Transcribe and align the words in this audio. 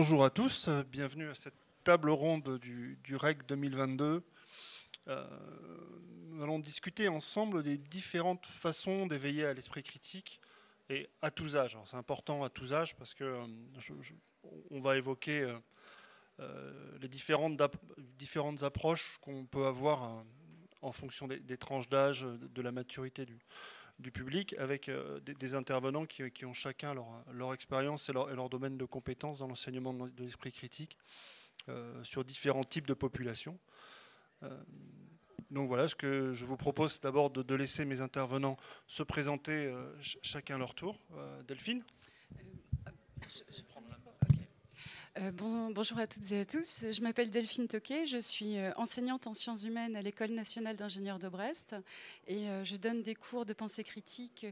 bonjour 0.00 0.24
à 0.24 0.30
tous, 0.30 0.70
bienvenue 0.90 1.28
à 1.28 1.34
cette 1.34 1.52
table 1.84 2.08
ronde 2.08 2.58
du, 2.58 2.96
REC 3.16 3.46
2022. 3.46 4.22
Euh, 5.08 5.26
nous 6.30 6.42
allons 6.42 6.58
discuter 6.58 7.06
ensemble 7.08 7.62
des 7.62 7.76
différentes 7.76 8.46
façons 8.46 9.06
d'éveiller 9.06 9.44
à 9.44 9.52
l'esprit 9.52 9.82
critique 9.82 10.40
et 10.88 11.10
à 11.20 11.30
tous 11.30 11.54
âges. 11.54 11.76
C'est 11.84 11.98
important 11.98 12.42
à 12.44 12.48
tous 12.48 12.72
âges 12.72 12.96
parce 12.96 13.12
que 13.12 13.24
euh, 13.24 14.80
va 14.80 14.96
évoquer 14.96 15.54
euh, 16.38 16.96
les 17.02 17.08
différentes, 17.08 17.60
différentes 17.98 18.62
approches 18.62 19.18
qu'on 19.20 19.44
peut 19.44 19.66
avoir 19.66 20.24
en 20.80 20.92
fonction 20.92 21.28
des, 21.28 21.58
tranches 21.58 21.90
d'âge, 21.90 22.22
de 22.22 22.62
la 22.62 22.72
maturité 22.72 23.26
du, 23.26 23.38
du 24.00 24.10
public, 24.10 24.54
avec 24.58 24.90
des, 25.24 25.54
intervenants 25.54 26.06
qui, 26.06 26.44
ont 26.44 26.52
chacun 26.52 26.94
leur, 27.32 27.54
expérience 27.54 28.08
et 28.08 28.12
leur, 28.12 28.48
domaine 28.48 28.76
de 28.76 28.84
compétences 28.84 29.40
dans 29.40 29.46
l'enseignement 29.46 29.94
de 29.94 30.24
l'esprit 30.24 30.52
critique. 30.52 30.96
Euh, 31.68 32.02
sur 32.04 32.24
différents 32.24 32.64
types 32.64 32.86
de 32.86 32.94
populations. 32.94 33.58
Euh, 34.42 34.48
donc 35.50 35.68
voilà, 35.68 35.88
ce 35.88 35.94
que 35.94 36.32
je 36.32 36.46
vous 36.46 36.56
propose 36.56 37.00
d'abord 37.00 37.30
de, 37.30 37.54
laisser 37.54 37.84
mes 37.84 38.00
intervenants 38.00 38.56
se 38.86 39.02
présenter 39.02 39.66
euh, 39.66 39.92
chacun 40.00 40.56
leur 40.56 40.74
tour. 40.74 40.98
Delphine? 41.46 41.84
Bonjour 45.34 45.98
à 45.98 46.06
toutes 46.06 46.32
et 46.32 46.40
à 46.40 46.44
tous. 46.46 46.86
Je 46.90 47.02
m'appelle 47.02 47.28
Delphine 47.28 47.68
Toquet. 47.68 48.06
Je 48.06 48.16
suis 48.18 48.56
enseignante 48.76 49.26
en 49.26 49.34
sciences 49.34 49.64
humaines 49.64 49.94
à 49.94 50.02
l'École 50.02 50.30
nationale 50.30 50.76
d'ingénieurs 50.76 51.18
de 51.18 51.28
Brest 51.28 51.76
et 52.26 52.46
je 52.64 52.76
donne 52.76 53.02
des 53.02 53.14
cours 53.14 53.44
de 53.44 53.52
pensée 53.52 53.84
critique 53.84 54.46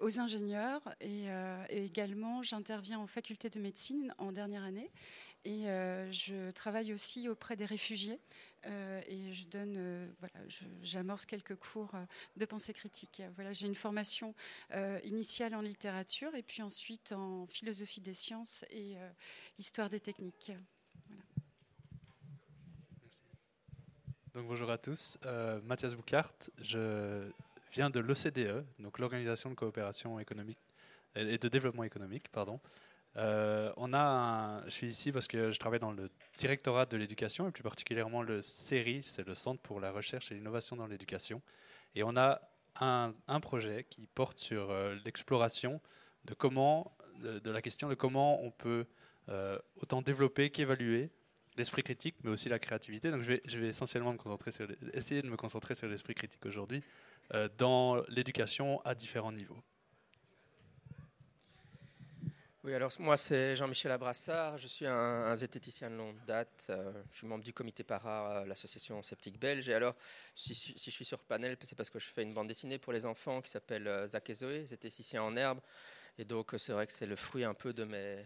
aux 0.00 0.20
ingénieurs 0.20 0.82
et 1.00 1.28
également 1.70 2.42
j'interviens 2.42 2.98
en 2.98 3.06
faculté 3.06 3.48
de 3.48 3.58
médecine 3.58 4.14
en 4.18 4.30
dernière 4.30 4.64
année 4.64 4.90
et 5.44 5.68
euh, 5.68 6.10
je 6.10 6.50
travaille 6.52 6.92
aussi 6.92 7.28
auprès 7.28 7.56
des 7.56 7.66
réfugiés 7.66 8.18
euh, 8.66 9.00
et 9.06 9.32
je 9.32 9.46
donne, 9.46 9.74
euh, 9.76 10.08
voilà, 10.18 10.34
j'amorce 10.82 11.26
quelques 11.26 11.56
cours 11.56 11.92
de 12.36 12.44
pensée 12.44 12.72
critique. 12.72 13.22
Voilà, 13.34 13.52
j'ai 13.52 13.66
une 13.66 13.74
formation 13.74 14.34
initiale 15.04 15.54
en 15.54 15.60
littérature 15.60 16.34
et 16.34 16.42
puis 16.42 16.62
ensuite 16.62 17.12
en 17.12 17.46
philosophie 17.46 18.00
des 18.00 18.14
sciences 18.14 18.64
et 18.70 18.96
histoire 19.58 19.90
des 19.90 20.00
techniques. 20.00 20.52
Donc 24.32 24.48
bonjour 24.48 24.70
à 24.70 24.78
tous, 24.78 25.18
Mathias 25.62 25.94
Boucart, 25.94 26.32
je 26.60 27.30
viens 27.72 27.90
de 27.90 28.00
l'OCDE, 28.00 28.64
donc 28.80 28.98
l'Organisation 28.98 29.50
de 29.50 29.54
coopération 29.54 30.18
économique 30.18 30.58
et 31.14 31.38
de 31.38 31.48
développement 31.48 31.84
économique, 31.84 32.28
pardon. 32.30 32.60
Euh, 33.16 33.72
on 33.76 33.94
a 33.94 34.62
je 34.64 34.70
suis 34.70 34.86
ici 34.88 35.12
parce 35.12 35.28
que 35.28 35.52
je 35.52 35.58
travaille 35.58 35.78
dans 35.78 35.92
le 35.92 36.10
directorat 36.38 36.86
de 36.86 36.96
l'éducation 36.96 37.48
et 37.48 37.52
plus 37.52 37.62
particulièrement 37.62 38.22
le 38.22 38.42
CERI, 38.42 39.02
c'est 39.02 39.26
le 39.26 39.34
Centre 39.34 39.60
pour 39.62 39.80
la 39.80 39.92
recherche 39.92 40.32
et 40.32 40.34
l'innovation 40.34 40.76
dans 40.76 40.86
l'éducation. 40.86 41.40
Et 41.94 42.02
on 42.02 42.16
a 42.16 42.40
un, 42.80 43.12
projet 43.40 43.86
qui 43.88 44.08
porte 44.08 44.40
sur 44.40 44.70
euh, 44.70 44.96
l'exploration 45.04 45.80
de 46.24 47.50
la 47.50 47.62
question 47.62 47.88
de 47.88 47.94
comment 47.94 48.42
on 48.42 48.50
peut 48.50 48.86
euh, 49.28 49.58
autant 49.76 50.02
développer 50.02 50.50
qu'évaluer 50.50 51.10
l'esprit 51.56 51.84
critique, 51.84 52.16
mais 52.24 52.30
aussi 52.30 52.48
la 52.48 52.58
créativité. 52.58 53.12
Donc 53.12 53.22
je 53.22 53.28
vais, 53.28 53.42
je 53.44 53.58
vais 53.60 53.68
essentiellement 53.68 54.12
me 54.12 54.18
concentrer 54.18 54.50
sur, 54.50 54.66
essayer 54.92 55.22
de 55.22 55.28
me 55.28 55.36
concentrer 55.36 55.76
sur 55.76 55.86
l'esprit 55.86 56.14
critique 56.14 56.44
aujourd'hui 56.46 56.82
dans 57.56 58.02
l'éducation 58.08 58.82
à 58.84 58.94
différents 58.94 59.32
niveaux. 59.32 59.62
Oui, 62.64 62.72
alors 62.72 62.90
moi 62.98 63.18
c'est 63.18 63.56
Jean-Michel 63.56 63.92
Abrassard, 63.92 64.56
je 64.56 64.66
suis 64.66 64.86
un, 64.86 65.36
zététicien 65.36 65.90
de 65.90 65.96
longue 65.96 66.16
date, 66.24 66.68
euh, 66.70 66.94
je 67.10 67.18
suis 67.18 67.26
membre 67.26 67.44
du 67.44 67.52
comité 67.52 67.84
para, 67.84 68.38
euh, 68.38 68.46
l'association 68.46 69.02
sceptique 69.02 69.38
belge, 69.38 69.68
et 69.68 69.74
alors 69.74 69.94
si, 70.34 70.54
je 70.54 70.90
suis 70.90 71.04
sur 71.04 71.22
panel, 71.24 71.58
c'est 71.60 71.76
parce 71.76 71.90
que 71.90 71.98
je 71.98 72.06
fais 72.06 72.22
une 72.22 72.32
bande 72.32 72.48
dessinée 72.48 72.78
pour 72.78 72.94
les 72.94 73.04
enfants 73.04 73.42
qui 73.42 73.50
s'appelle 73.50 73.86
euh, 73.86 74.06
Zach 74.06 74.30
et 74.30 74.34
Zoé, 74.34 74.64
zététicien 74.64 75.22
en 75.22 75.36
herbe, 75.36 75.60
et 76.16 76.24
donc 76.24 76.54
c'est 76.56 76.72
vrai 76.72 76.86
que 76.86 76.94
c'est 76.94 77.04
le 77.04 77.16
fruit 77.16 77.44
un 77.44 77.52
peu 77.52 77.74
de 77.74 77.84
mes, 77.84 78.24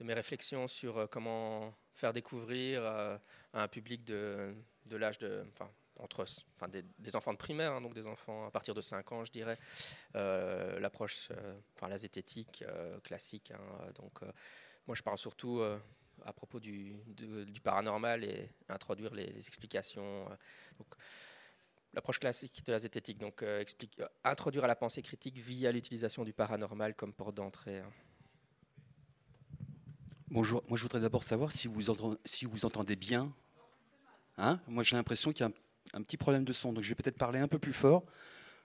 de 0.00 0.04
mes 0.04 0.14
réflexions 0.14 0.66
sur 0.66 1.08
comment 1.08 1.72
faire 1.94 2.12
découvrir 2.12 2.84
à 2.84 3.20
un 3.52 3.68
public 3.68 4.04
de, 4.04 4.56
de 4.86 4.96
l'âge 4.96 5.18
de, 5.18 5.44
entre 5.98 6.24
enfin, 6.56 6.68
des, 6.68 7.16
enfants 7.16 7.32
de 7.32 7.38
primaire, 7.38 7.72
hein, 7.72 7.80
donc 7.80 7.94
des 7.94 8.06
enfants 8.06 8.46
à 8.46 8.50
partir 8.50 8.74
de 8.74 8.80
5 8.80 9.12
ans, 9.12 9.24
je 9.24 9.32
dirais, 9.32 9.58
euh, 10.14 10.78
l'approche, 10.80 11.28
euh, 11.30 11.58
enfin, 11.76 11.88
la 11.88 11.96
zététique 11.96 12.64
euh, 12.66 12.98
classique. 13.00 13.50
Hein, 13.50 13.92
donc, 13.96 14.20
moi, 14.86 14.94
je 14.94 15.02
parle 15.02 15.18
surtout 15.18 15.62
à 16.24 16.32
propos 16.32 16.60
du, 16.60 16.96
du, 17.06 17.60
paranormal 17.60 18.24
et 18.24 18.50
introduire 18.68 19.14
les, 19.14 19.46
explications. 19.46 20.24
donc, 20.78 20.88
l'approche 21.92 22.18
classique 22.18 22.64
de 22.64 22.72
la 22.72 22.78
zététique, 22.78 23.18
donc 23.18 23.42
explique, 23.42 24.00
introduire 24.24 24.64
à 24.64 24.66
la 24.66 24.76
pensée 24.76 25.02
critique 25.02 25.36
via 25.36 25.72
l'utilisation 25.72 26.24
du 26.24 26.32
paranormal 26.32 26.94
comme 26.94 27.12
porte 27.12 27.34
d'entrée. 27.34 27.80
Hein. 27.80 27.92
Bonjour, 30.30 30.62
moi 30.68 30.76
je 30.76 30.82
voudrais 30.82 31.00
d'abord 31.00 31.22
savoir 31.22 31.52
si 31.52 31.68
vous, 31.68 31.90
entendez, 31.90 32.96
bien. 32.96 33.32
Hein 34.36 34.60
moi 34.68 34.82
j'ai 34.82 34.96
l'impression 34.96 35.32
qu'il 35.32 35.46
y 35.46 35.48
a 35.48 35.52
un 35.94 36.02
petit 36.02 36.16
problème 36.16 36.44
de 36.44 36.52
son, 36.52 36.72
donc 36.72 36.84
je 36.84 36.88
vais 36.88 36.94
peut-être 36.94 37.18
parler 37.18 37.38
un 37.38 37.48
peu 37.48 37.58
plus 37.58 37.72
fort. 37.72 38.04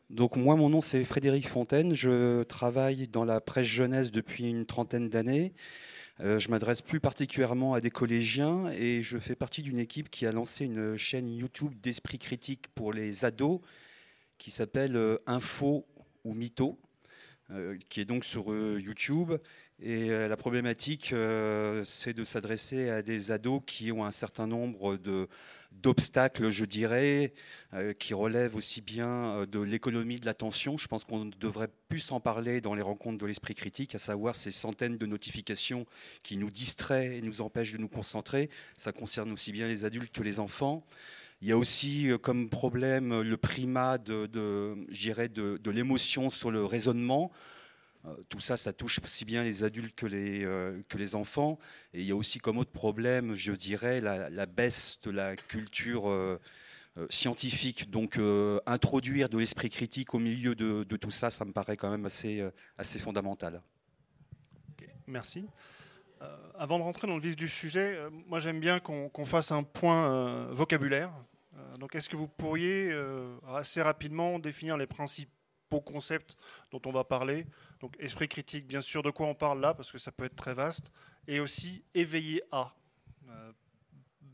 Donc 0.09 0.35
moi, 0.35 0.55
mon 0.55 0.69
nom 0.69 0.81
c'est 0.81 1.03
Frédéric 1.03 1.47
Fontaine, 1.47 1.95
je 1.95 2.43
travaille 2.43 3.07
dans 3.07 3.25
la 3.25 3.41
presse 3.41 3.67
jeunesse 3.67 4.11
depuis 4.11 4.49
une 4.49 4.65
trentaine 4.65 5.09
d'années. 5.09 5.53
Euh, 6.19 6.37
je 6.37 6.49
m'adresse 6.49 6.81
plus 6.81 6.99
particulièrement 6.99 7.73
à 7.73 7.81
des 7.81 7.89
collégiens 7.89 8.69
et 8.69 9.01
je 9.01 9.17
fais 9.17 9.35
partie 9.35 9.63
d'une 9.63 9.79
équipe 9.79 10.11
qui 10.11 10.27
a 10.27 10.31
lancé 10.31 10.65
une 10.65 10.95
chaîne 10.95 11.27
YouTube 11.33 11.73
d'esprit 11.81 12.19
critique 12.19 12.67
pour 12.75 12.93
les 12.93 13.25
ados 13.25 13.61
qui 14.37 14.51
s'appelle 14.51 14.95
euh, 14.95 15.17
Info 15.25 15.87
ou 16.23 16.35
Mytho, 16.35 16.77
euh, 17.49 17.77
qui 17.89 17.99
est 18.01 18.05
donc 18.05 18.25
sur 18.25 18.55
YouTube. 18.79 19.33
Et 19.79 20.09
la 20.09 20.37
problématique, 20.37 21.13
c'est 21.83 22.13
de 22.13 22.23
s'adresser 22.23 22.89
à 22.89 23.01
des 23.01 23.31
ados 23.31 23.61
qui 23.65 23.91
ont 23.91 24.05
un 24.05 24.11
certain 24.11 24.47
nombre 24.47 24.95
de 24.95 25.27
d'obstacles, 25.81 26.49
je 26.49 26.65
dirais, 26.65 27.33
euh, 27.73 27.93
qui 27.93 28.13
relèvent 28.13 28.55
aussi 28.55 28.81
bien 28.81 29.07
euh, 29.07 29.45
de 29.45 29.59
l'économie 29.59 30.19
de 30.19 30.25
l'attention. 30.25 30.77
Je 30.77 30.87
pense 30.87 31.03
qu'on 31.03 31.25
devrait 31.39 31.69
plus 31.89 32.11
en 32.11 32.19
parler 32.19 32.61
dans 32.61 32.73
les 32.73 32.81
rencontres 32.81 33.17
de 33.17 33.25
l'esprit 33.25 33.53
critique, 33.53 33.95
à 33.95 33.99
savoir 33.99 34.35
ces 34.35 34.51
centaines 34.51 34.97
de 34.97 35.05
notifications 35.05 35.85
qui 36.23 36.37
nous 36.37 36.51
distraient 36.51 37.17
et 37.17 37.21
nous 37.21 37.41
empêchent 37.41 37.73
de 37.73 37.77
nous 37.77 37.89
concentrer. 37.89 38.49
Ça 38.77 38.91
concerne 38.91 39.31
aussi 39.31 39.51
bien 39.51 39.67
les 39.67 39.85
adultes 39.85 40.13
que 40.13 40.23
les 40.23 40.39
enfants. 40.39 40.85
Il 41.41 41.49
y 41.49 41.51
a 41.51 41.57
aussi 41.57 42.09
euh, 42.09 42.17
comme 42.17 42.49
problème 42.49 43.21
le 43.21 43.37
primat 43.37 43.97
de, 43.97 44.27
de, 44.27 44.75
de, 44.87 45.57
de 45.57 45.71
l'émotion 45.71 46.29
sur 46.29 46.51
le 46.51 46.63
raisonnement. 46.63 47.31
Euh, 48.05 48.15
tout 48.29 48.39
ça, 48.39 48.57
ça 48.57 48.73
touche 48.73 48.99
aussi 49.01 49.23
bien 49.23 49.43
les 49.43 49.63
adultes 49.63 49.95
que 49.95 50.05
les, 50.05 50.43
euh, 50.43 50.81
que 50.89 50.97
les 50.97 51.15
enfants. 51.15 51.57
Et 51.93 52.01
il 52.01 52.05
y 52.05 52.11
a 52.11 52.15
aussi 52.15 52.39
comme 52.39 52.57
autre 52.57 52.71
problème, 52.71 53.35
je 53.35 53.53
dirais, 53.53 54.01
la, 54.01 54.45
baisse 54.45 54.99
de 55.03 55.11
la 55.11 55.35
culture 55.35 56.09
euh, 56.09 56.39
scientifique. 57.09 57.89
Donc 57.89 58.19
introduire 58.65 59.29
de 59.29 59.37
l'esprit 59.37 59.69
critique 59.69 60.13
au 60.13 60.19
milieu 60.19 60.55
de, 60.55 60.83
tout 60.97 61.11
ça, 61.11 61.31
ça 61.31 61.45
me 61.45 61.51
paraît 61.51 61.77
quand 61.77 61.89
même 61.89 62.05
assez, 62.05 62.51
fondamental. 62.99 63.61
merci. 65.07 65.47
avant 66.57 66.77
de 66.77 66.83
rentrer 66.83 67.07
dans 67.07 67.15
le 67.15 67.21
vif 67.21 67.35
du 67.35 67.47
sujet, 67.47 67.97
moi 68.27 68.39
j'aime 68.39 68.59
bien 68.59 68.79
qu'on 68.79 69.25
fasse 69.25 69.51
un 69.51 69.63
point 69.63 70.51
vocabulaire. 70.51 71.11
donc 71.79 71.95
est-ce 71.95 72.09
que 72.09 72.15
vous 72.15 72.27
pourriez 72.27 72.93
assez 73.47 73.81
rapidement 73.81 74.37
définir 74.37 74.77
les 74.77 74.87
principes 74.87 75.29
concepts 75.81 76.35
dont 76.71 76.81
on 76.85 76.91
va 76.91 77.03
parler. 77.03 77.45
Donc 77.83 77.97
esprit 77.99 78.29
critique, 78.29 78.65
bien 78.65 78.79
sûr, 78.79 79.03
de 79.03 79.11
quoi 79.11 79.27
on 79.27 79.35
parle 79.35 79.59
là, 79.59 79.73
parce 79.73 79.91
que 79.91 79.97
ça 79.97 80.13
peut 80.13 80.23
être 80.23 80.37
très 80.37 80.53
vaste, 80.53 80.89
et 81.27 81.41
aussi 81.41 81.83
éveiller 81.93 82.41
à, 82.49 82.73
euh, 83.27 83.51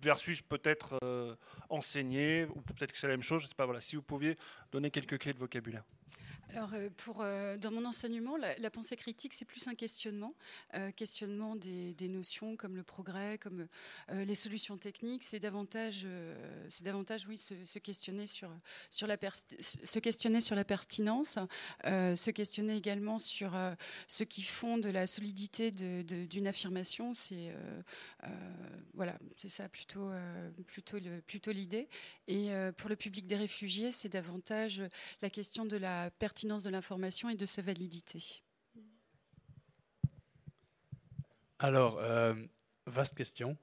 versus 0.04 0.44
peut-être 0.44 1.00
euh, 1.04 1.36
enseigner, 1.68 2.46
ou 2.54 2.62
peut-être 2.62 2.92
que 2.92 3.00
c'est 3.00 3.08
la 3.08 3.14
même 3.14 3.24
chose, 3.24 3.42
je 3.42 3.48
sais 3.48 3.56
pas, 3.56 3.66
voilà, 3.66 3.82
si 3.82 3.96
vous 3.96 4.04
pouviez 4.04 4.38
donner 4.72 4.92
quelques 4.92 5.18
clés 5.18 5.34
de 5.34 5.40
vocabulaire. 5.40 5.84
Alors, 6.56 6.74
euh, 6.74 6.90
euh, 7.20 7.58
dans 7.58 7.72
mon 7.72 7.86
enseignement, 7.86 8.36
la, 8.36 8.70
pensée 8.72 8.96
critique, 8.96 9.34
c'est 9.34 9.46
plus 9.46 9.68
un 9.68 9.76
questionnement, 9.76 10.34
euh, 10.74 10.92
questionnement 10.92 11.56
des, 11.56 11.96
notions 12.10 12.56
comme 12.56 12.76
le 12.76 12.84
progrès, 12.84 13.38
comme 13.38 13.68
les 14.12 14.34
solutions 14.34 14.78
techniques. 14.78 15.24
C'est 15.24 15.40
davantage, 15.40 16.08
davantage, 16.82 17.28
oui, 17.28 17.38
se, 17.38 17.78
questionner 17.78 18.26
sur 18.26 18.50
sur 18.90 19.06
la 19.06 19.18
se 19.60 20.00
questionner 20.00 20.42
sur 20.42 20.56
la 20.56 20.64
pertinence, 20.64 21.38
se 21.84 22.32
questionner 22.32 22.76
également 22.76 23.20
sur 23.20 23.56
ce 24.08 24.24
qui 24.24 24.42
fonde 24.42 24.88
la 24.88 25.06
solidité 25.06 25.72
d'une 25.72 26.48
affirmation. 26.48 27.14
C'est 27.14 27.54
voilà, 28.96 29.20
ça 29.38 29.70
plutôt 29.70 30.10
plutôt 31.28 31.52
l'idée. 31.52 31.88
Et 32.28 32.50
pour 32.78 32.90
le 32.90 32.96
public 32.96 33.28
des 33.28 33.36
réfugiés, 33.36 33.92
c'est 33.92 34.10
davantage 34.10 34.82
la 35.22 35.30
question 35.30 35.66
de 35.66 35.78
la 35.78 36.10
pertinence 36.10 36.39
de 36.48 36.70
l'information 36.70 37.30
et 37.30 37.36
de 37.36 37.46
sa 37.46 37.62
validité 37.62 38.42
Alors, 41.60 42.00
euh, 42.00 42.34
vaste 42.86 43.16
question. 43.16 43.58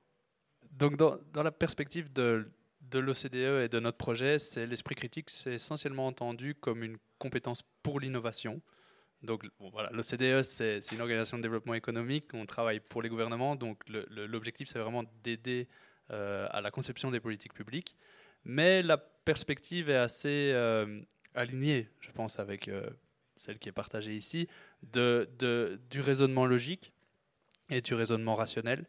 Donc, 0.72 0.96
dans, 0.96 1.42
la 1.42 1.50
perspective 1.50 2.12
de, 2.12 2.50
de 2.82 2.98
l'OCDE 2.98 3.64
et 3.64 3.68
de 3.68 3.80
notre 3.80 3.96
projet, 3.96 4.38
c'est 4.38 4.66
l'esprit 4.66 4.94
critique, 4.94 5.30
c'est 5.30 5.54
essentiellement 5.54 6.06
entendu 6.06 6.54
comme 6.54 6.82
une 6.82 6.98
compétence 7.18 7.62
pour 7.82 8.00
l'innovation. 8.00 8.60
Donc 9.22 9.44
voilà, 9.58 9.90
l'OCDE, 9.92 10.42
c'est 10.42 10.78
une 10.92 11.00
organisation 11.00 11.38
de 11.38 11.42
développement 11.42 11.72
économique, 11.72 12.26
on 12.34 12.44
travaille 12.44 12.80
pour 12.80 13.00
les 13.00 13.08
gouvernements, 13.08 13.56
donc 13.56 13.82
l'objectif, 13.88 14.68
c'est 14.68 14.78
vraiment 14.78 15.04
d'aider 15.24 15.68
euh, 16.10 16.46
à 16.50 16.60
la 16.60 16.70
conception 16.70 17.10
des 17.10 17.18
politiques 17.18 17.54
publiques. 17.54 17.96
Mais 18.44 18.82
la 18.82 18.98
perspective 18.98 19.90
est 19.90 19.96
assez 19.96 20.52
euh, 20.52 21.00
alignée, 21.36 21.88
je 22.00 22.10
pense, 22.10 22.38
avec 22.38 22.68
euh, 22.68 22.90
celle 23.36 23.58
qui 23.58 23.68
est 23.68 23.72
partagée 23.72 24.16
ici, 24.16 24.48
de, 24.82 25.28
du 25.90 26.00
raisonnement 26.00 26.46
logique 26.46 26.92
et 27.70 27.80
du 27.80 27.94
raisonnement 27.94 28.34
rationnel, 28.34 28.86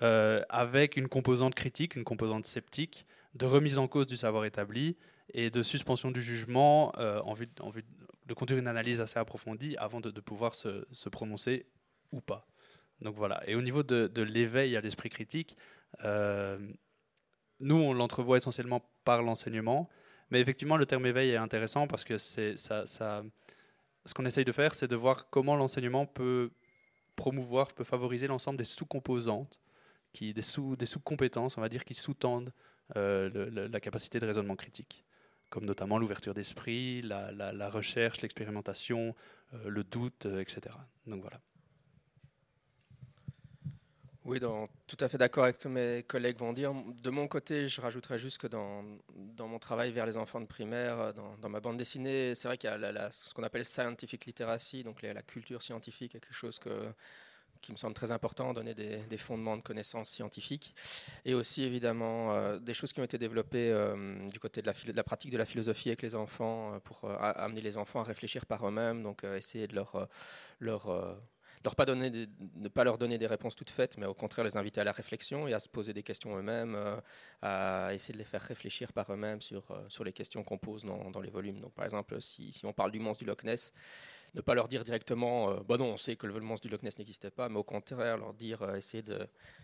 avec 0.00 0.96
une 0.96 1.08
composante 1.08 1.54
critique, 1.54 1.96
une 1.96 2.04
composante 2.04 2.46
sceptique, 2.46 3.06
de 3.34 3.44
remise 3.44 3.76
en 3.78 3.88
cause 3.88 4.06
du 4.06 4.16
savoir 4.16 4.44
établi 4.44 4.96
et 5.34 5.50
de 5.50 5.62
suspension 5.62 6.10
du 6.10 6.22
jugement 6.22 6.92
en, 6.98 7.32
vue, 7.34 7.46
en 7.60 7.70
vue 7.70 7.84
de 8.30 8.34
conduire 8.34 8.60
une 8.60 8.68
analyse 8.68 9.00
assez 9.00 9.18
approfondie 9.18 9.76
avant 9.76 10.00
de, 10.00 10.20
pouvoir 10.20 10.54
se, 10.54 11.08
prononcer 11.08 11.66
ou 12.12 12.20
pas. 12.20 12.46
Donc 13.00 13.16
voilà. 13.16 13.42
Et 13.48 13.56
au 13.56 13.60
niveau 13.60 13.82
de, 13.82 14.22
l'éveil 14.22 14.76
à 14.76 14.80
l'esprit 14.80 15.10
critique, 15.10 15.56
euh, 16.04 16.56
nous, 17.58 17.74
on 17.74 17.92
l'entrevoit 17.92 18.36
essentiellement 18.36 18.88
par 19.04 19.24
l'enseignement, 19.24 19.88
mais 20.30 20.40
effectivement, 20.40 20.76
le 20.76 20.86
terme 20.86 21.06
éveil 21.06 21.30
est 21.30 21.36
intéressant 21.36 21.86
parce 21.86 22.04
que 22.04 22.18
c'est 22.18 22.56
ça, 22.56 22.84
ce 22.86 24.14
qu'on 24.14 24.24
essaye 24.24 24.44
de 24.44 24.52
faire, 24.52 24.74
c'est 24.74 24.88
de 24.88 24.96
voir 24.96 25.28
comment 25.30 25.56
l'enseignement 25.56 26.06
peut 26.06 26.50
promouvoir, 27.16 27.72
peut 27.72 27.84
favoriser 27.84 28.26
l'ensemble 28.26 28.58
des 28.58 28.64
sous-composantes, 28.64 29.60
qui, 30.12 30.32
des 30.32 30.42
sous-compétences, 30.42 31.52
des 31.52 31.54
sous 31.54 31.58
on 31.58 31.62
va 31.62 31.68
dire, 31.68 31.84
qui 31.84 31.94
sous-tendent 31.94 32.52
euh, 32.96 33.68
la 33.68 33.80
capacité 33.80 34.18
de 34.18 34.26
raisonnement 34.26 34.56
critique 34.56 35.04
comme 35.50 35.64
notamment 35.64 35.98
l'ouverture 35.98 36.32
d'esprit, 36.32 37.02
la, 37.02 37.70
recherche, 37.70 38.22
l'expérimentation, 38.22 39.14
euh, 39.52 39.68
le 39.68 39.84
doute, 39.84 40.26
euh, 40.26 40.40
etc. 40.40 40.60
Donc 41.06 41.20
voilà. 41.20 41.40
Oui, 44.26 44.38
tout 44.86 44.96
à 45.00 45.08
fait 45.08 45.16
d'accord 45.16 45.44
avec 45.44 45.56
ce 45.56 45.62
que 45.62 45.68
mes 45.68 46.02
collègues 46.02 46.36
vont 46.36 46.52
dire. 46.52 46.74
De 47.02 47.08
mon 47.08 47.26
côté, 47.26 47.68
je 47.68 47.80
rajouterais 47.80 48.18
juste 48.18 48.36
que 48.36 48.46
dans, 48.46 48.84
mon 49.38 49.58
travail 49.58 49.92
vers 49.92 50.04
les 50.04 50.18
enfants 50.18 50.40
de 50.42 50.46
primaire, 50.46 51.00
euh, 51.00 51.12
dans, 51.40 51.48
ma 51.48 51.60
bande 51.60 51.78
dessinée, 51.78 52.34
c'est 52.34 52.46
vrai 52.46 52.58
qu'il 52.58 52.68
y 52.68 52.72
a 52.72 53.10
ce 53.10 53.32
qu'on 53.32 53.42
appelle 53.44 53.64
scientific 53.64 54.26
literacy, 54.26 54.84
donc 54.84 55.00
la 55.00 55.22
culture 55.22 55.62
scientifique 55.62 56.12
quelque 56.12 56.34
chose 56.34 56.60
qui 57.62 57.72
me 57.72 57.76
semble 57.78 57.94
très 57.94 58.12
important, 58.12 58.52
donner 58.52 58.74
des, 58.74 59.16
fondements 59.16 59.56
de 59.56 59.62
connaissances 59.62 60.10
scientifiques, 60.10 60.74
et 61.24 61.32
aussi 61.32 61.62
évidemment 61.62 62.34
euh, 62.34 62.58
des 62.58 62.74
choses 62.74 62.92
qui 62.92 63.00
ont 63.00 63.04
été 63.04 63.16
développées 63.16 63.70
euh, 63.70 64.26
du 64.28 64.38
côté 64.38 64.60
de 64.60 64.66
la, 64.66 65.02
pratique 65.02 65.30
de 65.30 65.38
la 65.38 65.46
philosophie 65.46 65.88
avec 65.88 66.02
les 66.02 66.14
enfants, 66.14 66.78
pour 66.84 67.08
amener 67.10 67.62
les 67.62 67.78
enfants 67.78 68.00
à 68.00 68.04
réfléchir 68.04 68.44
par 68.44 68.68
eux-mêmes, 68.68 69.02
donc 69.02 69.24
essayer 69.24 69.66
de 69.66 69.74
leur 70.60 70.98
leur 71.64 71.74
ne 71.96 72.68
pas 72.68 72.84
leur 72.84 72.98
donner 72.98 73.18
des 73.18 73.26
réponses 73.26 73.54
toutes 73.54 73.70
faites, 73.70 73.98
mais 73.98 74.06
au 74.06 74.14
contraire 74.14 74.44
les 74.44 74.56
inviter 74.56 74.80
à 74.80 74.84
la 74.84 74.92
réflexion 74.92 75.46
et 75.46 75.52
à 75.52 75.60
se 75.60 75.68
poser 75.68 75.92
des 75.92 76.02
questions 76.02 76.36
eux-mêmes, 76.36 76.78
à 77.42 77.94
essayer 77.94 78.14
de 78.14 78.18
les 78.18 78.24
faire 78.24 78.42
réfléchir 78.42 78.92
par 78.92 79.12
eux-mêmes 79.12 79.40
sur, 79.40 79.64
sur 79.88 80.04
les 80.04 80.12
questions 80.12 80.42
qu'on 80.42 80.58
pose 80.58 80.84
dans, 80.84 81.10
dans, 81.10 81.20
les 81.20 81.30
volumes. 81.30 81.60
Donc 81.60 81.72
par 81.74 81.84
exemple, 81.84 82.20
si, 82.20 82.60
on 82.64 82.72
parle 82.72 82.92
du 82.92 82.98
monstre 82.98 83.24
du 83.24 83.28
Loch 83.28 83.44
Ness, 83.44 83.72
ne 84.34 84.40
pas 84.40 84.54
leur 84.54 84.68
dire 84.68 84.84
directement, 84.84 85.50
euh, 85.50 85.60
bah 85.66 85.76
non, 85.76 85.86
on 85.86 85.96
sait 85.96 86.16
que 86.16 86.26
le 86.26 86.38
monstre 86.40 86.66
du 86.66 86.72
Loch 86.72 86.82
Ness 86.82 86.98
n'existait 86.98 87.30
pas, 87.30 87.48
mais 87.48 87.58
au 87.58 87.64
contraire, 87.64 88.16
leur 88.16 88.34
dire, 88.34 88.62
euh, 88.62 88.76
essayez 88.76 89.02
de, 89.02 89.18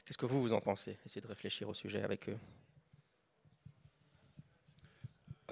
qu'est-ce 0.05 0.19
que 0.19 0.27
vous, 0.27 0.43
vous 0.43 0.53
en 0.53 0.61
pensez? 0.61 0.99
Essayez 1.05 1.21
de 1.21 1.27
réfléchir 1.27 1.69
au 1.69 1.75
sujet 1.75 2.03
avec 2.03 2.29
eux. 2.29 2.39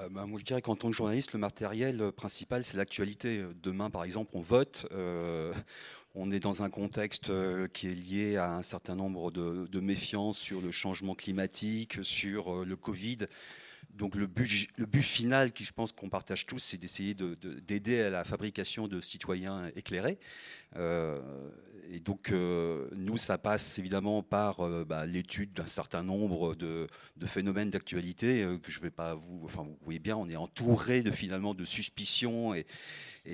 Euh, 0.00 0.08
bah, 0.08 0.26
moi, 0.26 0.40
je 0.40 0.44
dirais 0.44 0.60
qu'en 0.60 0.74
tant 0.74 0.90
que 0.90 0.96
journaliste, 0.96 1.32
le 1.32 1.38
matériel 1.38 2.10
principal, 2.12 2.64
c'est 2.64 2.76
l'actualité. 2.76 3.44
Demain, 3.62 3.90
par 3.90 4.02
exemple, 4.04 4.32
on 4.34 4.40
vote. 4.40 4.86
On 6.14 6.30
est 6.30 6.40
dans 6.40 6.62
un 6.62 6.70
contexte 6.70 7.32
qui 7.72 7.88
est 7.88 7.94
lié 7.94 8.36
à 8.36 8.54
un 8.54 8.62
certain 8.62 8.94
nombre 8.94 9.30
de, 9.30 9.80
méfiances 9.80 10.38
sur 10.38 10.60
le 10.60 10.70
changement 10.70 11.14
climatique, 11.14 11.98
sur 12.02 12.64
le 12.64 12.76
Covid. 12.76 13.18
Donc 13.90 14.14
le 14.14 14.26
but, 14.26 14.68
le 14.76 14.86
but 14.86 15.02
final, 15.02 15.52
qui 15.52 15.64
je 15.64 15.72
pense 15.72 15.92
qu'on 15.92 16.08
partage 16.08 16.46
tous, 16.46 16.58
c'est 16.58 16.76
d'essayer 16.76 17.14
d'aider 17.14 18.00
à 18.00 18.10
la 18.10 18.24
fabrication 18.24 18.88
de 18.88 19.00
citoyens 19.00 19.70
éclairés. 19.76 20.18
Euh, 20.76 21.18
et 21.90 22.00
donc 22.00 22.32
euh, 22.32 22.88
nous, 22.96 23.16
ça 23.16 23.38
passe 23.38 23.78
évidemment 23.78 24.22
par 24.22 24.60
euh, 24.60 24.84
bah, 24.84 25.06
l'étude 25.06 25.52
d'un 25.52 25.66
certain 25.66 26.02
nombre 26.02 26.54
de, 26.54 26.88
phénomènes 27.26 27.70
d'actualité 27.70 28.46
que 28.62 28.70
je 28.70 28.80
vais 28.80 28.90
pas 28.90 29.14
vous. 29.14 29.42
Enfin, 29.44 29.62
vous 29.62 29.78
voyez 29.82 29.98
bien, 29.98 30.16
on 30.16 30.28
est 30.28 30.36
entouré 30.36 31.02
de 31.02 31.10
finalement 31.10 31.54
de 31.54 31.64
suspicions 31.64 32.54
et, 32.54 32.66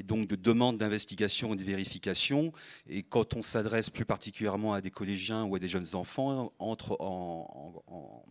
donc 0.04 0.28
de 0.28 0.36
demandes 0.36 0.78
d'investigation 0.78 1.54
et 1.54 1.56
de 1.56 1.64
vérification. 1.64 2.52
Et 2.88 3.02
quand 3.02 3.34
on 3.34 3.42
s'adresse 3.42 3.90
plus 3.90 4.04
particulièrement 4.04 4.72
à 4.72 4.80
des 4.80 4.90
collégiens 4.90 5.44
ou 5.44 5.56
à 5.56 5.58
des 5.58 5.68
jeunes 5.68 5.94
enfants, 5.94 6.52
entre 6.58 6.96
en, 7.00 7.82
en 7.88 8.24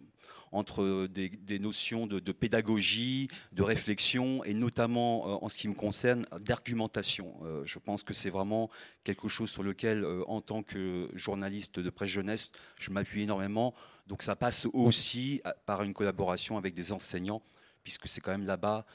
entre 0.51 1.07
des, 1.07 1.59
notions 1.59 2.07
de, 2.07 2.31
pédagogie, 2.31 3.27
de 3.51 3.63
réflexion 3.63 4.44
et 4.44 4.53
notamment 4.53 5.44
en 5.44 5.50
ce 5.50 5.57
qui 5.57 5.67
me 5.67 5.73
concerne 5.73 6.25
d'argumentation. 6.41 7.33
Je 7.65 7.79
pense 7.79 8.03
que 8.03 8.13
c'est 8.13 8.29
vraiment 8.29 8.69
quelque 9.04 9.28
chose 9.28 9.50
sur 9.50 9.63
lequel, 9.63 10.04
euh, 10.04 10.24
en 10.28 10.42
tant 10.42 10.63
que 10.63 11.10
journaliste 11.13 11.80
de 11.80 11.90
presse 11.90 12.10
jeunesse, 12.10 12.51
je 12.78 12.92
m'appuie 12.92 13.24
énormément. 13.24 13.74
Donc 14.07 14.24
ça 14.24 14.36
passe 14.36 14.68
aussi 14.74 15.42
par 15.66 15.84
une 15.84 15.94
collaboration 15.94 16.57
avec 16.57 16.74
des 16.74 16.92
enseignants, 16.92 17.42
puisque 17.84 18.07
c'est 18.07 18.22
quand 18.22 18.31
même 18.31 18.48
là-bas 18.48 18.86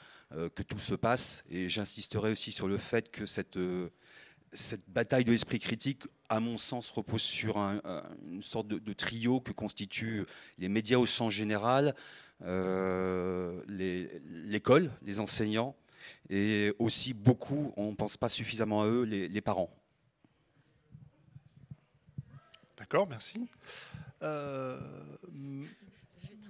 que 0.55 0.63
tout 0.63 0.79
se 0.79 0.95
passe. 0.95 1.45
Et 1.49 1.69
j'insisterai 1.69 2.31
aussi 2.31 2.51
sur 2.51 2.67
le 2.67 2.77
fait 2.77 3.09
que 3.09 3.25
cette 3.25 3.57
cette 4.55 4.89
bataille 4.89 5.25
de 5.25 5.31
l'esprit 5.31 5.59
critique, 5.59 6.03
à 6.29 6.39
mon 6.39 6.57
sens, 6.57 6.89
repose 6.89 7.21
sur 7.21 7.57
une 7.57 8.41
sorte 8.41 8.67
de, 8.67 8.93
trio 8.93 9.41
que 9.41 9.51
constituent 9.51 10.25
les 10.57 10.69
médias 10.69 10.97
au 10.97 11.05
sens 11.05 11.31
général, 11.33 11.93
euh, 12.43 13.61
l'école, 13.67 14.91
les, 15.03 15.19
enseignants, 15.19 15.75
et 16.29 16.73
aussi 16.79 17.13
beaucoup, 17.13 17.73
on 17.77 17.91
ne 17.91 17.95
pense 17.95 18.17
pas 18.17 18.29
suffisamment 18.29 18.81
à 18.81 18.87
eux, 18.87 19.03
les, 19.03 19.41
parents. 19.41 19.69
D'accord, 22.85 23.07
merci. 23.07 23.49
Euh, 24.21 24.79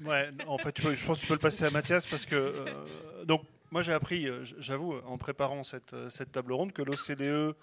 ouais, 0.04 0.30
en 0.48 0.58
fait, 0.58 0.82
je 0.94 1.06
pense 1.06 1.20
que 1.20 1.22
tu 1.22 1.28
peux 1.28 1.34
le 1.36 1.40
passer 1.40 1.64
à 1.64 1.70
Mathias 1.70 2.06
parce 2.08 2.26
que 2.26 2.36
euh, 2.36 3.24
donc 3.24 3.44
moi 3.72 3.82
j'ai 3.82 3.94
appris, 3.94 4.28
j'avoue, 4.44 4.96
en 5.06 5.18
préparant 5.18 5.64
cette, 5.64 5.96
table 6.34 6.52
ronde, 6.52 6.74
que 6.74 6.82
l'OCDE 6.82 7.56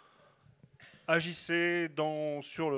agissez 1.07 1.91
dans, 1.91 2.41
sur 2.41 2.71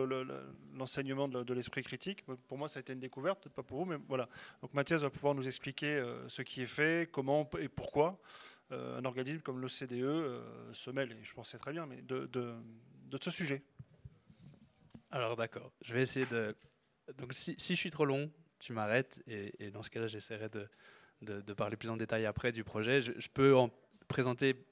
l'enseignement 0.75 1.29
de, 1.29 1.55
l'esprit 1.55 1.83
critique. 1.83 2.25
Pour 2.49 2.59
moi, 2.59 2.67
ça 2.69 2.79
a 2.79 2.81
été 2.81 2.93
une 2.93 2.99
découverte, 2.99 3.41
peut-être 3.41 3.55
pas 3.55 3.63
pour 3.63 3.79
vous, 3.79 3.85
mais 3.85 3.99
voilà. 4.09 4.29
Donc 4.63 4.75
Mathias 4.75 5.03
va 5.03 5.11
pouvoir 5.11 5.35
nous 5.35 5.47
expliquer 5.47 5.95
euh, 5.95 6.29
ce 6.29 6.43
qui 6.43 6.63
est 6.63 6.67
fait, 6.67 7.09
comment 7.13 7.49
et 7.61 7.69
pourquoi 7.69 8.19
euh, 8.73 8.99
un 8.99 9.05
organisme 9.05 9.41
comme 9.41 9.61
l'OCDE 9.61 9.93
euh, 9.93 10.73
se 10.73 10.91
mêle, 10.91 11.13
et 11.13 11.23
je 11.23 11.35
pense 11.35 11.47
que 11.47 11.53
c'est 11.53 11.59
très 11.59 11.73
bien, 11.73 11.87
mais 11.87 12.03
de, 12.03 12.29
ce 13.21 13.31
sujet. 13.31 13.63
Alors 15.15 15.37
d'accord, 15.37 15.71
je 15.81 15.95
vais 15.95 16.03
essayer 16.03 16.27
de... 16.27 16.57
Donc 17.19 17.35
si, 17.35 17.55
si 17.57 17.77
je 17.77 17.79
suis 17.79 17.93
trop 17.93 18.05
long, 18.05 18.33
tu 18.59 18.73
m'arrêtes, 18.73 19.23
et, 19.29 19.71
dans 19.71 19.85
ce 19.85 19.91
cas-là, 19.91 20.09
j'essaierai 20.09 20.49
de, 20.49 20.69
de, 21.21 21.53
parler 21.53 21.77
plus 21.77 21.89
en 21.89 21.97
détail 21.97 22.27
après 22.27 22.51
du 22.51 22.65
projet. 22.65 23.01
Je, 23.01 23.29
peux 23.29 23.55
en 23.55 23.71
présenter, 24.09 24.67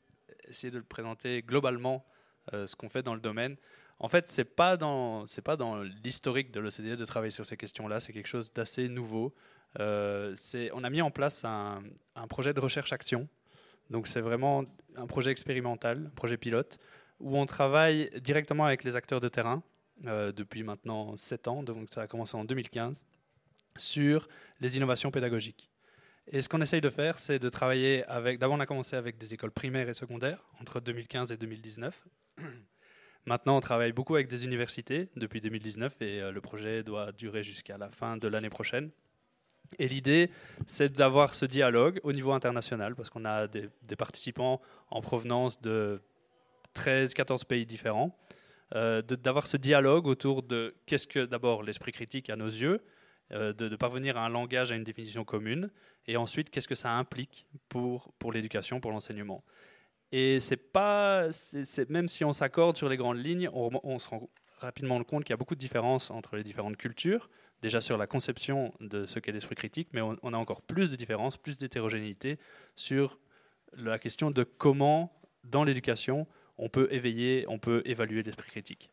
essayer 0.49 0.72
de 0.72 0.78
le 0.78 0.84
présenter 0.84 1.42
globalement 1.42 2.04
euh, 2.52 2.66
ce 2.66 2.75
qu'on 2.75 2.88
fait 2.88 3.04
dans 3.04 3.14
le 3.14 3.20
domaine. 3.20 3.56
En 4.00 4.08
fait, 4.08 4.26
c'est 4.26 4.44
pas 4.44 4.76
dans 4.76 5.26
pas 5.44 5.56
dans 5.56 5.80
l'historique 5.80 6.50
de 6.50 6.58
l'OCDE 6.58 6.96
de 6.96 7.04
travailler 7.04 7.30
sur 7.30 7.46
ces 7.46 7.56
questions-là. 7.56 8.00
C'est 8.00 8.12
quelque 8.12 8.26
chose 8.26 8.52
d'assez 8.52 8.88
nouveau. 8.88 9.37
Euh, 9.78 10.34
on 10.72 10.82
a 10.82 10.90
mis 10.90 11.02
en 11.02 11.12
place 11.12 11.44
un, 11.44 11.84
un 12.16 12.26
projet 12.26 12.52
de 12.52 12.58
recherche-action. 12.58 13.28
Donc 13.90 14.08
c'est 14.08 14.20
vraiment 14.20 14.64
un 14.96 15.06
projet 15.06 15.30
expérimental, 15.30 16.08
un 16.11 16.16
projet 16.16 16.37
pilote, 16.37 16.80
où 17.20 17.38
on 17.38 17.46
travaille 17.46 18.11
directement 18.20 18.64
avec 18.64 18.82
les 18.82 18.96
acteurs 18.96 19.20
de 19.20 19.28
terrain 19.28 19.62
depuis 20.02 20.62
maintenant 20.62 21.16
7 21.16 21.49
ans, 21.49 21.62
donc 21.62 21.88
ça 21.92 22.02
a 22.02 22.06
commencé 22.06 22.37
en 22.37 22.44
2015, 22.44 23.04
sur 23.76 24.28
les 24.61 24.76
innovations 24.76 25.11
pédagogiques. 25.11 25.71
Et 26.28 26.40
ce 26.40 26.49
qu'on 26.49 26.61
essaye 26.61 26.80
de 26.80 26.88
faire, 26.88 27.18
c'est 27.18 27.38
de 27.38 27.49
travailler 27.49 28.04
avec. 28.04 28.38
D'abord, 28.38 28.56
on 28.56 28.61
a 28.61 28.66
commencé 28.66 28.97
avec 28.97 29.18
des 29.18 29.35
écoles 29.35 29.50
primaires 29.50 29.88
et 29.88 29.94
secondaires 29.94 30.44
entre 30.61 30.80
2015 30.80 31.32
et 31.32 31.37
2019. 31.37 32.04
Maintenant, 33.26 33.56
on 33.56 33.61
travaille 33.61 33.92
beaucoup 33.92 34.14
avec 34.14 34.28
des 34.28 34.44
universités 34.44 35.09
depuis 35.16 35.40
2019 35.40 36.02
et 36.02 36.21
euh, 36.21 36.32
le 36.32 36.40
projet 36.40 36.82
doit 36.82 37.12
durer 37.12 37.42
jusqu'à 37.42 37.78
la 37.78 37.88
fin 37.88 38.16
de 38.16 38.26
l'année 38.28 38.50
prochaine. 38.50 38.90
Et 39.78 39.88
l'idée, 39.88 40.30
c'est 40.66 40.92
d'avoir 40.92 41.35
ce 41.35 41.47
dialogue 41.47 42.00
au 42.02 42.12
niveau 42.12 42.32
international 42.32 42.94
parce 42.94 43.11
qu'on 43.11 43.25
a 43.25 43.47
des, 43.47 43.71
participants 43.97 44.61
en 44.90 45.00
provenance 45.00 45.61
de 45.61 46.02
13-14 46.75 47.47
pays 47.47 47.64
différents. 47.64 48.16
D'avoir 48.73 49.47
ce 49.47 49.57
dialogue 49.57 50.07
autour 50.07 50.43
de 50.43 50.75
qu'est-ce 50.87 51.07
que 51.07 51.26
d'abord 51.26 51.62
l'esprit 51.62 51.93
critique 51.93 52.31
à 52.31 52.37
nos 52.37 52.47
yeux, 52.47 52.81
de, 53.31 53.52
de, 53.52 53.76
parvenir 53.76 54.17
à 54.17 54.25
un 54.25 54.29
langage, 54.29 54.73
à 54.73 54.76
une 54.76 54.85
définition 54.85 55.25
commune, 55.25 55.71
et 56.07 56.17
ensuite 56.17 56.50
qu'est-ce 56.50 56.69
que 56.69 56.75
ça 56.75 56.93
implique 56.93 57.47
pour, 57.69 58.14
l'éducation, 58.33 58.81
pour 58.81 58.91
l'enseignement. 58.91 59.45
Et 60.11 60.41
c'est 60.41 60.57
pas, 60.57 61.31
c'est, 61.33 61.88
même 61.91 62.09
si 62.09 62.25
on 62.25 62.33
s'accorde 62.33 62.76
sur 62.76 62.88
les 62.88 62.97
grandes 62.97 63.25
lignes, 63.25 63.49
on 63.52 63.99
se 63.99 64.09
rend 64.09 64.29
rapidement 64.62 65.02
compte 65.05 65.25
qu'il 65.25 65.33
y 65.33 65.35
a 65.35 65.37
beaucoup 65.37 65.55
de 65.55 65.61
différences 65.61 66.11
entre 66.11 66.37
les 66.37 66.45
différentes 66.45 66.76
cultures, 66.76 67.29
déjà 67.61 67.81
sur 67.81 67.99
la 67.99 68.07
conception 68.07 68.73
de 68.81 69.07
ce 69.07 69.19
qu'est 69.19 69.33
l'esprit 69.33 69.55
critique, 69.55 69.88
mais 69.93 70.00
on, 70.00 70.17
a 70.33 70.37
encore 70.37 70.62
plus 70.62 70.91
de 70.91 70.97
différences, 70.97 71.37
plus 71.37 71.59
d'hétérogénéité 71.59 72.38
sur 72.75 73.19
la 73.75 73.99
question 73.99 74.31
de 74.31 74.45
comment, 74.45 75.12
dans 75.45 75.64
l'éducation, 75.64 76.26
on 76.59 76.68
peut 76.68 76.88
éveiller, 76.90 77.44
on 77.49 77.59
peut 77.59 77.82
évaluer 77.85 78.23
l'esprit 78.23 78.50
critique. 78.50 78.90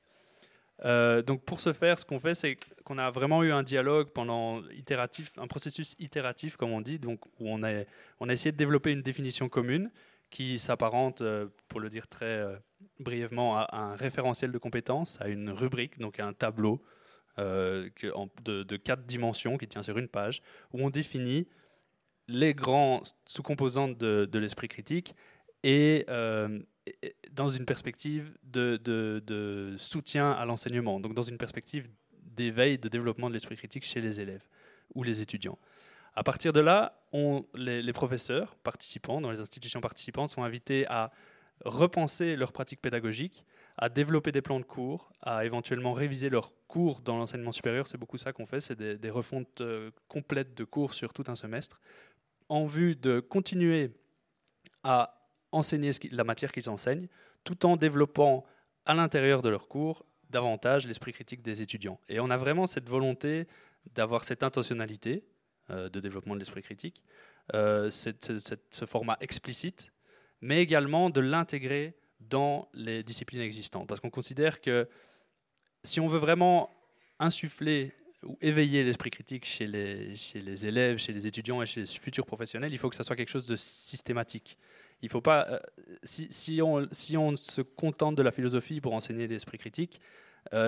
Euh, 0.86 1.22
donc 1.22 1.44
pour 1.44 1.60
ce 1.60 1.74
faire, 1.74 2.00
ce 2.00 2.06
qu'on 2.06 2.20
fait, 2.20 2.34
c'est 2.34 2.58
qu'on 2.86 2.98
a 2.98 3.12
vraiment 3.12 3.44
eu 3.44 3.52
un 3.52 3.64
dialogue 3.64 4.10
pendant 4.12 4.62
itératif, 4.70 5.32
un 5.38 5.48
processus 5.48 5.96
itératif, 6.00 6.56
comme 6.56 6.72
on 6.72 6.82
dit, 6.82 7.00
donc 7.00 7.26
où 7.40 7.50
on 7.50 7.64
a, 7.64 7.84
on 8.20 8.30
a 8.30 8.34
essayé 8.34 8.52
de 8.52 8.58
développer 8.58 8.92
une 8.92 9.02
définition 9.02 9.50
commune 9.50 9.92
qui 10.30 10.60
s'apparente, 10.60 11.22
euh, 11.22 11.48
pour 11.68 11.80
le 11.80 11.90
dire 11.90 12.08
très 12.08 12.26
euh, 12.26 12.56
brièvement, 13.00 13.58
à 13.58 13.68
un 13.76 13.96
référentiel 13.96 14.52
de 14.52 14.58
compétences, 14.58 15.20
à 15.22 15.28
une 15.28 15.50
rubrique, 15.50 16.00
donc 16.00 16.20
à 16.20 16.26
un 16.26 16.34
tableau 16.34 16.82
de, 17.38 18.78
quatre 18.84 19.06
dimensions 19.06 19.58
qui 19.58 19.66
tient 19.66 19.82
sur 19.82 19.98
une 19.98 20.10
page, 20.10 20.42
où 20.74 20.84
on 20.84 20.90
définit 20.90 21.48
les 22.28 22.54
grands 22.54 23.02
sous-composantes 23.26 23.98
de, 23.98 24.40
l'esprit 24.40 24.68
critique 24.68 25.16
et, 25.64 26.06
dans 27.32 27.48
une 27.48 27.66
perspective 27.66 28.32
de, 28.44 29.76
soutien 29.78 30.32
à 30.32 30.46
l'enseignement, 30.46 31.00
donc 31.00 31.14
dans 31.14 31.24
une 31.24 31.38
perspective 31.38 31.88
d'éveil, 32.36 32.78
de 32.78 32.90
développement 32.90 33.30
de 33.30 33.34
l'esprit 33.34 33.56
critique 33.56 33.86
chez 33.86 34.02
les 34.02 34.20
élèves 34.20 34.48
ou 34.96 35.04
les 35.04 35.22
étudiants. 35.22 35.58
À 36.16 36.24
partir 36.24 36.54
de 36.54 36.60
là, 36.60 37.02
on, 37.14 37.46
les, 37.54 37.94
professeurs 37.94 38.56
participants 38.58 39.22
dans 39.22 39.32
les 39.32 39.40
institutions 39.40 39.82
participantes 39.82 40.32
sont 40.32 40.44
invités 40.44 40.86
à 40.88 41.12
repenser 41.66 42.36
leurs 42.36 42.52
pratiques 42.52 42.82
pédagogiques, 42.82 43.46
à 43.78 43.90
développer 43.90 44.32
des 44.32 44.42
plans 44.42 44.60
de 44.60 44.66
cours, 44.66 45.12
à 45.22 45.46
éventuellement 45.46 45.94
réviser 45.94 46.30
leurs 46.30 46.54
cours 46.68 47.02
dans 47.02 47.18
l'enseignement 47.18 47.52
supérieur. 47.52 47.88
C'est 47.88 47.98
beaucoup 47.98 48.18
ça 48.18 48.34
qu'on 48.34 48.46
fait, 48.46 48.62
c'est 48.62 48.78
des, 48.80 49.10
refontes 49.10 49.62
euh, 49.62 49.92
complètes 50.08 50.56
de 50.56 50.64
cours 50.64 50.94
sur 50.94 51.14
tout 51.14 51.26
un 51.28 51.36
semestre, 51.36 51.80
en 52.48 52.66
vue 52.66 52.96
de 52.96 53.20
continuer 53.20 53.92
à 54.84 55.19
enseigner 55.52 55.92
la 56.12 56.24
matière 56.24 56.52
qu'ils 56.52 56.70
enseignent, 56.70 57.08
tout 57.44 57.66
en 57.66 57.78
développant 57.78 58.46
à 58.86 58.94
l'intérieur 58.94 59.42
de 59.42 59.50
leurs 59.50 59.68
cours 59.68 60.06
davantage 60.30 60.88
l'esprit 60.88 61.12
critique 61.12 61.42
des 61.42 61.62
étudiants. 61.62 62.00
Et 62.08 62.20
on 62.20 62.30
a 62.30 62.38
vraiment 62.38 62.68
cette 62.68 62.88
volonté 62.88 63.48
d'avoir 63.96 64.24
cette 64.24 64.44
intentionnalité, 64.44 65.24
euh, 65.72 65.90
de 65.90 66.00
développement 66.00 66.36
de 66.36 66.40
l'esprit 66.40 66.62
critique, 66.62 67.04
euh, 67.56 67.90
ce 67.90 68.86
format 68.86 69.18
explicite, 69.22 69.92
mais 70.42 70.62
également 70.62 71.10
de 71.10 71.20
l'intégrer 71.20 71.96
dans 72.20 72.70
les 72.74 73.04
disciplines 73.04 73.42
existantes. 73.42 73.88
Parce 73.88 74.00
qu'on 74.00 74.10
considère 74.10 74.62
que 74.62 74.88
si 75.84 76.00
on 76.00 76.08
veut 76.08 76.20
vraiment 76.20 76.70
insuffler 77.20 77.94
ou 78.24 78.38
éveiller 78.42 78.84
l'esprit 78.84 79.12
critique 79.12 79.46
chez 79.46 79.66
les, 79.66 80.16
chez 80.16 80.42
les 80.42 80.66
élèves, 80.66 80.98
chez 80.98 81.14
les 81.14 81.26
étudiants 81.26 81.62
et 81.62 81.66
chez 81.66 81.82
les 81.82 81.88
futurs 81.88 82.26
professionnels, 82.26 82.74
il 82.74 82.78
faut 82.78 82.90
que 82.90 82.96
ça 82.96 83.04
soit 83.04 83.16
quelque 83.16 83.30
chose 83.30 83.48
de 83.48 83.56
systématique. 83.56 84.58
Il 85.02 85.10
faut 85.10 85.22
pas, 85.22 85.48
euh, 85.50 85.60
si, 86.04 86.28
si, 86.32 86.62
on, 86.62 86.88
si 86.92 87.18
on 87.18 87.36
se 87.36 87.62
contente 87.62 88.16
de 88.16 88.22
la 88.22 88.32
philosophie 88.32 88.82
pour 88.82 88.94
enseigner 88.94 89.28
l'esprit 89.28 89.58
critique, 89.58 90.02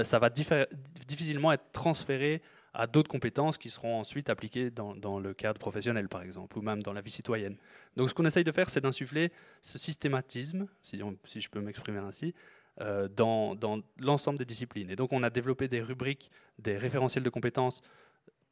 ça 0.03 0.19
va 0.19 0.29
difficilement 0.29 1.51
être 1.51 1.71
transféré 1.71 2.41
à 2.73 2.88
d'autres 2.88 3.09
compétences 3.09 3.57
qui 3.57 3.69
seront 3.69 4.00
ensuite 4.00 4.29
appliquées 4.29 4.71
dans, 4.71 5.19
le 5.19 5.33
cadre 5.33 5.59
professionnel, 5.59 6.07
par 6.07 6.21
exemple, 6.21 6.57
ou 6.57 6.61
même 6.61 6.81
dans 6.81 6.93
la 6.93 7.01
vie 7.01 7.11
citoyenne. 7.11 7.57
Donc 7.97 8.09
ce 8.09 8.13
qu'on 8.13 8.25
essaye 8.25 8.43
de 8.43 8.51
faire, 8.51 8.69
c'est 8.69 8.81
d'insuffler 8.81 9.31
ce 9.61 9.77
systématisme, 9.77 10.67
si, 10.81 10.97
je 10.97 11.50
peux 11.50 11.59
m'exprimer 11.59 12.00
ainsi, 12.00 12.33
euh, 12.79 13.09
dans, 13.09 13.57
l'ensemble 14.00 14.39
des 14.39 14.45
disciplines. 14.45 14.89
Et 14.89 14.95
donc 14.95 15.11
on 15.11 15.23
a 15.23 15.29
développé 15.29 15.67
des 15.67 15.81
rubriques, 15.81 16.31
des 16.59 16.77
référentiels 16.77 17.23
de 17.23 17.29
compétences 17.29 17.81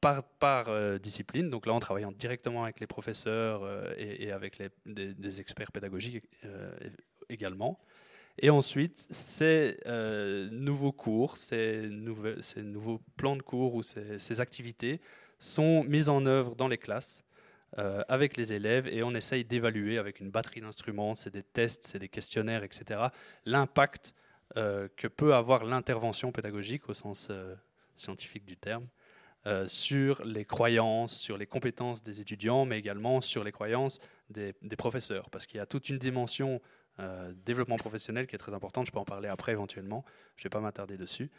par, 0.02 0.70
euh, 0.70 0.98
discipline, 0.98 1.50
donc 1.50 1.66
là 1.66 1.74
en 1.74 1.80
travaillant 1.80 2.12
directement 2.12 2.64
avec 2.64 2.80
les 2.80 2.88
professeurs 2.88 3.64
euh, 3.64 3.94
et, 3.98 4.32
avec 4.32 4.62
des, 4.86 5.42
experts 5.42 5.72
pédagogiques 5.72 6.26
également. 7.30 7.80
Et 8.42 8.50
ensuite, 8.50 9.06
ces 9.10 9.78
euh, 9.86 10.50
nouveaux 10.52 10.94
cours, 10.94 11.36
ces, 11.38 11.90
ces, 12.42 12.64
nouveaux 12.64 13.02
plans 13.18 13.36
de 13.36 13.42
cours 13.42 13.76
ou 13.76 13.84
ces, 13.84 14.42
activités 14.42 15.02
sont 15.40 15.84
mis 15.84 16.08
en 16.08 16.26
œuvre 16.26 16.56
dans 16.56 16.70
les 16.70 16.78
classes 16.78 17.26
euh, 17.78 18.02
avec 18.08 18.38
les 18.38 18.54
élèves 18.54 18.88
et 18.88 19.04
on 19.04 19.14
essaye 19.14 19.44
d'évaluer 19.44 19.98
avec 19.98 20.22
une 20.22 20.32
batterie 20.32 20.62
d'instruments, 20.62 21.16
c'est 21.16 21.34
des 21.34 21.44
tests, 21.44 21.86
c'est 21.86 22.00
des 22.00 22.08
questionnaires, 22.08 22.64
etc., 22.64 23.08
l'impact 23.46 24.14
euh, 24.58 24.88
que 24.96 25.08
peut 25.08 25.36
avoir 25.36 25.66
l'intervention 25.66 26.32
pédagogique 26.32 26.88
au 26.88 26.94
sens 26.94 27.30
scientifique 27.96 28.46
du 28.46 28.56
terme. 28.56 28.88
Sur 29.66 30.24
les 30.26 30.46
croyances, 30.46 31.18
sur 31.18 31.38
les 31.38 31.48
compétences 31.48 32.04
des 32.04 32.22
étudiants, 32.22 32.66
mais 32.66 32.78
également 32.78 33.22
sur 33.22 33.44
les 33.44 33.52
croyances 33.52 34.00
des, 34.30 34.54
professeurs, 34.78 35.30
parce 35.30 35.46
qu'il 35.46 35.58
y 35.58 35.62
a 35.62 35.66
toute 35.66 35.90
une 35.90 35.98
dimension 35.98 36.62
euh, 37.00 37.32
développement 37.46 37.78
professionnel 37.78 38.28
qui 38.28 38.36
est 38.36 38.40
très 38.40 38.54
importante. 38.54 38.86
Je 38.86 38.92
peux 38.92 39.00
en 39.00 39.06
parler 39.06 39.30
après 39.30 39.54
éventuellement. 39.54 40.04
Je 40.36 40.42
ne 40.42 40.44
vais 40.46 40.50
pas 40.50 40.60
m'attarder 40.60 40.98
dessus. 40.98 41.32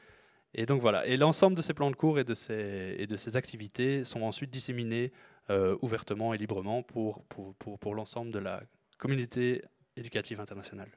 Et 0.54 0.64
donc 0.64 0.80
voilà. 0.80 1.06
Et 1.06 1.18
l'ensemble 1.18 1.54
de 1.54 1.60
ces 1.60 1.74
plans 1.74 1.90
de 1.90 1.96
cours 1.96 2.18
et 2.18 2.24
de 2.24 2.34
ces, 2.34 3.36
activités 3.36 4.02
sont 4.02 4.22
ensuite 4.22 4.50
disséminés 4.50 5.12
euh, 5.50 5.76
ouvertement 5.82 6.32
et 6.32 6.38
librement 6.38 6.82
pour, 6.82 7.24
pour 7.26 7.94
l'ensemble 7.94 8.30
de 8.30 8.38
la 8.38 8.62
communauté 8.96 9.62
éducative 9.96 10.40
internationale. 10.40 10.90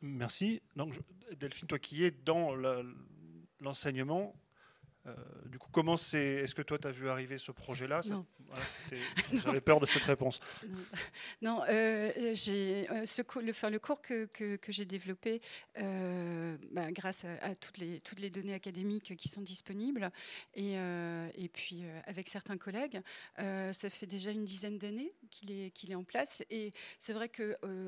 Merci. 0.00 0.60
Donc, 0.74 0.94
Delphine, 1.38 1.68
toi 1.68 1.78
qui 1.78 2.04
es 2.04 2.10
dans 2.10 2.54
l'enseignement, 3.60 4.34
euh, 5.06 5.14
du 5.46 5.58
coup, 5.58 5.70
comment 5.72 5.96
c'est 5.96 6.18
Est-ce 6.18 6.54
que 6.54 6.62
toi, 6.62 6.78
tu 6.78 6.86
as 6.86 6.90
vu 6.90 7.08
arriver 7.08 7.38
ce 7.38 7.52
projet-là? 7.52 8.00
J'avais 9.32 9.60
peur 9.60 9.80
de 9.80 9.86
cette 9.86 10.02
réponse. 10.02 10.40
Non, 11.40 11.62
euh, 11.68 12.12
j'ai 12.34 12.88
euh, 12.90 13.04
le, 13.36 13.70
le, 13.70 13.78
cours 13.78 14.02
que, 14.02 14.26
que, 14.26 14.72
j'ai 14.72 14.84
développé 14.84 15.40
bah, 15.76 16.90
grâce 16.92 17.24
à, 17.24 17.54
toutes, 17.54 17.78
les, 17.78 18.00
toutes 18.00 18.20
les 18.20 18.30
données 18.30 18.54
académiques 18.54 19.16
qui 19.16 19.28
sont 19.28 19.40
disponibles 19.40 20.10
et, 20.54 20.74
et 20.74 21.48
puis 21.48 21.84
avec 22.06 22.28
certains 22.28 22.58
collègues, 22.58 23.00
ça 23.36 23.90
fait 23.90 24.06
déjà 24.06 24.30
une 24.30 24.44
dizaine 24.44 24.78
d'années 24.78 25.12
qu'il 25.30 25.50
est, 25.50 25.70
qu'il 25.70 25.90
est 25.90 25.94
en 25.94 26.04
place. 26.04 26.42
Et 26.50 26.72
c'est 26.98 27.12
vrai 27.12 27.28
qu'à 27.28 27.44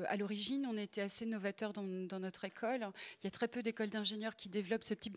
à 0.07 0.17
l'origine, 0.17 0.65
on 0.69 0.77
était 0.77 1.01
assez 1.01 1.25
novateur 1.25 1.73
dans, 1.73 1.83
dans, 1.83 2.19
notre 2.19 2.45
école. 2.45 2.87
Il 3.21 3.25
y 3.25 3.27
a 3.27 3.31
très 3.31 3.47
peu 3.47 3.61
d'écoles 3.61 3.89
d'ingénieurs 3.89 4.35
qui 4.35 4.49
développent 4.49 4.83
ce 4.83 4.93
type 4.93 5.13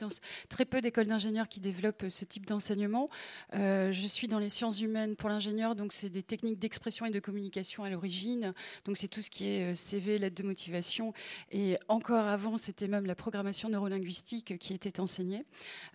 très 0.49 0.65
peu 0.65 0.81
d'écoles 0.81 1.07
d'ingénieurs 1.07 1.49
qui 1.49 1.61
développent 1.61 1.86
ce 2.09 2.25
type 2.25 2.47
d'enseignement. 2.47 3.09
Euh, 3.55 3.93
je 3.93 4.07
suis 4.07 4.29
dans 4.29 4.39
les 4.39 4.49
sciences 4.49 4.81
humaines 4.81 5.17
pour 5.17 5.29
l'ingénieur, 5.29 5.75
donc 5.75 5.93
c'est 5.93 6.09
des 6.09 6.23
techniques 6.23 6.59
d'expression 6.59 7.07
et 7.07 7.11
de 7.11 7.21
communication 7.21 7.85
à 7.85 7.91
l'origine. 7.91 8.53
Donc 8.85 8.97
c'est 8.97 9.09
tout 9.09 9.23
ce 9.23 9.31
qui 9.31 9.49
est 9.49 9.73
euh, 9.73 9.75
CV, 9.75 10.19
lettre 10.19 10.37
de 10.37 10.47
motivation. 10.47 11.13
Et 11.51 11.77
encore 11.89 12.27
avant, 12.27 12.57
c'était 12.57 12.89
même 12.89 13.07
la 13.07 13.15
programmation 13.15 13.69
neurolinguistique 13.69 14.59
qui 14.59 14.75
était 14.75 15.01
enseignée. 15.01 15.45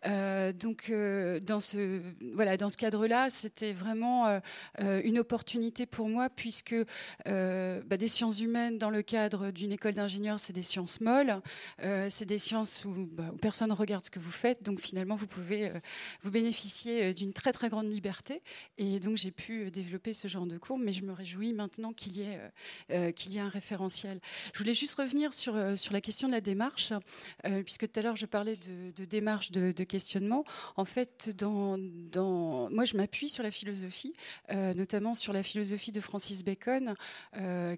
Euh, 0.06 0.54
donc 0.54 0.92
dans 0.92 1.62
ce 1.62 2.02
voilà, 2.34 2.58
dans 2.58 2.70
ce 2.70 2.78
cadre-là, 2.78 3.30
c'était 3.30 3.74
vraiment 3.74 4.40
une 4.80 5.20
opportunité 5.20 5.86
pour 5.86 6.08
moi 6.08 6.30
puisque 6.30 6.76
bah, 7.26 7.98
des 7.98 8.08
sciences 8.08 8.42
humaines 8.42 8.78
dans 8.78 8.90
le 8.90 9.02
cadre 9.02 9.52
d'une 9.52 9.72
école 9.72 9.94
d'ingénieur, 9.94 10.40
c'est 10.40 10.54
des 10.54 10.64
sciences 10.64 11.02
molles, 11.02 11.42
c'est 12.10 12.26
des 12.26 12.38
sciences 12.38 12.86
où, 12.86 13.08
bah, 13.12 13.32
où 13.34 13.38
personne 13.38 13.70
ne 13.70 13.76
regarde 13.76 14.06
ce 14.06 14.12
que 14.12 14.20
vous 14.20 14.32
faites. 14.32 14.64
Donc 14.64 14.80
finalement, 14.80 15.16
vous 15.16 15.28
pouvez 15.28 15.72
vous 16.22 16.32
bénéficiez 16.32 17.04
euh, 17.04 17.14
d'une 17.14 17.34
très 17.34 17.52
très 17.52 17.70
grande 17.70 17.90
liberté. 17.90 18.42
Et 18.78 19.00
donc 19.00 19.18
j'ai 19.18 19.32
pu 19.32 19.66
euh, 19.66 19.70
développer 19.70 20.14
ce 20.14 20.28
genre 20.28 20.46
de 20.46 20.58
cours, 20.58 20.80
mais 20.80 20.94
je 20.94 21.04
me 21.04 21.14
réjouis 21.14 21.54
maintenant 21.54 21.94
qu'il 21.94 22.18
y, 22.18 22.22
ait, 22.22 22.40
euh, 22.92 23.12
qu'il 23.12 23.34
y 23.34 23.38
ait 23.38 23.42
un 23.42 23.50
référentiel. 23.50 24.20
Je 24.54 24.60
voulais 24.60 24.74
juste 24.74 24.96
revenir 24.96 25.34
sur, 25.34 25.78
sur 25.78 25.94
la 25.94 26.02
question 26.02 26.28
de 26.28 26.34
la 26.34 26.42
démarche, 26.42 26.94
puisque 27.66 27.92
tout 27.92 28.00
à 28.00 28.04
l'heure 28.04 28.16
je 28.16 28.26
parlais 28.26 28.56
de, 28.56 29.06
démarche 29.06 29.52
de, 29.52 29.84
questionnement. 29.84 30.44
En 30.76 30.86
fait, 30.86 31.32
moi 31.42 32.86
je 32.86 32.98
m'appuie 32.98 33.30
sur 33.30 33.44
la 33.44 33.52
philosophie, 33.52 34.14
notamment 34.50 35.16
sur 35.16 35.34
la 35.34 35.44
philosophie 35.44 35.92
de 35.92 36.00
Francis 36.00 36.44
Bacon, 36.44 36.94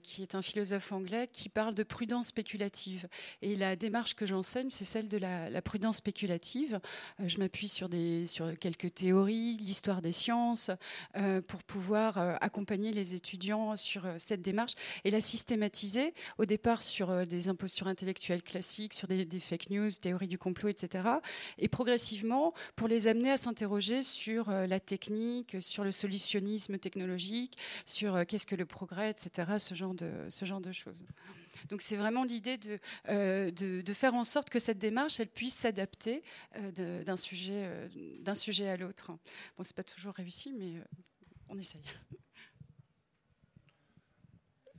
qui 0.01 0.21
est 0.21 0.35
un 0.35 0.41
philosophe 0.41 0.91
anglais 0.91 1.29
qui 1.31 1.49
parle 1.49 1.73
de 1.73 1.83
prudence 1.83 2.27
spéculative. 2.27 3.07
Et 3.41 3.55
la 3.55 3.75
démarche 3.75 4.15
que 4.15 4.25
j'enseigne, 4.25 4.69
c'est 4.69 4.85
celle 4.85 5.07
de 5.07 5.17
la, 5.17 5.49
la 5.49 5.61
prudence 5.61 5.97
spéculative. 5.97 6.79
je 7.19 7.37
m'appuie 7.37 7.67
sur 7.67 7.89
sur 8.27 8.57
quelques 8.59 8.93
théories, 8.93 9.57
l'histoire 9.57 10.01
des 10.01 10.11
sciences, 10.11 10.71
pour 11.47 11.63
pouvoir 11.63 12.17
accompagner 12.41 12.91
les 12.91 13.15
étudiants 13.15 13.75
sur 13.75 14.05
cette 14.17 14.41
démarche 14.41 14.73
et 15.03 15.11
la 15.11 15.19
systématiser, 15.19 16.13
au 16.37 16.45
départ 16.45 16.83
sur 16.83 17.25
des 17.25 17.47
impostures 17.47 17.87
intellectuelles 17.87 18.43
classiques, 18.43 18.93
sur 18.93 19.07
des, 19.07 19.25
fake 19.39 19.69
news, 19.69 19.89
théories 19.89 20.27
du 20.27 20.37
complot, 20.37 20.69
etc. 20.69 21.07
Et 21.57 21.67
progressivement, 21.67 22.53
pour 22.75 22.87
les 22.87 23.07
amener 23.07 23.31
à 23.31 23.37
s'interroger 23.37 24.01
sur 24.01 24.49
la 24.49 24.79
technique, 24.79 25.57
sur 25.59 25.83
le 25.83 25.91
solutionnisme 25.91 26.77
technologique, 26.77 27.57
sur 27.85 28.25
qu'est-ce 28.25 28.47
que 28.47 28.55
le 28.55 28.65
progrès, 28.65 29.09
etc., 29.09 29.53
ce 29.59 29.75
genre 29.75 29.93
de 29.93 30.71
choses. 30.71 31.05
Donc 31.69 31.81
c'est 31.81 31.95
vraiment 31.95 32.23
l'idée 32.23 32.57
de, 32.57 32.79
euh, 33.09 33.51
de, 33.51 33.93
faire 33.93 34.13
en 34.15 34.23
sorte 34.23 34.49
que 34.49 34.59
cette 34.59 34.79
démarche, 34.79 35.19
elle 35.19 35.27
puisse 35.27 35.55
s'adapter 35.55 36.23
euh, 36.57 37.03
d'un 37.03 37.17
sujet, 37.17 37.63
euh, 37.65 37.87
d'un 38.19 38.35
sujet 38.35 38.69
à 38.69 38.77
l'autre. 38.77 39.11
Bon, 39.57 39.63
c'est 39.63 39.75
pas 39.75 39.83
toujours 39.83 40.13
réussi, 40.13 40.53
mais 40.53 40.81
on 41.49 41.57
essaye. 41.57 41.83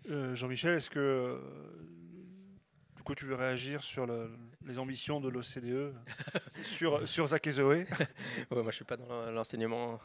Jean-Michel, 0.07 0.75
est-ce 0.75 0.91
que 0.91 1.41
du 2.97 3.03
coup 3.03 3.15
tu 3.15 3.25
veux 3.25 3.37
réagir 3.37 3.83
sur 3.83 4.07
les 4.67 4.79
ambitions 4.79 5.19
de 5.19 5.31
l'OCDE 5.31 5.95
sur, 6.63 7.09
sur 7.09 7.27
Zach 7.29 7.47
et 7.47 7.53
Zoé? 7.53 7.87
Moi, 8.51 8.65
je 8.67 8.77
suis 8.77 8.85
pas 8.85 8.99
dans 8.99 9.31
l'enseignement 9.31 9.99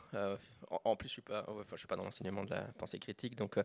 en 0.69 0.95
plus, 0.95 1.07
je 1.07 1.13
suis 1.13 1.21
pas, 1.21 1.45
je 1.71 1.77
suis 1.77 1.87
pas 1.87 1.95
dans 1.95 2.03
l'enseignement 2.03 2.43
de 2.43 2.51
la 2.51 2.61
pensée 2.77 2.99
critique, 2.99 3.35
donc. 3.35 3.57
Euh, 3.57 3.63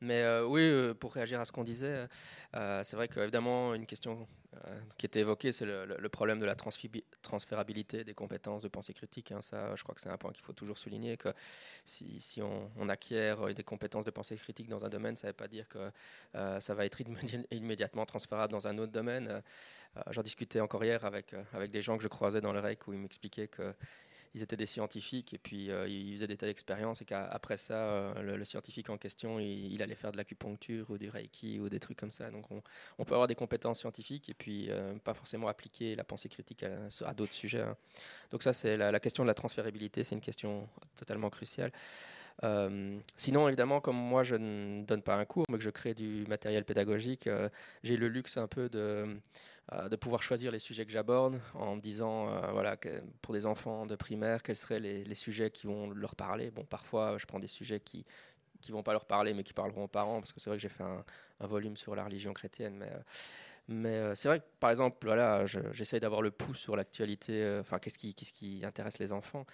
mais 0.00 0.22
euh, 0.22 0.46
oui, 0.46 0.62
euh, 0.62 0.94
pour 0.94 1.12
réagir 1.12 1.40
à 1.40 1.44
ce 1.44 1.52
qu'on 1.52 1.64
disait, 1.64 2.06
c'est 2.52 2.94
vrai 2.94 3.08
qu'évidemment 3.08 3.74
une 3.74 3.86
question 3.86 4.26
qui 4.98 5.06
était 5.06 5.20
évoquée, 5.20 5.50
c'est 5.50 5.66
le, 5.66 6.08
problème 6.08 6.38
de 6.38 6.46
la 6.46 6.54
transférabilité 6.54 8.04
des 8.04 8.14
compétences 8.14 8.62
de 8.62 8.68
pensée 8.68 8.94
critique. 8.94 9.32
Hein. 9.32 9.42
ça, 9.42 9.74
je 9.74 9.82
crois 9.82 9.94
que 9.94 10.00
c'est 10.00 10.08
un 10.08 10.16
point 10.16 10.30
qu'il 10.32 10.44
faut 10.44 10.52
toujours 10.52 10.78
souligner 10.78 11.16
que 11.16 11.30
si, 11.84 12.20
si 12.20 12.40
on, 12.40 12.88
acquiert 12.88 13.52
des 13.52 13.64
compétences 13.64 14.04
de 14.04 14.12
pensée 14.12 14.36
critique 14.36 14.68
dans 14.68 14.84
un 14.84 14.88
domaine, 14.88 15.16
ça 15.16 15.26
ne 15.26 15.30
veut 15.30 15.36
pas 15.36 15.48
dire 15.48 15.66
que 15.68 15.90
ça 16.60 16.74
va 16.74 16.86
être 16.86 17.00
immédiatement 17.50 18.06
transférable 18.06 18.52
dans 18.52 18.68
un 18.68 18.78
autre 18.78 18.92
domaine. 18.92 19.42
J'en 20.10 20.22
discutais 20.22 20.60
encore 20.60 20.84
hier 20.84 21.04
avec, 21.04 21.34
avec 21.52 21.70
des 21.72 21.82
gens 21.82 21.96
que 21.96 22.02
je 22.02 22.08
croisais 22.08 22.40
dans 22.40 22.52
le 22.52 22.60
REC 22.60 22.86
où 22.86 22.92
ils 22.92 22.98
m'expliquaient 22.98 23.48
que 23.48 23.74
ils 24.34 24.42
étaient 24.42 24.56
des 24.56 24.66
scientifiques 24.66 25.32
et 25.32 25.38
puis 25.38 25.70
euh, 25.70 25.86
ils 25.88 26.12
faisaient 26.14 26.26
des 26.26 26.36
tas 26.36 26.46
d'expériences 26.46 27.00
et 27.00 27.04
qu'après 27.04 27.56
ça, 27.56 27.74
euh, 27.74 28.36
le, 28.36 28.44
scientifique 28.44 28.90
en 28.90 28.98
question, 28.98 29.38
il, 29.38 29.80
allait 29.80 29.94
faire 29.94 30.10
de 30.10 30.16
l'acupuncture 30.16 30.90
ou 30.90 30.98
du 30.98 31.08
reiki 31.08 31.60
ou 31.60 31.68
des 31.68 31.78
trucs 31.78 31.96
comme 31.96 32.10
ça. 32.10 32.30
Donc 32.30 32.46
on, 32.50 33.04
peut 33.04 33.14
avoir 33.14 33.28
des 33.28 33.36
compétences 33.36 33.80
scientifiques 33.80 34.28
et 34.28 34.34
puis 34.34 34.70
euh, 34.70 34.94
pas 35.04 35.14
forcément 35.14 35.46
appliquer 35.46 35.94
la 35.94 36.02
pensée 36.02 36.28
critique 36.28 36.64
à, 36.64 37.14
d'autres 37.14 37.32
sujets. 37.32 37.60
Hein. 37.60 37.76
Donc 38.30 38.42
ça, 38.42 38.52
c'est 38.52 38.76
la, 38.76 38.98
question 39.00 39.22
de 39.22 39.28
la 39.28 39.34
transférabilité, 39.34 40.02
c'est 40.02 40.16
une 40.16 40.20
question 40.20 40.68
totalement 40.96 41.30
cruciale. 41.30 41.70
Sinon, 43.16 43.48
évidemment, 43.48 43.80
comme 43.80 43.96
moi 43.96 44.22
je 44.22 44.34
ne 44.34 44.84
donne 44.84 45.02
pas 45.02 45.16
un 45.16 45.24
cours, 45.24 45.44
mais 45.48 45.58
que 45.58 45.64
je 45.64 45.70
crée 45.70 45.94
du 45.94 46.24
matériel 46.28 46.64
pédagogique, 46.64 47.28
j'ai 47.82 47.96
le 47.96 48.08
luxe 48.08 48.36
un 48.36 48.46
peu 48.46 48.68
de, 48.68 49.18
euh, 49.72 49.88
de 49.88 49.96
pouvoir 49.96 50.22
choisir 50.22 50.52
les 50.52 50.58
sujets 50.58 50.84
que 50.84 50.92
j'aborde 50.92 51.40
en 51.54 51.76
me 51.76 51.80
disant, 51.80 52.28
euh, 52.28 52.52
voilà, 52.52 52.76
que 52.76 53.02
pour 53.22 53.32
des 53.32 53.46
enfants 53.46 53.86
de 53.86 53.96
primaire, 53.96 54.42
quels 54.42 54.56
seraient 54.56 54.78
les, 54.78 55.14
sujets 55.14 55.50
qui 55.50 55.66
vont 55.66 55.88
leur 55.88 56.16
parler. 56.16 56.50
Bon, 56.50 56.64
parfois, 56.64 57.16
je 57.16 57.24
prends 57.24 57.38
des 57.38 57.48
sujets 57.48 57.80
qui 57.80 58.04
qui 58.60 58.72
vont 58.72 58.82
pas 58.82 58.92
leur 58.92 59.04
parler, 59.04 59.34
mais 59.34 59.44
qui 59.44 59.52
parleront 59.52 59.84
aux 59.84 59.88
parents, 59.88 60.20
parce 60.20 60.32
que 60.32 60.40
c'est 60.40 60.48
vrai 60.48 60.56
que 60.56 60.62
j'ai 60.62 60.70
fait 60.70 60.84
un, 60.84 61.04
volume 61.40 61.76
sur 61.76 61.94
la 61.94 62.04
religion 62.04 62.32
chrétienne, 62.32 62.76
mais 62.78 62.88
euh, 62.88 62.98
mais 63.68 64.14
c'est 64.14 64.28
vrai 64.28 64.40
que, 64.40 64.44
par 64.60 64.70
exemple, 64.70 64.98
voilà, 65.06 65.46
j'essaye 65.46 66.00
d'avoir 66.00 66.22
le 66.22 66.30
pouls 66.30 66.54
sur 66.54 66.76
l'actualité, 66.76 67.58
enfin, 67.60 67.78
qu'est-ce 67.78 67.98
qui, 67.98 68.62
intéresse 68.64 68.98
les 68.98 69.12
enfants. 69.12 69.46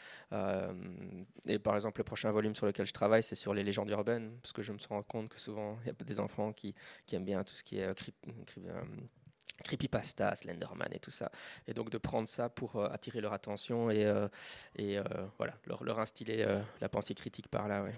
et 1.46 1.58
par 1.58 1.74
exemple, 1.74 2.00
le 2.00 2.04
prochain 2.04 2.30
volume 2.30 2.54
sur 2.54 2.66
lequel 2.66 2.86
je 2.86 2.92
travaille, 2.92 3.22
c'est 3.22 3.36
sur 3.36 3.54
les 3.54 3.62
légendes 3.62 3.90
urbaines, 3.90 4.36
parce 4.42 4.52
que 4.52 4.62
je 4.62 4.72
me 4.72 4.78
rends 4.88 5.02
compte 5.02 5.28
que 5.28 5.40
souvent, 5.40 5.78
il 5.82 5.88
y 5.88 5.90
a 5.90 6.04
des 6.04 6.20
enfants 6.20 6.52
qui, 6.52 6.74
aiment 7.12 7.24
bien 7.24 7.44
tout 7.44 7.54
ce 7.54 7.62
qui 7.62 7.78
est 7.78 7.94
creepypasta, 9.62 10.34
Slenderman 10.34 10.88
et 10.92 10.98
tout 10.98 11.10
ça. 11.10 11.30
Et 11.66 11.74
donc 11.74 11.90
de 11.90 11.98
prendre 11.98 12.28
ça 12.28 12.48
pour 12.48 12.76
euh, 12.76 12.88
attirer 12.88 13.20
leur 13.20 13.32
attention 13.32 13.90
et, 13.90 14.04
euh, 14.04 14.28
euh, 14.78 15.02
voilà, 15.38 15.54
leur, 15.66 15.84
leur 15.84 15.98
instiller 15.98 16.46
la 16.80 16.88
pensée 16.88 17.14
critique 17.14 17.48
par 17.48 17.68
là. 17.68 17.82
Ouais. 17.82 17.94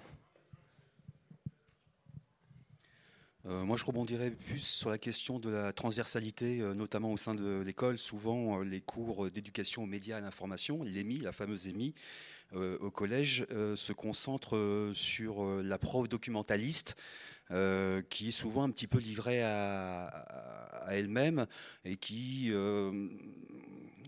Moi, 3.45 3.77
je 3.77 3.85
rebondirais 3.85 4.31
plus 4.31 4.61
sur 4.61 4.91
la 4.91 4.99
question 4.99 5.39
de 5.39 5.51
la 5.51 5.73
transversalité, 5.73 6.59
notamment 6.77 7.13
au 7.13 7.17
sein 7.17 7.35
de 7.35 7.61
l'école. 7.61 7.99
Souvent, 7.99 8.61
les 8.61 8.81
cours 8.81 9.31
d'éducation 9.31 9.83
aux 9.83 9.87
médias 9.87 10.17
et 10.17 10.19
à 10.19 10.23
l'information, 10.23 10.83
l'EMI, 10.85 11.19
la 11.19 11.33
fameuse 11.33 11.67
EMI, 11.67 11.93
au 12.55 12.91
collège, 12.91 13.45
se 13.51 13.93
concentrent 13.93 14.93
sur 14.95 15.45
la 15.63 15.79
prof 15.79 16.09
documentaliste 16.09 16.95
euh, 17.53 18.01
qui 18.09 18.29
est 18.29 18.33
souvent 18.33 18.63
un 18.63 18.71
petit 18.71 18.87
peu 18.87 18.99
livrée 18.99 19.43
à, 19.43 20.87
elle-même 20.89 21.47
et 21.85 21.97
qui, 21.97 22.47
euh, 22.51 23.09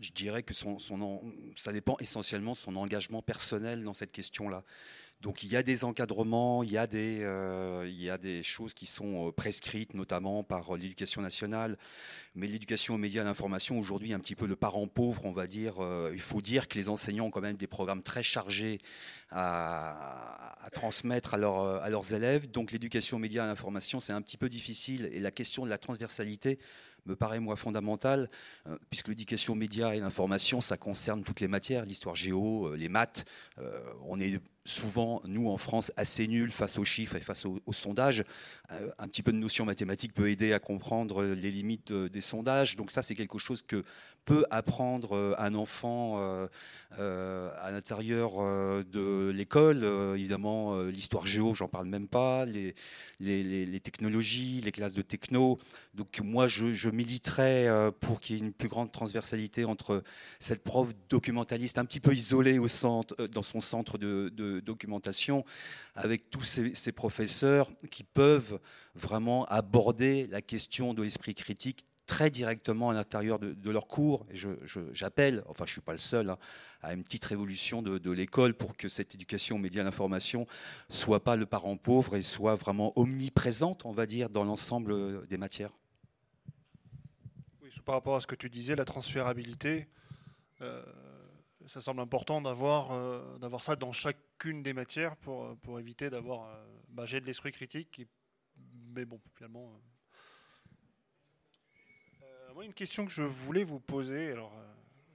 je 0.01 0.13
dirais 0.13 0.43
que 0.43 0.55
son, 0.55 0.79
ça 1.55 1.73
dépend 1.73 1.97
essentiellement 2.01 2.53
de 2.53 2.57
son 2.57 2.75
engagement 2.77 3.21
personnel 3.21 3.85
dans 3.85 3.93
cette 3.93 4.13
question-là. 4.13 4.65
Donc 5.25 5.43
il 5.43 5.51
y 5.51 5.57
a 5.57 5.63
des 5.63 5.85
encadrements, 5.85 6.63
il 6.63 6.71
y 6.71 6.77
a 6.77 6.87
des, 6.87 7.23
euh, 7.23 8.43
choses 8.43 8.75
qui 8.75 8.85
sont 8.85 9.29
euh, 9.29 9.33
prescrites, 9.33 9.95
notamment 9.95 10.43
par 10.43 10.75
l'éducation 10.77 11.23
nationale. 11.23 11.79
Mais 12.35 12.47
l'éducation 12.47 12.97
aux 12.97 12.99
médias 12.99 13.23
et 13.23 13.25
à 13.25 13.29
l'information, 13.29 13.79
aujourd'hui, 13.79 14.13
un 14.13 14.19
petit 14.19 14.35
peu 14.35 14.47
le 14.47 14.55
parent 14.55 14.87
pauvre, 14.87 15.25
on 15.25 15.33
va 15.33 15.47
dire. 15.47 15.83
Euh, 15.83 16.11
il 16.13 16.21
faut 16.21 16.43
dire 16.43 16.69
que 16.69 16.77
les 16.77 16.91
enseignants 16.91 17.25
ont 17.25 17.31
quand 17.31 17.41
même 17.41 17.57
des 17.57 17.67
programmes 17.67 18.03
très 18.03 18.23
chargés 18.23 18.81
à, 19.31 20.63
à 20.63 20.69
transmettre 20.69 21.33
à, 21.33 21.39
leurs 21.39 22.13
élèves. 22.13 22.51
Donc 22.51 22.71
l'éducation 22.71 23.17
aux 23.17 23.21
médias 23.21 23.45
et 23.45 23.47
à 23.47 23.49
l'information, 23.49 24.01
c'est 24.01 24.13
un 24.13 24.21
petit 24.21 24.37
peu 24.37 24.51
difficile. 24.51 25.09
Et 25.11 25.21
la 25.21 25.31
question 25.31 25.65
de 25.65 25.71
la 25.71 25.79
transversalité 25.79 26.59
me 27.07 27.17
paraît 27.17 27.41
moi 27.41 27.57
fondamentale, 27.57 28.31
puisque 28.91 29.09
l'éducation 29.09 29.55
aux 29.55 29.57
médias 29.57 29.95
et 29.95 30.01
l'information, 30.01 30.61
ça 30.61 30.77
concerne 30.77 31.23
toutes 31.23 31.41
les 31.41 31.49
matières, 31.49 31.85
l'histoire 31.85 32.15
géo, 32.15 32.75
les 32.75 32.89
maths. 32.89 33.27
on 34.07 34.19
est 34.21 34.41
souvent, 34.65 35.21
nous 35.25 35.51
en 35.51 35.59
France, 35.59 35.93
assez 35.97 36.27
nuls 36.27 36.51
face 36.51 36.79
aux 36.79 36.85
chiffres 36.85 37.17
et 37.17 37.21
face 37.21 37.45
aux, 37.45 37.61
sondages. 37.73 38.25
Euh, 38.73 38.91
un 38.99 39.09
petit 39.09 39.23
peu 39.23 39.33
de 39.33 39.37
notion 39.37 39.65
mathématique 39.67 40.15
peut 40.15 40.31
aider 40.31 40.53
à 40.53 40.59
comprendre 40.59 41.23
les 41.23 41.51
limites 41.51 41.91
euh, 41.91 42.09
des 42.09 42.23
sondages. 42.23 42.77
Donc 42.77 42.91
ça, 42.91 43.03
c'est 43.03 43.15
quelque 43.15 43.39
chose 43.39 43.61
que 43.63 43.85
peut 44.25 44.47
apprendre 44.51 45.15
euh, 45.15 45.35
un 45.37 45.55
enfant 45.55 46.19
à 46.97 47.71
l'intérieur 47.73 48.33
de 48.85 49.31
l'école. 49.35 49.85
évidemment, 50.15 50.81
l'histoire 50.85 51.27
géo, 51.27 51.53
j'en 51.53 51.69
parle 51.69 51.89
même 51.89 52.07
pas. 52.09 52.47
Les, 52.47 52.75
technologies, 53.81 54.61
les 54.65 54.73
classes 54.73 54.95
de 54.95 55.03
techno. 55.03 55.59
Donc 55.95 56.21
moi, 56.21 56.47
je, 56.49 56.89
militerais 56.89 57.69
pour 58.01 58.21
qu'il 58.21 58.37
y 58.37 58.39
ait 58.39 58.43
une 58.43 58.53
plus 58.53 58.69
grande 58.69 58.93
transversalité 58.93 59.65
entre 59.65 60.05
cette 60.39 60.63
prof 60.63 60.91
documentaliste 61.09 61.79
un 61.79 61.85
petit 61.85 62.01
peu 62.01 62.15
isolée 62.15 62.59
dans 63.33 63.43
son 63.43 63.61
centre 63.61 63.99
de 63.99 64.54
documentation 64.61 65.45
avec 65.95 66.31
tous 66.31 66.43
ces, 66.43 66.93
professeurs 66.93 67.71
qui 67.91 68.05
peuvent 68.05 68.61
vraiment 68.95 69.45
aborder 69.47 70.27
la 70.29 70.43
question 70.43 70.95
de 70.95 71.03
l'esprit 71.03 71.35
critique 71.35 71.87
très 72.07 72.31
directement 72.31 72.91
à 72.91 72.95
l'intérieur 72.95 73.39
de, 73.39 73.71
leur 73.71 73.87
cours. 73.87 74.27
J'appelle, 74.93 75.43
enfin 75.47 75.65
je 75.65 75.71
ne 75.71 75.75
suis 75.75 75.81
pas 75.81 75.93
le 75.93 75.99
seul, 75.99 76.31
hein, 76.31 76.39
à 76.83 76.93
une 76.93 77.03
petite 77.03 77.25
révolution 77.25 77.83
de, 77.83 78.11
l'école 78.11 78.55
pour 78.55 78.77
que 78.77 78.89
cette 78.89 79.15
éducation 79.15 79.59
média 79.59 79.83
à 79.83 79.85
l'information 79.85 80.47
soit 80.89 81.25
pas 81.25 81.37
le 81.37 81.47
parent 81.47 81.77
pauvre 81.77 82.17
et 82.17 82.23
soit 82.23 82.57
vraiment 82.57 82.93
omniprésente, 82.97 83.87
on 83.87 83.93
va 83.93 84.07
dire, 84.07 84.29
dans 84.29 84.45
l'ensemble 84.45 85.27
des 85.27 85.39
matières. 85.39 85.73
Oui, 87.63 87.71
par 87.85 87.95
rapport 87.95 88.17
à 88.17 88.21
ce 88.21 88.27
que 88.27 88.37
tu 88.37 88.51
disais, 88.51 88.77
la 88.77 88.85
transférabilité, 88.85 89.89
euh, 90.61 90.83
ça 91.67 91.81
semble 91.81 92.01
important 92.01 92.41
d'avoir 92.41 92.93
euh, 92.93 93.39
d'avoir 93.39 93.63
ça 93.63 93.77
dans 93.77 93.93
chacune 93.93 94.63
des 94.63 94.73
matières 94.73 95.17
pour, 95.17 95.45
euh, 95.45 95.55
pour 95.63 95.79
éviter 95.79 96.11
d'avoir 96.11 96.47
euh, 96.47 96.65
bah, 96.89 97.05
j'ai 97.07 97.21
de 97.21 97.27
l'esprit 97.27 97.53
critique. 97.53 98.03
mais 98.95 99.05
bon, 99.05 99.21
finalement. 99.35 99.73
moi, 102.55 102.65
une 102.65 102.75
question 102.75 103.05
que 103.05 103.11
je 103.11 103.23
voulais 103.23 103.65
vous 103.65 103.81
poser, 103.81 104.31
alors 104.31 104.53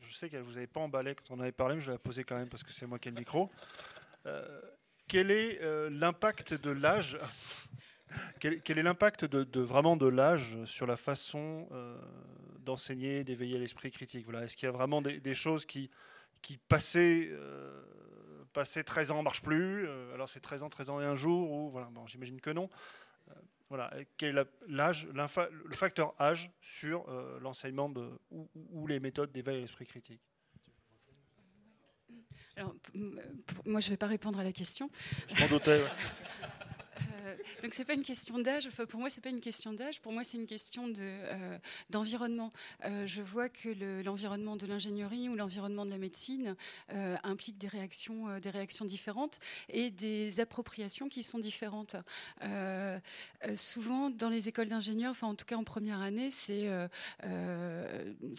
je 0.02 0.14
sais 0.14 0.30
qu'elle 0.30 0.42
vous 0.42 0.58
avait 0.58 0.68
pas 0.68 0.82
emballé 0.82 1.16
quand 1.16 1.34
on 1.34 1.40
avait 1.40 1.54
parlé, 1.54 1.76
mais 1.76 1.82
je 1.82 1.86
vais 1.86 1.94
la 1.94 2.00
poser 2.00 2.26
quand 2.26 2.36
même 2.36 2.50
parce 2.50 2.64
que 2.64 2.74
c'est 2.74 2.86
moi 2.86 3.00
qui 3.00 3.08
ai 3.08 3.12
le 3.12 3.18
micro. 3.18 3.50
quel 5.08 5.32
est 5.32 5.60
l'impact 5.90 6.54
de 6.54 6.72
l'âge 6.72 7.18
quel, 8.40 8.60
est 8.66 8.84
l'impact 8.84 9.24
de, 9.24 9.62
vraiment 9.62 9.96
de 9.96 10.08
l'âge 10.08 10.58
sur 10.66 10.86
la 10.86 10.98
façon 10.98 11.70
d'enseigner, 12.60 13.24
d'éveiller 13.24 13.58
l'esprit 13.58 13.92
critique? 13.92 14.26
Voilà. 14.26 14.44
Est-ce 14.44 14.58
qu'il 14.58 14.66
y 14.66 14.70
a 14.70 14.74
vraiment 14.74 15.02
des 15.02 15.34
choses 15.34 15.66
qui, 15.66 15.90
qui 16.42 16.58
passé, 16.58 17.30
euh, 17.32 17.84
13 18.54 19.12
ans 19.12 19.18
ne 19.18 19.24
marche 19.24 19.42
plus. 19.42 19.88
Euh, 19.88 20.14
alors 20.14 20.30
c'est 20.30 20.40
13 20.40 20.64
ans, 20.64 20.70
13 20.70 20.90
ans 20.90 21.02
et 21.02 21.06
un 21.06 21.16
jour, 21.16 21.52
ou 21.52 21.70
voilà, 21.70 21.88
bon, 21.92 22.06
j'imagine 22.08 22.42
que 22.42 22.50
non. 22.50 22.70
Euh, 23.30 23.34
voilà, 23.70 23.92
quel 24.18 24.38
est 24.38 24.48
l'âge, 24.68 25.08
le 25.08 25.76
facteur 25.76 26.16
âge 26.20 26.52
sur 26.62 27.08
euh, 27.10 27.40
l'enseignement 27.42 27.90
de, 27.90 28.10
ou, 28.32 28.88
les 28.88 29.00
méthodes 29.00 29.32
d'éveil 29.32 29.58
à 29.58 29.62
l'esprit 29.62 29.86
critique? 29.86 30.22
Alors, 32.56 32.76
moi, 32.94 33.80
je 33.80 33.88
ne 33.88 33.92
vais 33.92 33.98
pas 33.98 34.08
répondre 34.08 34.40
à 34.40 34.44
la 34.44 34.52
question. 34.52 34.90
Je 35.28 35.42
m'en 35.42 35.48
doutais. 35.48 35.86
Euh, 37.26 37.36
donc 37.62 37.74
c'est 37.74 37.86
pas 37.86 37.94
une 37.94 38.04
question 38.04 38.40
d'âge. 38.40 38.70
Pour 38.70 39.00
moi, 39.00 39.10
c'est 39.10 39.22
pas 39.22 39.30
une 39.30 39.42
question 39.42 39.74
d'âge. 39.74 40.02
Pour 40.02 40.12
moi, 40.12 40.24
c'est 40.24 40.38
une 40.38 40.48
question 40.48 40.92
euh, 41.00 41.58
d'environnement. 41.90 42.52
Euh, 42.86 43.06
je 43.08 43.22
vois 43.22 43.50
que 43.50 44.04
l'environnement 44.04 44.56
de 44.56 44.66
l'ingénierie 44.66 45.30
ou 45.30 45.36
l'environnement 45.36 45.86
de 45.86 45.92
la 45.92 45.98
médecine 45.98 46.56
implique 47.24 47.58
des 47.58 47.68
réactions, 47.68 48.40
des 48.40 48.50
réactions 48.50 48.86
différentes 48.86 49.40
et 49.70 49.92
des 49.92 50.40
appropriations 50.40 51.10
qui 51.10 51.24
sont 51.24 51.40
différentes. 51.40 51.96
souvent, 53.56 54.10
dans 54.10 54.30
les 54.30 54.50
écoles 54.50 54.68
d'ingénieurs, 54.68 55.12
enfin 55.12 55.28
en 55.28 55.36
tout 55.36 55.46
cas 55.46 55.56
en 55.56 55.64
première 55.64 56.02
année, 56.02 56.32
c'est 56.32 56.70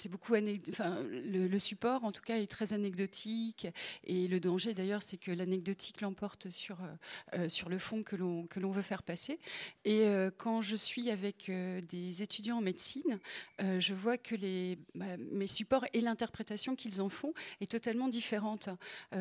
beaucoup 0.09 0.35
enfin, 0.71 1.03
le, 1.09 1.47
le, 1.47 1.59
support, 1.59 2.05
en 2.05 2.13
tout 2.13 2.23
cas, 2.23 2.39
est 2.39 2.51
très 2.51 2.73
anecdotique. 2.73 3.67
Et 4.05 4.29
le 4.29 4.41
danger, 4.41 4.75
d'ailleurs, 4.75 5.03
c'est 5.03 5.17
que 5.17 5.31
l'anecdotique 5.31 6.01
l'emporte 6.01 6.51
sur 6.51 6.79
sur 7.49 7.69
le 7.69 7.79
fond 7.79 8.03
que 8.03 8.17
l'on 8.17 8.47
que 8.47 8.61
l'on 8.61 8.70
veut 8.71 8.83
faire 8.83 9.03
passer. 9.03 9.39
Et 9.85 10.03
euh, 10.03 10.31
quand 10.37 10.63
je 10.63 10.77
suis 10.77 11.11
avec 11.11 11.49
euh, 11.49 11.81
des 11.81 12.23
étudiants 12.23 12.59
en 12.59 12.61
médecine, 12.61 13.19
euh, 13.61 13.81
je 13.81 13.95
vois 13.95 14.19
que 14.19 14.35
les, 14.35 14.79
bah, 14.95 15.17
mes 15.33 15.47
supports 15.47 15.85
et 15.93 16.01
l'interprétation 16.01 16.77
qu'ils 16.77 17.01
en 17.01 17.09
font 17.09 17.33
est 17.61 17.71
totalement 17.71 18.09
différente. 18.09 18.69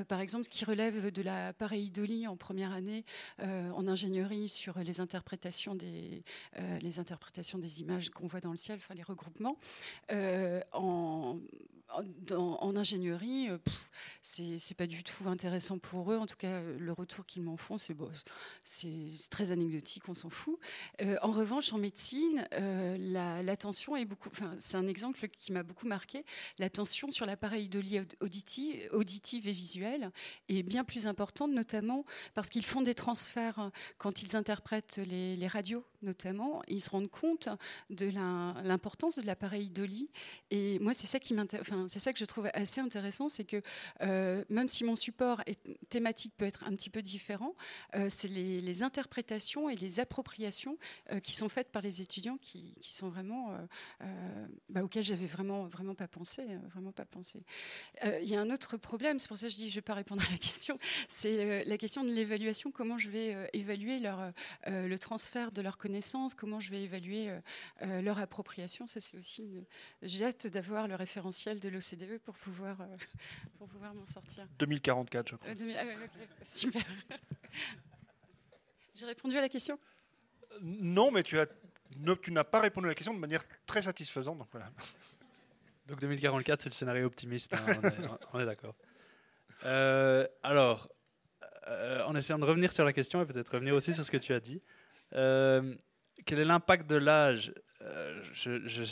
par 0.08 0.22
exemple, 0.22 0.46
ce 0.46 0.50
qui 0.50 0.66
relève 0.66 1.12
de 1.12 1.22
la 1.22 1.54
pareidolie 1.54 2.28
en 2.28 2.36
première 2.36 2.74
année 2.74 3.06
en 3.40 3.88
ingénierie 3.88 4.50
sur 4.50 4.80
les 4.80 5.00
interprétations 5.00 5.76
des, 5.76 6.24
les 6.82 7.00
interprétations 7.00 7.58
des 7.58 7.82
images 7.82 8.10
qu'on 8.10 8.28
voit 8.28 8.40
dans 8.40 8.52
le 8.52 8.58
ciel, 8.58 8.78
enfin 8.78 8.94
les 8.94 9.04
regroupements, 9.04 9.58
en 10.74 11.40
en, 12.32 12.76
ingénierie, 12.76 13.50
euh, 13.50 13.58
c'est 14.22 14.78
pas 14.78 14.88
du 14.88 15.04
tout 15.04 15.28
intéressant 15.28 15.78
pour 15.80 16.12
eux. 16.12 16.18
En 16.18 16.26
tout 16.26 16.36
cas, 16.36 16.62
le 16.62 16.92
retour 16.92 17.26
qu'ils 17.26 17.42
m'en 17.42 17.58
font, 17.58 17.78
c'est 17.78 17.96
très 19.30 19.52
anecdotique, 19.52 20.08
on 20.08 20.14
s'en 20.14 20.30
fout. 20.30 20.60
Euh, 21.02 21.18
en 21.22 21.32
revanche, 21.32 21.74
en 21.74 21.78
médecine, 21.78 22.48
euh, 22.54 23.44
l'attention 23.44 23.96
est 23.96 24.06
beaucoup. 24.06 24.30
C'est 24.58 24.78
un 24.78 24.88
exemple 24.88 25.28
qui 25.28 25.52
m'a 25.52 25.64
beaucoup 25.64 25.88
marqué. 25.88 26.26
L'attention 26.58 27.12
sur 27.12 27.26
l'appareil 27.26 27.70
auditif, 28.22 28.76
auditive 28.92 29.48
et 29.48 29.52
visuelle 29.52 30.12
est 30.48 30.64
bien 30.64 30.84
plus 30.84 31.08
importante, 31.08 31.52
notamment 31.52 32.06
parce 32.34 32.50
qu'ils 32.50 32.66
font 32.66 32.82
des 32.82 32.96
transferts 32.96 33.60
hein, 33.60 33.72
quand 33.98 34.22
ils 34.22 34.36
interprètent 34.36 34.98
les, 34.98 35.48
radios, 35.48 35.84
notamment. 36.02 36.62
Ils 36.68 36.82
se 36.82 36.90
rendent 36.90 37.10
compte 37.10 37.50
de 37.90 38.08
l'importance 38.08 39.18
de 39.18 39.26
l'appareil 39.26 39.70
d'Oli. 39.70 40.10
Et 40.52 40.78
moi, 40.80 40.94
c'est 40.94 41.08
ça 41.08 41.20
qui 41.20 41.34
m'intéresse 41.34 41.72
c'est 41.88 42.00
ça 42.00 42.14
que 42.14 42.20
je 42.20 42.26
trouve 42.26 42.50
assez 42.54 42.82
intéressant, 42.82 43.30
c'est 43.30 43.44
que 43.44 43.62
euh, 44.02 44.44
même 44.50 44.68
si 44.68 44.84
mon 44.84 44.96
support 44.96 45.44
thématique 45.90 46.34
peut 46.38 46.46
être 46.46 46.64
un 46.66 46.72
petit 46.72 46.90
peu 46.90 47.02
différent, 47.02 47.56
euh, 47.96 48.08
c'est 48.10 48.28
les, 48.28 48.84
interprétations 48.84 49.70
et 49.70 49.76
les 49.76 50.00
appropriations 50.00 50.78
euh, 51.12 51.20
qui 51.20 51.36
sont 51.36 51.50
faites 51.50 51.70
par 51.70 51.82
les 51.82 52.02
étudiants 52.02 52.38
qui, 52.38 52.76
sont 52.82 53.10
vraiment 53.10 53.58
bah, 54.70 54.84
auxquelles 54.84 55.04
j'avais 55.04 55.26
vraiment 55.26 55.66
vraiment 55.66 55.96
pas 55.96 56.08
pensé, 56.08 56.44
vraiment 56.72 56.92
pas 56.92 57.06
pensé. 57.06 57.44
Il 58.04 58.28
y 58.28 58.36
a 58.36 58.42
un 58.42 58.50
autre 58.50 58.78
problème, 58.78 59.20
c'est 59.20 59.28
pour 59.28 59.38
ça 59.38 59.48
que 59.48 59.54
je 59.54 59.58
dis 59.58 59.70
je 59.70 59.76
vais 59.76 59.82
pas 59.82 59.94
répondre 59.94 60.24
à 60.28 60.32
la 60.32 60.38
question, 60.38 60.80
c'est 61.08 61.66
la 61.66 61.78
question 61.78 62.04
de 62.04 62.12
l'évaluation. 62.12 62.72
Comment 62.72 62.98
je 62.98 63.10
vais 63.10 63.50
évaluer 63.54 64.00
leur 64.00 64.32
le 64.68 64.96
transfert 64.98 65.52
de 65.52 65.62
leurs 65.62 65.78
connaissances, 65.78 66.34
comment 66.34 66.60
je 66.60 66.72
vais 66.72 66.84
évaluer 66.84 67.32
leur 67.82 68.20
appropriation. 68.20 68.88
Ça 68.88 69.02
c'est 69.02 69.18
aussi 69.18 69.50
j'ai 70.02 70.26
hâte 70.26 70.48
d'avoir 70.48 70.88
le 70.88 70.96
référentiel 70.96 71.60
de 71.60 71.69
l'OCDE 71.70 72.20
pour 72.20 72.36
pouvoir, 72.36 72.80
euh, 72.82 72.86
pour 73.58 73.68
pouvoir 73.68 73.94
m'en 73.94 74.06
sortir. 74.06 74.48
2044, 74.60 75.30
je 75.30 75.36
crois. 75.36 75.50
Euh, 75.50 75.76
ah 75.78 76.44
super. 76.44 76.84
J'ai 78.96 79.06
répondu 79.06 79.38
à 79.38 79.42
la 79.42 79.50
question? 79.50 79.80
Non, 80.62 81.12
mais 81.12 81.24
tu 81.24 81.40
as 81.40 81.48
tu 82.22 82.32
n'as 82.32 82.44
pas 82.44 82.60
répondu 82.60 82.86
à 82.86 82.90
la 82.90 82.96
question 82.96 83.14
de 83.16 83.20
manière 83.20 83.44
très 83.66 83.82
satisfaisante. 83.82 84.38
Donc, 84.38 84.48
voilà. 84.52 84.70
donc 85.88 86.00
2044, 86.00 86.62
c'est 86.62 86.70
le 86.70 86.74
scénario 86.76 87.08
optimiste, 87.08 87.52
hein, 87.54 87.66
on 88.32 88.40
est, 88.40 88.46
d'accord. 88.46 88.76
Euh, 89.66 90.28
alors, 90.44 90.88
en 92.06 92.16
essayant 92.16 92.38
de 92.38 92.46
revenir 92.46 92.72
sur 92.72 92.86
la 92.86 92.94
question 92.94 93.24
et 93.24 93.26
peut-être 93.26 93.52
revenir 93.52 93.74
aussi 93.74 93.96
sur 93.96 94.06
ce 94.06 94.12
que 94.12 94.18
tu 94.18 94.34
as 94.34 94.40
dit, 94.40 94.62
quel 95.12 96.40
est 96.40 96.46
l'impact 96.46 96.88
de 96.88 96.98
l'âge? 96.98 97.54
Je, 98.34 98.68
je 98.68 98.84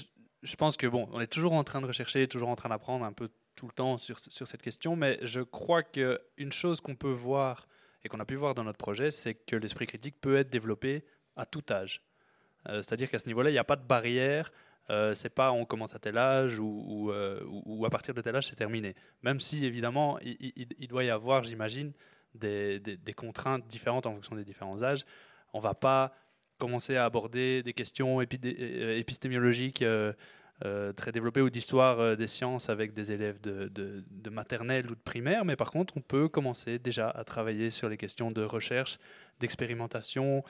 pense 0.55 0.77
que 0.77 0.87
bon, 0.87 1.07
on 1.11 1.19
est 1.19 1.27
toujours 1.27 1.53
en 1.53 1.63
train 1.63 1.81
de 1.81 1.87
rechercher, 1.87 2.27
toujours 2.27 2.49
en 2.49 2.55
train 2.55 2.69
d'apprendre 2.69 3.05
un 3.05 3.13
peu 3.13 3.29
tout 3.55 3.65
le 3.65 3.73
temps 3.73 3.97
sur, 3.97 4.19
sur 4.19 4.47
cette 4.47 4.61
question, 4.61 4.95
mais 4.95 5.19
je 5.23 5.41
crois 5.41 5.83
qu'une 5.83 6.51
chose 6.51 6.79
qu'on 6.79 6.95
peut 6.95 7.11
voir 7.11 7.67
et 8.03 8.09
qu'on 8.09 8.19
a 8.19 8.25
pu 8.25 8.35
voir 8.35 8.53
dans 8.53 8.63
notre 8.63 8.77
projet, 8.77 9.11
c'est 9.11 9.33
que 9.33 9.55
l'esprit 9.55 9.87
critique 9.87 10.21
peut 10.21 10.37
être 10.37 10.49
développé 10.49 11.03
à 11.35 11.45
tout 11.45 11.63
âge. 11.69 12.01
Euh, 12.69 12.81
c'est-à-dire 12.81 13.09
qu'à 13.09 13.19
ce 13.19 13.27
niveau-là, 13.27 13.49
il 13.49 13.53
n'y 13.53 13.59
a 13.59 13.63
pas 13.63 13.75
de 13.75 13.85
barrière. 13.85 14.51
Euh, 14.89 15.13
c'est 15.13 15.29
pas 15.29 15.51
on 15.51 15.65
commence 15.65 15.95
à 15.95 15.99
tel 15.99 16.17
âge 16.17 16.59
ou, 16.59 17.11
euh, 17.11 17.43
ou, 17.45 17.85
à 17.85 17.89
partir 17.89 18.13
de 18.13 18.21
tel 18.21 18.35
âge 18.37 18.47
c'est 18.47 18.55
terminé. 18.55 18.95
Même 19.21 19.41
si 19.41 19.65
évidemment 19.65 20.17
il, 20.21 20.53
il, 20.55 20.87
doit 20.87 21.03
y 21.03 21.09
avoir, 21.09 21.43
j'imagine, 21.43 21.91
des, 22.33 22.79
des, 22.79 22.95
des, 22.95 23.13
contraintes 23.13 23.67
différentes 23.67 24.05
en 24.05 24.13
fonction 24.13 24.37
des 24.37 24.45
différents 24.45 24.81
âges. 24.83 25.05
On 25.51 25.59
va 25.59 25.73
pas 25.73 26.13
commencer 26.57 26.95
à 26.95 27.05
aborder 27.05 27.63
des 27.63 27.73
questions 27.73 28.19
euh, 28.19 28.97
épistémologiques 28.97 29.81
euh, 29.81 30.13
euh, 30.65 30.91
très 30.91 31.11
développées 31.11 31.41
ou 31.41 31.49
d'histoire 31.49 32.17
des 32.17 32.27
sciences 32.27 32.69
avec 32.69 32.93
des 32.93 33.11
élèves 33.11 33.39
de, 33.41 34.03
maternelle 34.29 34.85
ou 34.87 34.95
de 34.95 34.99
primaire, 34.99 35.45
mais 35.45 35.55
par 35.55 35.71
contre, 35.71 35.95
on 35.97 36.01
peut 36.01 36.27
commencer 36.27 36.79
déjà 36.79 37.09
à 37.09 37.23
travailler 37.23 37.69
sur 37.69 37.89
les 37.89 37.97
questions 37.97 38.31
de 38.31 38.43
recherche, 38.43 38.97
d'expérimentation, 39.39 40.43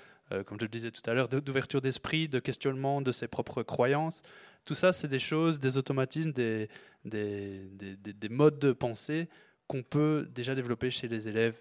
comme 0.46 0.58
je 0.60 0.66
le 0.66 0.70
disais 0.70 0.92
tout 0.92 1.08
à 1.10 1.14
l'heure, 1.14 1.28
d'ouverture 1.28 1.82
d'esprit, 1.82 2.28
de 2.28 2.40
questionnement 2.40 3.02
de 3.02 3.12
ses 3.12 3.28
propres 3.28 3.64
croyances. 3.64 4.22
Tout 4.66 4.76
ça, 4.76 4.94
c'est 4.94 5.08
des 5.10 5.20
choses, 5.20 5.60
des 5.60 5.78
automatismes, 5.78 6.32
des, 6.32 6.70
des 7.04 8.30
modes 8.30 8.60
de 8.60 8.72
pensée 8.72 9.28
qu'on 9.68 9.84
peut 9.84 10.28
déjà 10.32 10.56
développer 10.56 10.90
chez 10.90 11.08
les 11.08 11.28
élèves 11.28 11.60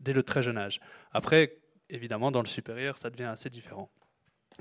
dès 0.00 0.12
le 0.12 0.22
très 0.22 0.42
jeune 0.42 0.58
âge. 0.58 0.80
Après, 1.12 1.58
évidemment, 1.90 2.30
dans 2.30 2.42
le 2.42 2.48
supérieur, 2.48 2.98
ça 2.98 3.10
devient 3.10 3.24
assez 3.24 3.50
différent. 3.50 3.90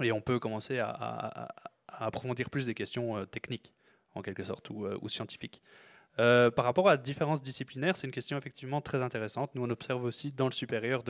Et 0.02 0.12
on 0.12 0.22
peut 0.22 0.40
commencer 0.40 0.80
à, 0.80 1.50
approfondir 1.88 2.50
plus 2.50 2.66
des 2.66 2.74
questions 2.74 3.18
euh, 3.18 3.26
techniques, 3.26 3.74
en 4.16 4.22
quelque 4.22 4.44
sorte, 4.44 4.70
ou, 4.72 4.86
euh, 4.86 4.98
scientifiques. 5.08 5.62
Euh, 6.20 6.50
par 6.50 6.66
rapport 6.66 6.90
à 6.90 6.92
la 6.92 6.98
différence 6.98 7.42
disciplinaire, 7.42 7.96
c'est 7.96 8.08
une 8.08 8.14
question 8.14 8.38
effectivement 8.38 8.82
très 8.82 9.02
intéressante. 9.02 9.54
Nous, 9.56 9.64
on 9.64 9.70
observe 9.70 10.04
aussi 10.04 10.32
dans 10.32 10.46
le 10.46 10.52
supérieur 10.52 11.04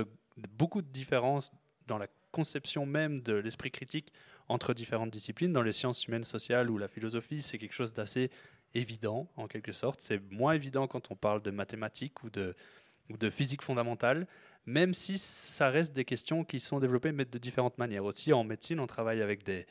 beaucoup 0.58 0.82
de 0.82 0.88
différences 0.88 1.52
dans 1.88 1.97
la 1.97 2.08
conception 2.32 2.86
même 2.86 3.19
de 3.19 3.34
l'esprit 3.34 3.71
critique 3.71 4.12
entre 4.47 4.73
différentes 4.73 5.12
disciplines. 5.12 5.52
Dans 5.52 5.62
les 5.62 5.73
sciences 5.73 6.06
humaines 6.08 6.23
sociales 6.23 6.69
ou 6.69 6.78
la 6.78 6.88
philosophie, 6.88 7.41
c'est 7.41 7.58
quelque 7.58 7.73
chose 7.73 7.93
d'assez 7.93 8.32
évident, 8.73 9.30
en 9.36 9.47
quelque 9.47 9.73
sorte. 9.73 10.02
C'est 10.02 10.19
moins 10.32 10.54
évident 10.54 10.88
quand 10.88 11.12
on 11.12 11.15
parle 11.15 11.41
de 11.41 11.52
mathématiques 11.52 12.23
ou 12.23 12.30
de 12.30 13.30
physique 13.30 13.62
fondamentale 13.62 14.26
même 14.65 14.93
si 14.93 15.17
ça 15.17 15.69
reste 15.69 15.93
des 15.93 16.06
questions 16.06 16.43
qui 16.43 16.60
sont 16.60 16.80
développées 16.80 17.12
mais 17.12 17.26
de 17.26 17.38
différentes 17.38 17.78
manières. 17.78 18.06
Aussi, 18.06 18.34
en 18.34 18.43
médecine, 18.43 18.80
on 18.80 18.88
travaille 18.88 19.21
avec 19.21 19.43
des, 19.43 19.65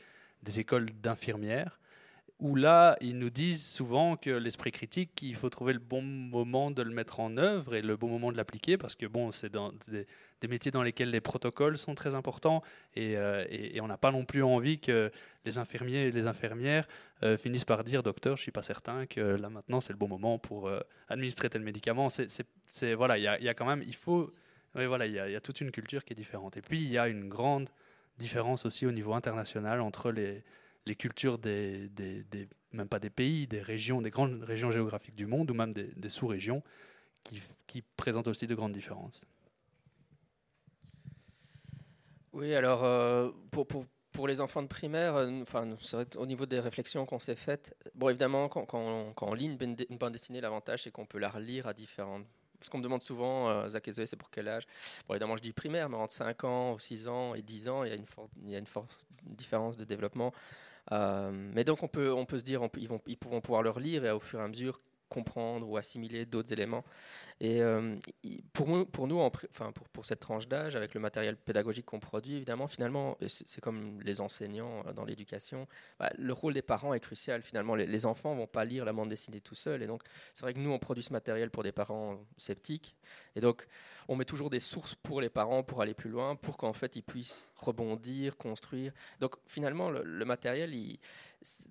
écoles 0.59 0.91
d'infirmières 1.01 1.79
où 2.41 2.57
là, 2.57 2.97
ils 3.01 3.17
nous 3.17 3.31
disent 3.31 3.65
souvent 3.65 4.17
que 4.17 4.31
l'esprit 4.31 4.73
critique, 4.73 5.23
il 5.23 5.37
faut 5.37 5.49
trouver 5.49 5.73
le 5.73 5.79
bon 5.79 6.03
moment 6.03 6.73
de 6.73 6.83
le 6.83 6.91
mettre 6.91 7.21
en 7.21 7.37
œuvre 7.37 7.77
et 7.77 7.83
le 7.83 7.97
bon 7.97 8.09
moment 8.09 8.33
de 8.33 8.37
l'appliquer, 8.37 8.77
parce 8.77 8.97
que 8.97 9.07
bon, 9.07 9.31
c'est 9.31 9.49
dans 9.49 9.73
des, 9.87 10.49
métiers 10.49 10.73
dans 10.73 10.83
lesquels 10.83 11.11
les 11.11 11.21
protocoles 11.21 11.79
sont 11.79 11.95
très 11.95 12.17
importants, 12.17 12.61
et, 12.97 13.17
euh, 13.17 13.45
on 13.81 13.87
n'a 13.87 13.97
pas 13.97 14.11
non 14.11 14.25
plus 14.25 14.43
envie 14.43 14.81
que 14.81 15.13
les 15.45 15.59
infirmiers 15.59 16.07
et 16.07 16.11
les 16.11 16.27
infirmières 16.27 16.89
euh, 17.23 17.37
finissent 17.37 17.65
par 17.65 17.85
dire, 17.85 18.03
docteur, 18.03 18.37
je 18.37 18.43
suis 18.43 18.51
pas 18.51 18.63
certain 18.63 19.07
que 19.07 19.21
là 19.21 19.49
maintenant 19.49 19.81
c'est 19.81 19.93
le 19.93 19.99
bon 19.99 20.09
moment 20.09 20.41
pour 20.41 20.67
euh, 20.67 20.81
administrer 21.09 21.49
tel 21.49 21.63
médicament. 21.63 22.09
C'est 22.11 22.95
voilà, 22.95 23.19
il 23.19 23.23
y, 23.23 23.49
a 23.49 23.55
quand 23.55 23.67
même, 23.67 23.85
il 23.87 23.95
faut 23.95 24.31
oui, 24.75 24.87
voilà, 24.87 25.07
il 25.07 25.13
y, 25.13 25.19
a 25.19 25.41
toute 25.41 25.61
une 25.61 25.71
culture 25.71 26.05
qui 26.05 26.15
est 26.15 26.17
différente. 26.17 26.57
Et 26.57 26.63
puis, 26.63 26.83
il 26.83 26.91
y 26.91 26.97
a 26.97 27.07
une 27.07 27.29
grande 27.29 27.69
différence 28.19 28.65
aussi 28.65 28.87
au 28.87 28.93
niveau 28.93 29.13
international 29.13 29.81
entre 29.83 30.11
les, 30.11 30.43
cultures 30.97 31.39
des, 31.39 31.91
même 32.73 32.89
pas 32.89 32.99
des 32.99 33.11
pays, 33.11 33.47
des 33.47 33.61
régions, 33.61 34.01
des 34.01 34.11
grandes 34.11 34.43
régions 34.43 34.71
géographiques 34.71 35.15
du 35.15 35.27
monde, 35.27 35.51
ou 35.51 35.55
même 35.55 35.75
des, 35.75 36.09
sous-régions, 36.09 36.63
qui, 37.23 37.83
présentent 37.97 38.29
aussi 38.29 38.47
de 38.47 38.55
grandes 38.55 38.73
différences. 38.73 39.27
Oui, 42.33 42.55
alors, 42.55 42.83
euh, 42.85 43.31
pour, 43.51 44.27
les 44.27 44.41
enfants 44.41 44.63
de 44.63 44.69
primaire, 44.69 45.17
euh, 45.17 45.43
enfin, 45.43 45.69
au 46.17 46.25
niveau 46.25 46.47
des 46.47 46.61
réflexions 46.61 47.05
qu'on 47.05 47.19
s'est 47.19 47.37
faites, 47.37 47.77
bon, 47.95 48.09
évidemment, 48.09 48.49
quand, 48.49 48.73
on 49.21 49.35
lit 49.35 49.55
une 49.55 49.99
bande 49.99 50.13
dessinée, 50.13 50.41
l'avantage, 50.41 50.85
c'est 50.85 50.91
qu'on 50.91 51.05
peut 51.05 51.19
la 51.19 51.29
relire 51.29 51.67
à 51.67 51.75
différentes 51.75 52.27
parce 52.63 52.69
qu'on 52.69 52.79
me 52.79 52.85
demande 52.85 53.03
souvent, 53.03 53.49
euh, 53.49 53.69
Zach 53.69 53.89
et 53.89 53.93
Zoé, 53.93 54.07
c'est 54.07 54.17
pour 54.17 54.31
quel 54.31 54.47
âge? 54.47 54.67
Bon, 55.09 55.15
Évidemment, 55.15 55.37
je 55.37 55.43
dis 55.43 55.53
primaire, 55.53 55.89
mais 55.89 55.97
entre 55.97 56.13
5 56.13 56.45
ans, 56.45 56.79
6 56.79 57.09
ans 57.09 57.35
et 57.35 57.43
10 57.43 57.69
ans, 57.69 57.83
il 57.83 57.91
y 57.91 57.93
a 57.93 57.97
une, 58.59 58.67
forte 58.67 59.05
différence 59.25 59.77
de 59.77 59.85
développement. 59.85 60.33
Euh, 60.93 61.31
mais 61.33 61.65
donc, 61.65 61.83
on 61.83 61.89
peut, 61.89 62.13
on 62.13 62.25
se 62.29 62.37
dire, 62.37 62.63
ils, 62.77 62.89
vont, 62.89 63.01
ils 63.09 63.17
pourront 63.17 63.41
pouvoir 63.41 63.63
le 63.63 63.71
relire 63.71 64.05
et 64.05 64.13
au 64.13 64.21
fur 64.21 64.39
et 64.39 64.45
à 64.45 64.49
mesure 64.49 64.81
comprendre 65.09 65.69
ou 65.69 65.77
assimiler 65.77 66.25
d'autres 66.25 66.53
éléments. 66.53 66.85
Et 67.45 67.61
euh, 67.61 67.97
pour, 68.53 68.69
nous, 68.69 68.87
pour, 68.87 70.05
cette 70.07 70.21
tranche 70.21 70.47
d'âge, 70.47 70.77
avec 70.77 70.95
le 70.95 71.01
matériel 71.01 71.37
pédagogique 71.37 71.87
qu'on 71.87 71.99
produit, 71.99 72.37
évidemment, 72.37 72.69
finalement, 72.69 73.19
c'est 73.27 73.61
comme 73.61 74.01
les 74.03 74.21
enseignants 74.21 74.85
dans 74.95 75.05
l'éducation, 75.05 75.67
bah, 75.99 76.13
le 76.17 76.33
rôle 76.33 76.55
des 76.55 76.63
parents 76.63 76.95
est 76.95 77.01
crucial. 77.01 77.43
Finalement, 77.43 77.75
les, 77.75 78.07
enfants 78.07 78.37
vont 78.37 78.47
pas 78.47 78.65
lire 78.65 78.85
la 78.85 78.93
bande 78.93 79.09
dessinée 79.09 79.41
tout 79.41 79.57
seuls. 79.57 79.83
Et 79.83 79.89
donc, 79.89 80.03
c'est 80.35 80.45
vrai 80.45 80.55
que 80.55 80.61
nous, 80.61 80.71
on 80.71 80.79
produit 80.79 81.03
ce 81.03 81.13
matériel 81.13 81.51
pour 81.51 81.65
des 81.65 81.73
parents 81.73 82.25
sceptiques. 82.37 82.95
Et 83.35 83.41
donc, 83.41 83.67
on 84.07 84.15
met 84.15 84.25
toujours 84.25 84.49
des 84.49 84.61
sources 84.61 84.95
pour 84.95 85.21
les 85.21 85.29
parents 85.29 85.65
pour 85.65 85.83
aller 85.83 85.95
plus 85.95 86.11
loin, 86.11 86.37
pour 86.37 86.57
qu'en 86.57 86.73
fait, 86.73 86.95
ils 86.95 87.03
puissent 87.03 87.51
rebondir, 87.57 88.37
construire. 88.37 88.93
Donc, 89.19 89.35
finalement, 89.47 89.91
le, 89.91 90.25
matériel, 90.25 90.73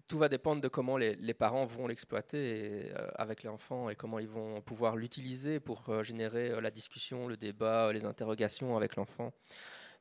tout 0.09 0.17
va 0.17 0.27
dépendre 0.27 0.61
de 0.61 0.67
comment 0.67 0.97
les, 0.97 1.33
parents 1.33 1.65
vont 1.65 1.87
l'exploiter 1.87 2.91
euh, 2.93 3.07
avec 3.15 3.43
les 3.43 3.49
enfants 3.49 3.89
et 3.89 3.95
comment 3.95 4.19
ils 4.19 4.27
vont 4.27 4.59
pouvoir 4.59 4.97
l'utiliser 4.97 5.60
pour 5.61 5.89
euh, 5.89 6.03
générer 6.03 6.51
euh, 6.51 6.61
la 6.61 6.71
discussion, 6.71 7.27
le 7.27 7.37
débat, 7.37 7.91
les 7.93 8.05
interrogations 8.05 8.75
avec 8.75 8.95
l'enfant. 8.95 9.33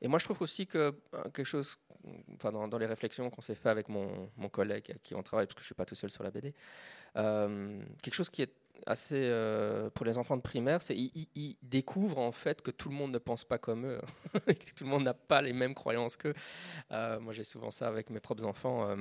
Et 0.02 0.08
moi, 0.08 0.18
je 0.18 0.24
trouve 0.24 0.40
aussi 0.42 0.66
que 0.66 0.94
quelque 1.34 1.44
chose, 1.44 1.76
enfin, 2.34 2.52
dans, 2.52 2.78
les 2.78 2.86
réflexions 2.86 3.28
qu'on 3.28 3.42
s'est 3.42 3.54
fait 3.54 3.68
avec 3.68 3.90
mon, 3.90 4.30
mon, 4.38 4.48
collègue 4.48 4.86
avec 4.88 5.02
qui 5.02 5.14
on 5.14 5.22
travaille, 5.22 5.46
parce 5.46 5.56
que 5.56 5.60
je 5.60 5.64
ne 5.64 5.66
suis 5.66 5.74
pas 5.74 5.84
tout 5.84 5.94
seul 5.94 6.10
sur 6.10 6.24
la 6.24 6.30
BD, 6.30 6.54
quelque 7.14 8.14
chose 8.14 8.30
qui 8.30 8.40
est 8.40 8.54
assez 8.86 9.30
pour 9.94 10.06
les 10.06 10.16
enfants 10.16 10.38
de 10.38 10.42
primaire, 10.42 10.80
c'est 10.80 10.96
qu'ils 10.96 11.56
découvrent 11.60 12.16
en 12.16 12.32
fait 12.32 12.62
que 12.62 12.70
tout 12.70 12.88
le 12.88 12.94
monde 12.94 13.12
ne 13.12 13.18
pense 13.18 13.44
pas 13.44 13.58
comme 13.58 13.84
eux, 13.84 14.00
que 14.46 14.74
tout 14.74 14.84
le 14.84 14.90
monde 14.90 15.02
n'a 15.02 15.12
pas 15.12 15.42
les 15.42 15.52
mêmes 15.52 15.74
croyances 15.74 16.16
qu'eux. 16.16 16.34
moi, 16.90 17.34
j'ai 17.34 17.44
souvent 17.44 17.70
ça 17.70 17.86
avec 17.86 18.08
mes 18.08 18.20
propres 18.20 18.46
enfants 18.46 18.96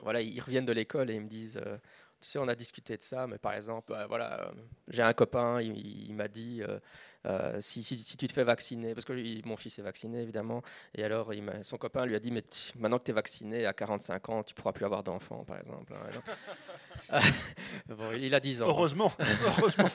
voilà, 0.00 0.20
ils 0.20 0.40
reviennent 0.40 0.64
de 0.64 0.72
l'école 0.72 1.10
et 1.10 1.14
ils 1.14 1.20
me 1.20 1.28
disent, 1.28 1.60
euh, 1.64 1.78
tu 2.22 2.28
sais, 2.28 2.38
on 2.38 2.48
a 2.48 2.54
discuté 2.54 2.96
de 2.96 3.02
ça, 3.02 3.26
mais 3.26 3.38
par 3.38 3.52
exemple, 3.54 3.92
euh, 3.92 4.06
voilà, 4.06 4.40
euh, 4.40 4.52
j'ai 4.88 5.02
un 5.02 5.12
copain, 5.12 5.60
il, 5.60 6.14
m'a 6.14 6.28
dit, 6.28 6.62
si, 7.58 7.82
si, 7.82 8.16
tu 8.16 8.26
te 8.26 8.32
fais 8.32 8.44
vacciner, 8.44 8.94
parce 8.94 9.04
que 9.04 9.46
mon 9.46 9.56
fils 9.56 9.78
est 9.78 9.82
vacciné 9.82 10.22
évidemment, 10.22 10.62
et 10.94 11.04
alors 11.04 11.34
il 11.34 11.44
son 11.62 11.76
copain 11.76 12.06
lui 12.06 12.14
a 12.14 12.20
dit, 12.20 12.30
mais 12.30 12.44
maintenant 12.76 12.98
que 12.98 13.04
tu 13.04 13.10
es 13.10 13.14
vacciné 13.14 13.66
à 13.66 13.72
45 13.72 14.28
ans, 14.28 14.42
tu 14.42 14.54
pourras 14.54 14.72
plus 14.72 14.84
avoir 14.84 15.02
d'enfants, 15.02 15.44
par 15.44 15.58
exemple. 15.58 15.92
Hein, 17.10 17.20
bon, 17.86 18.12
il 18.16 18.34
a 18.34 18.40
10 18.40 18.62
ans. 18.62 18.68
Heureusement, 18.68 19.12
heureusement. 19.58 19.90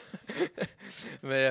mais 1.24 1.50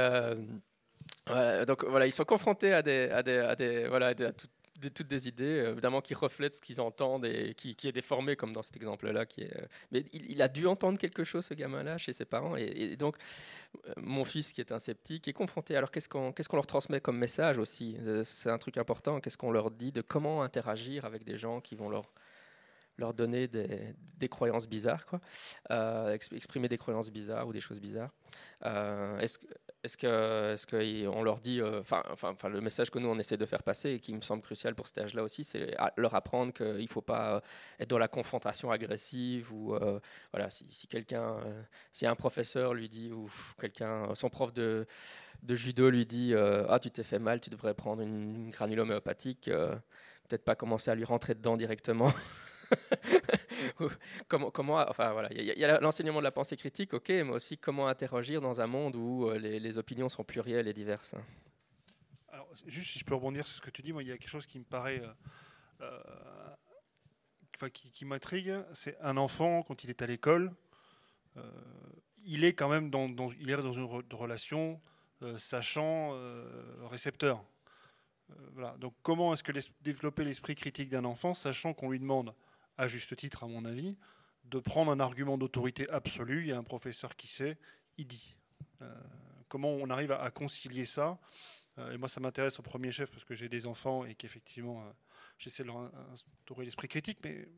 donc 1.67 1.85
voilà, 1.85 2.07
ils 2.07 2.13
sont 2.13 2.25
confrontés 2.25 2.73
à 2.73 2.83
des, 2.83 3.09
à 3.11 3.23
des, 3.23 3.39
à 3.39 3.57
des 3.57 3.89
voilà, 3.89 4.09
à 4.09 4.15
tout, 4.15 4.47
des, 4.79 4.91
toutes 4.91 5.09
des 5.09 5.29
idées, 5.29 5.61
euh, 5.61 5.73
évidemment, 5.73 6.01
qui 6.01 6.15
reflètent 6.15 6.55
ce 6.55 6.61
qu'ils 6.61 6.81
entendent 6.81 7.25
et 7.25 7.55
qui, 7.55 7.77
est 7.85 7.93
déformé, 7.93 8.37
comme 8.37 8.53
dans 8.53 8.63
cet 8.63 8.77
exemple-là. 8.77 9.27
Qui 9.27 9.43
est, 9.43 9.57
euh, 9.57 9.67
mais 9.91 10.05
il, 10.13 10.41
a 10.43 10.49
dû 10.49 10.67
entendre 10.67 10.99
quelque 10.99 11.25
chose, 11.25 11.45
ce 11.45 11.55
gamin-là, 11.55 11.99
chez 11.99 12.13
ses 12.13 12.25
parents. 12.25 12.57
Et, 12.57 12.97
donc, 12.97 13.17
euh, 13.87 13.93
mon 13.97 14.25
fils, 14.25 14.53
qui 14.53 14.61
est 14.61 14.73
un 14.73 14.79
sceptique, 14.79 15.29
est 15.29 15.33
confronté. 15.33 15.77
Alors, 15.77 15.91
qu'est-ce 15.91 16.09
qu'on 16.09 16.33
qu'est-ce 16.33 16.55
leur 16.55 16.67
transmet 16.67 17.01
comme 17.01 17.19
message 17.19 17.59
aussi? 17.59 17.97
C'est 18.25 18.51
un 18.51 18.59
truc 18.59 18.79
important. 18.79 19.21
Qu'est-ce 19.21 19.39
qu'on 19.39 19.51
leur 19.51 19.71
dit 19.71 19.93
de 19.93 20.01
comment 20.01 20.43
interagir 20.43 21.05
avec 21.05 21.25
des 21.25 21.37
gens 21.37 21.61
qui 21.61 21.75
vont 21.75 21.89
leur 21.89 22.11
leur 22.99 23.13
donner 23.13 23.47
des, 23.47 23.95
des, 24.17 24.29
croyances 24.31 24.67
bizarres, 24.67 25.05
quoi, 25.05 25.21
exprimer 26.33 26.67
des 26.67 26.79
croyances 26.79 27.11
bizarres 27.11 27.47
ou 27.47 27.53
des 27.53 27.61
choses 27.61 27.79
bizarres. 27.79 28.11
Est-ce 29.87 29.97
que, 29.97 30.53
est-ce 30.53 30.67
qu'on 30.67 31.23
leur 31.23 31.41
dit, 31.41 31.61
euh, 31.61 31.81
enfin, 31.81 32.49
le 32.49 32.61
message 32.61 32.91
que 32.91 32.99
nous 32.99 33.09
on 33.09 33.19
essaie 33.19 33.37
de 33.37 33.47
faire 33.47 33.63
passer 33.63 33.93
et 33.93 34.01
qui 34.01 34.15
me 34.15 34.21
semble 34.21 34.43
crucial 34.43 34.75
pour 34.75 34.87
cet 34.87 34.99
âge-là 34.99 35.23
aussi, 35.23 35.45
c'est 35.45 35.75
leur 35.97 36.15
apprendre 36.15 36.53
qu'il 36.53 36.83
ne 36.83 36.87
faut 36.89 37.01
pas 37.01 37.37
euh, 37.37 37.41
être 37.81 37.89
dans 37.89 37.99
la 37.99 38.09
confrontation 38.09 38.71
agressive 38.71 39.53
ou 39.53 39.75
euh, 39.75 39.99
voilà, 40.33 40.51
si, 40.51 40.87
quelqu'un, 40.89 41.37
si 41.93 42.07
un 42.07 42.15
professeur 42.15 42.75
lui 42.75 42.89
dit 42.89 43.13
ou 43.13 43.31
quelqu'un, 43.59 44.15
son 44.15 44.29
prof 44.29 44.53
de, 44.53 44.87
de 45.43 45.55
judo 45.55 45.89
lui 45.89 46.05
dit, 46.05 46.35
ah 46.35 46.79
tu 46.81 46.91
t'es 46.91 47.05
fait 47.05 47.19
mal, 47.19 47.41
tu 47.41 47.51
devrais 47.51 47.75
prendre 47.75 48.03
une, 48.03 48.51
granule 48.51 48.81
homéopathique, 48.81 49.45
peut-être 49.45 50.45
pas 50.45 50.57
commencer 50.57 50.91
à 50.91 50.95
lui 50.95 51.05
rentrer 51.05 51.35
dedans 51.35 51.57
directement. 51.57 52.13
comment, 54.29 54.51
comment, 54.51 54.77
enfin 54.89 55.13
voilà, 55.13 55.29
il 55.33 55.45
y 55.45 55.65
a, 55.65 55.81
l'enseignement 55.81 56.19
de 56.19 56.25
la 56.25 56.31
pensée 56.31 56.57
critique, 56.57 56.95
ok, 56.95 57.09
mais 57.09 57.31
aussi 57.31 57.59
comment 57.59 57.89
interagir 57.89 58.41
dans 58.41 58.61
un 58.61 58.67
monde 58.67 58.97
où 58.97 59.29
euh, 59.29 59.39
les, 59.39 59.79
opinions 59.79 60.09
sont 60.09 60.25
plurielles 60.25 60.69
et 60.69 60.73
diverses. 60.73 61.15
Alors, 62.29 62.49
juste 62.67 62.93
si 62.93 62.99
je 62.99 63.05
peux 63.05 63.15
rebondir 63.15 63.47
sur 63.47 63.57
ce 63.57 63.63
que 63.63 63.71
tu 63.71 63.83
dis, 63.83 63.93
moi, 63.93 64.03
il 64.03 64.09
y 64.09 64.13
a 64.13 64.19
quelque 64.19 64.31
chose 64.31 64.47
qui 64.47 64.59
me 64.59 64.65
paraît, 64.65 65.03
euh, 65.81 66.01
euh, 67.61 67.69
qui, 67.69 68.05
m'intrigue, 68.05 68.55
c'est 68.73 68.99
un 69.01 69.17
enfant 69.17 69.63
quand 69.63 69.85
il 69.85 69.91
est 69.91 70.03
à 70.03 70.07
l'école, 70.07 70.53
il 72.25 72.45
est 72.45 72.55
quand 72.55 72.71
même 72.71 72.91
dans, 72.91 73.09
il 73.39 73.51
est 73.51 73.57
dans 73.57 73.75
une 73.75 74.03
relation 74.13 74.81
sachant 75.37 76.19
récepteur. 76.89 77.45
Voilà. 78.55 78.75
Donc 78.79 78.95
comment 79.03 79.35
est-ce 79.35 79.43
que 79.43 79.53
développer 79.83 80.25
l'esprit 80.25 80.55
critique 80.55 80.89
d'un 80.89 81.05
enfant, 81.05 81.35
sachant 81.35 81.75
qu'on 81.75 81.91
lui 81.91 82.01
demande 82.01 82.35
à 82.79 82.87
juste 82.87 83.17
titre 83.17 83.45
à 83.45 83.49
mon 83.49 83.65
avis, 83.65 83.97
de 84.45 84.59
prendre 84.59 84.91
un 84.93 85.01
argument 85.01 85.39
d'autorité 85.39 85.89
absolue. 85.91 86.43
Il 86.43 86.49
y 86.49 86.53
a 86.53 86.59
un 86.59 86.65
professeur 86.65 87.17
qui 87.17 87.27
sait, 87.27 87.59
il 87.99 88.07
dit. 88.07 88.37
Euh, 88.83 88.95
comment 89.49 89.71
on 89.71 89.91
arrive 89.91 90.13
à, 90.13 90.31
concilier 90.31 90.85
ça? 90.85 91.19
Euh, 91.79 91.93
Et 91.93 91.99
moi, 91.99 92.09
ça 92.09 92.21
m'intéresse 92.21 92.59
au 92.59 92.63
premier 92.63 92.91
chef 92.91 93.11
parce 93.11 93.25
que 93.25 93.35
j'ai 93.35 93.49
des 93.49 93.67
enfants 93.67 94.05
et 94.05 94.15
qu'effectivement, 94.15 94.83
euh, 94.83 94.93
j'essaie 95.39 95.63
de 95.63 95.69
leur 95.69 95.91
instaurer 96.13 96.65
l'esprit 96.65 96.89
critique, 96.89 97.19
mais 97.25 97.49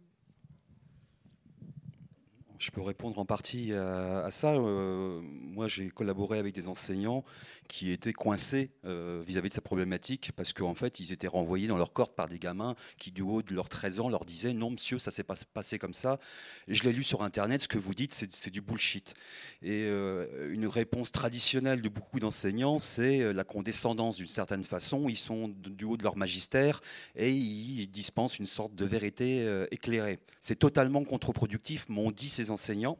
je 2.58 2.70
peux 2.70 2.82
répondre 2.82 3.18
en 3.18 3.24
partie 3.24 3.72
à, 3.72 4.30
ça. 4.30 4.58
moi, 4.58 5.68
j'ai 5.68 5.88
collaboré 5.90 6.38
avec 6.38 6.54
des 6.54 6.68
enseignants 6.68 7.24
qui 7.68 7.92
étaient 7.92 8.14
coincés 8.14 8.70
euh, 8.86 9.22
vis-à-vis 9.24 9.50
de 9.50 9.54
sa 9.54 9.60
problématique 9.60 10.32
parce 10.34 10.52
qu'en 10.52 10.74
fait, 10.74 10.98
ils 11.00 11.12
étaient 11.12 11.28
renvoyés 11.28 11.68
dans 11.68 11.76
leur 11.76 11.92
corps 11.92 12.14
par 12.14 12.28
des 12.28 12.38
gamins 12.38 12.74
qui, 12.96 13.12
du 13.12 13.22
haut 13.22 13.42
de 13.42 13.54
leurs 13.54 13.68
13 13.68 14.00
ans, 14.00 14.08
leur 14.08 14.24
disaient 14.24 14.54
Non, 14.54 14.70
monsieur, 14.70 14.98
ça 14.98 15.10
s'est 15.10 15.22
pas 15.22 15.36
passé 15.52 15.78
comme 15.78 15.94
ça. 15.94 16.18
Je 16.66 16.82
l'ai 16.82 16.92
lu 16.92 17.04
sur 17.04 17.22
Internet, 17.22 17.60
ce 17.60 17.68
que 17.68 17.78
vous 17.78 17.94
dites, 17.94 18.14
c'est 18.14 18.50
du 18.50 18.62
bullshit. 18.62 19.14
Et 19.62 19.84
euh, 19.84 20.52
une 20.52 20.66
réponse 20.66 21.12
traditionnelle 21.12 21.82
de 21.82 21.88
beaucoup 21.88 22.18
d'enseignants, 22.18 22.78
c'est 22.78 23.20
euh, 23.20 23.32
la 23.32 23.44
condescendance 23.44 24.16
d'une 24.16 24.26
certaine 24.26 24.62
façon. 24.62 25.08
Ils 25.08 25.16
sont 25.16 25.48
du 25.48 25.84
haut 25.84 25.98
de 25.98 26.02
leur 26.02 26.16
magistère 26.16 26.80
et 27.14 27.30
ils 27.30 27.86
dispensent 27.88 28.38
une 28.38 28.46
sorte 28.46 28.74
de 28.74 28.86
vérité 28.86 29.46
éclairée. 29.70 30.18
C'est 30.40 30.58
totalement 30.58 31.04
contre-productif, 31.04 31.88
m'ont 31.88 32.10
dit 32.10 32.28
ces 32.28 32.47
enseignants 32.50 32.98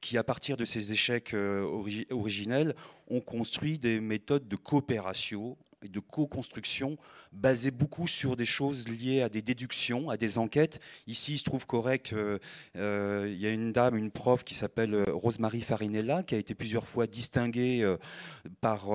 qui, 0.00 0.16
à 0.16 0.24
partir 0.24 0.56
de 0.56 0.64
ces 0.64 0.92
échecs 0.92 1.34
euh, 1.34 1.62
originels, 2.10 2.74
ont 3.08 3.20
construit 3.20 3.78
des 3.78 4.00
méthodes 4.00 4.48
de 4.48 4.56
coopération 4.56 5.56
et 5.82 5.88
de 5.88 6.00
co-construction 6.00 6.96
basées 7.32 7.70
beaucoup 7.70 8.06
sur 8.06 8.36
des 8.36 8.44
choses 8.44 8.88
liées 8.88 9.22
à 9.22 9.28
des 9.28 9.42
déductions, 9.42 10.10
à 10.10 10.16
des 10.16 10.38
enquêtes. 10.38 10.80
Ici, 11.06 11.34
il 11.34 11.38
se 11.38 11.44
trouve 11.44 11.66
correct, 11.66 12.12
euh, 12.12 12.38
euh, 12.76 13.28
il 13.32 13.40
y 13.40 13.46
a 13.46 13.50
une 13.50 13.72
dame, 13.72 13.96
une 13.96 14.10
prof 14.10 14.44
qui 14.44 14.54
s'appelle 14.54 15.04
Rosemary 15.10 15.60
Farinella, 15.60 16.22
qui 16.22 16.34
a 16.34 16.38
été 16.38 16.54
plusieurs 16.54 16.86
fois 16.86 17.06
distinguée 17.06 17.96
par 18.60 18.88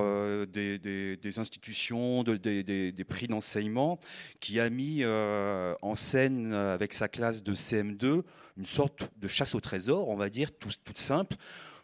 des, 0.48 1.20
institutions, 1.38 2.24
des, 2.24 3.06
prix 3.08 3.28
d'enseignement, 3.28 4.00
qui 4.40 4.60
a 4.60 4.70
mis 4.70 5.04
en 5.06 5.96
scène 5.96 6.54
avec 6.54 6.94
sa 6.94 7.08
classe 7.08 7.44
de 7.44 7.56
CM2 7.56 8.24
une 8.58 8.66
sorte 8.66 9.10
de 9.18 9.28
chasse 9.28 9.54
au 9.54 9.60
trésor, 9.60 10.08
on 10.08 10.16
va 10.16 10.30
dire, 10.30 10.50
toute 10.58 10.98
simple, 10.98 11.36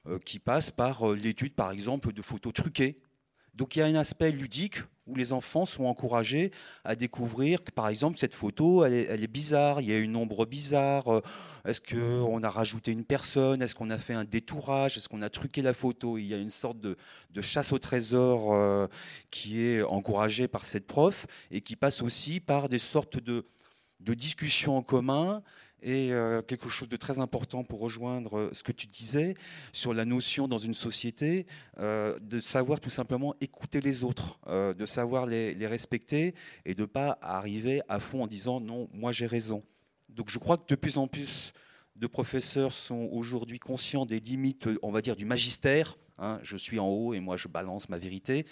euh, 0.08 0.18
qui 0.18 0.40
passe 0.40 0.72
par 0.72 1.12
euh, 1.12 1.16
l'étude, 1.16 1.54
par 1.54 1.72
exemple, 1.72 2.12
de 2.12 2.22
photos 2.24 2.54
truquées. 2.54 2.98
Donc 3.54 3.76
il 3.76 3.80
y 3.80 3.82
a 3.82 3.86
un 3.86 3.96
aspect 3.96 4.32
ludique 4.32 4.78
où 5.08 5.16
les 5.16 5.34
enfants 5.34 5.66
sont 5.66 5.86
encouragés 5.86 6.52
à 6.86 6.96
découvrir 6.96 7.64
que, 7.64 7.72
par 7.72 7.90
exemple, 7.90 8.18
cette 8.18 8.36
photo, 8.36 8.86
elle 8.86 8.94
est, 8.94 9.28
bizarre, 9.28 9.82
il 9.82 9.90
y 9.90 9.94
a 9.94 9.98
une 9.98 10.16
ombre 10.16 10.46
bizarre, 10.46 11.08
euh, 11.08 11.22
est-ce 11.66 11.82
qu'on 11.82 12.44
a 12.44 12.50
rajouté 12.50 12.92
une 12.92 13.04
personne, 13.04 13.62
est-ce 13.62 13.76
qu'on 13.76 13.90
a 13.90 13.98
fait 13.98 14.14
un 14.14 14.24
détourage, 14.24 14.98
est-ce 14.98 15.10
qu'on 15.10 15.22
a 15.22 15.30
truqué 15.30 15.62
la 15.62 15.74
photo? 15.74 16.18
Il 16.18 16.28
y 16.28 16.34
a 16.34 16.38
une 16.38 16.52
sorte 16.52 16.80
de, 16.80 16.96
chasse 17.42 17.74
au 17.74 17.80
trésor 17.80 18.88
qui 19.32 19.66
est 19.66 19.82
encouragée 19.82 20.48
par 20.48 20.64
cette 20.64 20.86
prof 20.86 21.26
et 21.50 21.62
qui 21.62 21.76
passe 21.76 22.02
aussi 22.02 22.40
par 22.40 22.70
des 22.70 22.80
sortes 22.80 23.18
de 23.20 23.44
discussions 24.14 24.78
en 24.78 24.84
commun 24.84 25.42
et 25.82 26.12
euh, 26.12 26.41
quelque 26.41 26.70
chose 26.70 26.89
de 26.89 26.96
très 26.96 27.20
important 27.20 27.63
pour 27.63 27.80
rejoindre 27.80 28.38
euh, 28.38 28.50
ce 28.54 28.63
que 28.63 28.72
tu 28.72 28.88
disais 28.88 29.36
sur 29.72 29.94
la 29.94 30.06
notion 30.06 30.48
dans 30.48 30.58
une 30.58 30.74
société 30.74 31.48
euh, 31.80 32.17
de 32.20 32.39
savoir 32.39 32.80
tout 32.80 32.89
simplement 32.89 33.36
écouter 33.41 33.82
les 33.82 34.04
autres, 34.04 34.39
de 34.48 34.86
savoir 34.86 35.26
les, 35.26 35.56
respecter 35.67 36.36
et 36.65 36.74
de 36.74 36.82
ne 36.82 36.86
pas 36.86 37.17
arriver 37.22 37.82
à 37.88 38.00
fond 38.00 38.24
en 38.24 38.28
disant 38.28 38.60
non, 38.60 38.89
moi 38.94 39.12
j'ai 39.12 39.26
raison. 39.26 39.63
Donc 40.10 40.30
je 40.30 40.38
crois 40.38 40.58
que 40.58 40.67
de 40.67 40.76
plus 40.76 40.98
en 40.98 41.08
plus 41.08 41.54
de 41.96 42.08
professeurs 42.08 42.74
sont 42.74 43.10
aujourd'hui 43.12 43.60
conscients 43.60 44.06
des 44.06 44.20
limites, 44.20 44.67
on 44.82 44.91
va 44.91 45.02
dire, 45.02 45.15
du 45.15 45.26
magistère 45.26 45.98
hein, 46.21 46.39
je 46.43 46.55
suis 46.55 46.79
en 46.79 46.88
haut 46.88 47.13
et 47.13 47.19
moi 47.19 47.38
je 47.38 47.47
balance 47.47 47.89
ma 47.89 47.97
vérité, 47.97 48.45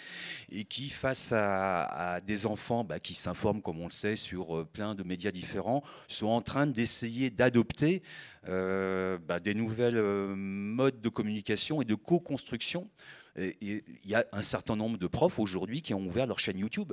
et 0.50 0.64
qui, 0.64 0.90
face 0.90 1.32
à, 1.32 2.20
des 2.26 2.46
enfants 2.46 2.84
bah, 2.84 3.00
qui 3.00 3.14
s'informent, 3.14 3.62
comme 3.62 3.80
on 3.80 3.86
le 3.86 3.92
sait, 3.92 4.16
sur 4.16 4.58
euh, 4.58 4.64
plein 4.64 4.94
de 4.94 5.02
médias 5.02 5.30
différents, 5.30 5.82
sont 6.08 6.26
en 6.26 6.40
train 6.40 6.66
d'essayer 6.66 7.30
d'adopter 7.30 8.02
euh, 8.48 9.18
bah, 9.18 9.40
des 9.40 9.54
nouvelles 9.54 9.96
euh, 9.96 10.34
modes 10.34 11.00
de 11.00 11.08
communication 11.08 11.80
et 11.80 11.84
de 11.84 11.94
co-construction. 11.94 12.88
Il 13.36 13.82
y 14.04 14.14
a 14.14 14.26
un 14.32 14.42
certain 14.42 14.76
nombre 14.76 14.98
de 14.98 15.06
profs 15.06 15.38
aujourd'hui 15.38 15.82
qui 15.82 15.94
ont 15.94 16.04
ouvert 16.04 16.26
leur 16.26 16.40
chaîne 16.40 16.58
YouTube. 16.58 16.92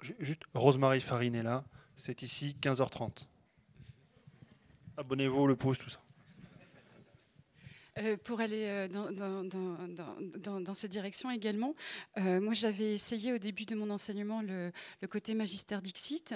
Juste, 0.00 0.42
Rosemary 0.54 1.00
Farine 1.00 1.34
est 1.34 1.42
là, 1.42 1.64
c'est 1.96 2.22
ici 2.22 2.56
15h30. 2.60 3.26
Abonnez-vous, 4.96 5.46
le 5.46 5.56
pouce, 5.56 5.78
tout 5.78 5.90
ça. 5.90 6.03
Euh, 7.98 8.16
pour 8.16 8.40
aller 8.40 8.64
euh, 8.66 8.88
dans, 8.88 10.74
cette 10.74 10.90
direction 10.90 11.30
également. 11.30 11.76
Euh, 12.18 12.40
moi, 12.40 12.52
j'avais 12.52 12.92
essayé 12.92 13.32
au 13.32 13.38
début 13.38 13.66
de 13.66 13.76
mon 13.76 13.88
enseignement 13.90 14.42
le, 14.42 14.72
le 15.00 15.08
côté 15.08 15.34
magistère 15.34 15.80
Dixit. 15.80 16.34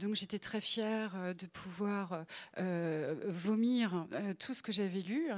donc, 0.00 0.16
j'étais 0.16 0.40
très 0.40 0.60
fière 0.60 1.34
de 1.38 1.46
pouvoir 1.46 2.24
vomir 3.28 4.06
tout 4.38 4.54
ce 4.54 4.62
que 4.62 4.72
j'avais 4.72 5.00
lu 5.00 5.28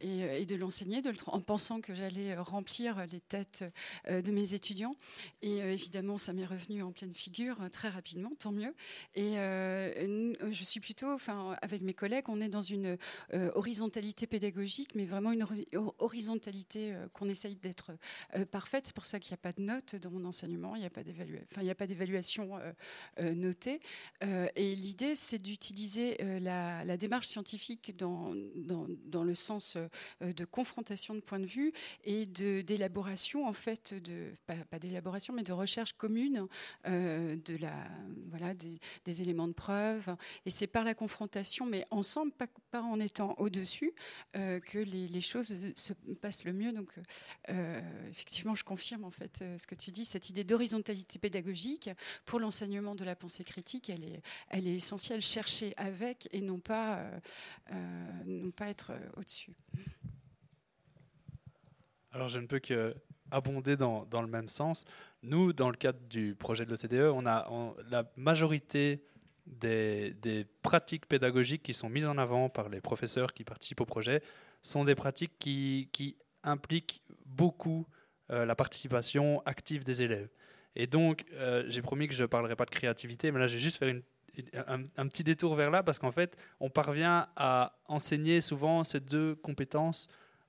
et, 0.00 0.44
de 0.44 0.56
l'enseigner, 0.56 1.00
en 1.26 1.40
pensant 1.40 1.80
que 1.80 1.94
j'allais 1.94 2.36
remplir 2.36 3.06
les 3.06 3.20
têtes 3.20 3.64
de 4.08 4.30
mes 4.30 4.54
étudiants. 4.54 4.94
Et 5.40 5.58
évidemment, 5.58 6.18
ça 6.18 6.32
m'est 6.32 6.44
revenu 6.44 6.82
en 6.82 6.92
pleine 6.92 7.14
figure 7.14 7.56
très 7.70 7.88
rapidement, 7.88 8.32
tant 8.38 8.52
mieux. 8.52 8.74
Et 9.14 9.34
je 9.34 10.64
suis 10.64 10.80
plutôt, 10.80 11.10
enfin, 11.12 11.56
avec 11.62 11.82
mes 11.82 11.94
collègues, 11.94 12.28
on 12.28 12.40
est 12.40 12.48
dans 12.48 12.62
une 12.62 12.98
horizontalité 13.54 14.26
pédagogique 14.26 14.81
mais 14.94 15.04
vraiment 15.04 15.32
une 15.32 15.46
horizontalité 15.98 16.92
euh, 16.92 17.08
qu'on 17.12 17.28
essaye 17.28 17.56
d'être 17.56 17.92
euh, 18.36 18.44
parfaite. 18.44 18.86
C'est 18.86 18.94
pour 18.94 19.06
ça 19.06 19.18
qu'il 19.20 19.32
n'y 19.32 19.34
a 19.34 19.42
pas 19.42 19.52
de 19.52 19.62
notes 19.62 19.96
dans 19.96 20.10
mon 20.10 20.24
enseignement, 20.24 20.76
il 20.76 20.80
n'y 20.80 20.86
a 21.70 21.74
pas 21.74 21.86
d'évaluation 21.86 22.58
euh, 23.18 23.34
notée. 23.34 23.80
et 24.22 24.74
l'idée, 24.74 25.14
c'est 25.14 25.38
d'utiliser 25.38 26.16
la, 26.40 26.96
démarche 26.96 27.26
scientifique 27.26 27.96
dans, 27.96 28.34
dans, 28.54 29.24
le 29.24 29.34
sens 29.34 29.76
de 30.20 30.44
confrontation 30.44 31.14
de 31.14 31.20
points 31.20 31.40
de 31.40 31.46
vue 31.46 31.72
et 32.04 32.26
d'élaboration, 32.26 33.46
en 33.46 33.52
fait, 33.52 33.94
de, 33.94 34.34
pas, 34.46 34.78
d'élaboration, 34.78 35.34
mais 35.34 35.42
de 35.42 35.52
recherche 35.52 35.94
commune 35.94 36.46
de 36.84 37.56
la, 37.56 37.88
voilà, 38.28 38.54
des, 38.54 39.22
éléments 39.22 39.48
de 39.48 39.52
preuve. 39.52 40.14
Et 40.46 40.50
c'est 40.50 40.66
par 40.66 40.84
la 40.84 40.94
confrontation, 40.94 41.66
mais 41.66 41.86
ensemble, 41.90 42.32
pas, 42.70 42.82
en 42.82 43.00
étant 43.00 43.34
au-dessus, 43.38 43.92
que 44.72 44.78
les, 44.78 45.20
choses 45.20 45.54
se 45.76 45.92
passent 46.20 46.44
le 46.44 46.52
mieux. 46.54 46.72
Donc, 46.72 46.88
euh, 47.50 47.80
effectivement, 48.10 48.54
je 48.54 48.64
confirme 48.64 49.04
en 49.04 49.10
fait 49.10 49.40
euh, 49.42 49.58
ce 49.58 49.66
que 49.66 49.74
tu 49.74 49.90
dis. 49.90 50.06
Cette 50.06 50.30
idée 50.30 50.44
d'horizontalité 50.44 51.18
pédagogique 51.18 51.90
pour 52.24 52.40
l'enseignement 52.40 52.94
de 52.94 53.04
la 53.04 53.14
pensée 53.14 53.44
critique, 53.44 53.90
elle 53.90 54.04
est, 54.04 54.22
elle 54.48 54.66
est 54.66 54.74
essentielle. 54.74 55.20
Chercher 55.20 55.74
avec 55.76 56.28
et 56.32 56.40
non 56.40 56.58
pas, 56.58 57.04
euh, 57.70 57.74
non 58.24 58.50
pas 58.50 58.68
être 58.68 58.92
au-dessus. 59.16 59.52
Alors, 62.12 62.30
je 62.30 62.38
ne 62.38 62.46
peux 62.46 62.58
que 62.58 62.94
abonder 63.30 63.76
dans, 63.76 64.04
dans, 64.06 64.22
le 64.22 64.28
même 64.28 64.48
sens. 64.48 64.84
Nous, 65.22 65.52
dans 65.52 65.70
le 65.70 65.76
cadre 65.76 66.00
du 66.08 66.34
projet 66.34 66.64
de 66.64 66.70
l'OCDE, 66.70 67.12
on 67.14 67.26
a 67.26 67.48
la 67.90 68.04
majorité 68.16 69.02
des, 69.46 70.12
des, 70.14 70.44
pratiques 70.62 71.06
pédagogiques 71.06 71.62
qui 71.62 71.72
sont 71.72 71.88
mises 71.88 72.06
en 72.06 72.18
avant 72.18 72.48
par 72.50 72.68
les 72.68 72.80
professeurs 72.80 73.32
qui 73.32 73.44
participent 73.44 73.80
au 73.80 73.86
projet 73.86 74.22
sont 74.62 74.84
des 74.84 74.94
pratiques 74.94 75.38
qui, 75.38 76.16
impliquent 76.44 77.02
beaucoup 77.24 77.86
euh, 78.32 78.44
la 78.44 78.56
participation 78.56 79.40
active 79.46 79.84
des 79.84 80.02
élèves. 80.02 80.28
Et 80.74 80.88
donc, 80.88 81.24
euh, 81.34 81.62
j'ai 81.68 81.82
promis 81.82 82.08
que 82.08 82.14
je 82.14 82.22
ne 82.22 82.26
parlerai 82.26 82.56
pas 82.56 82.64
de 82.64 82.70
créativité, 82.70 83.30
mais 83.30 83.38
là, 83.38 83.46
j'ai 83.46 83.60
juste 83.60 83.76
fait 83.76 84.02
un, 84.66 85.06
petit 85.06 85.22
détour 85.22 85.54
vers 85.54 85.70
là, 85.70 85.84
parce 85.84 86.00
qu'en 86.00 86.10
fait, 86.10 86.36
on 86.58 86.68
parvient 86.68 87.28
à 87.36 87.78
enseigner 87.86 88.40
souvent 88.40 88.82
ces 88.82 88.98
deux 88.98 89.36
compétences 89.36 90.08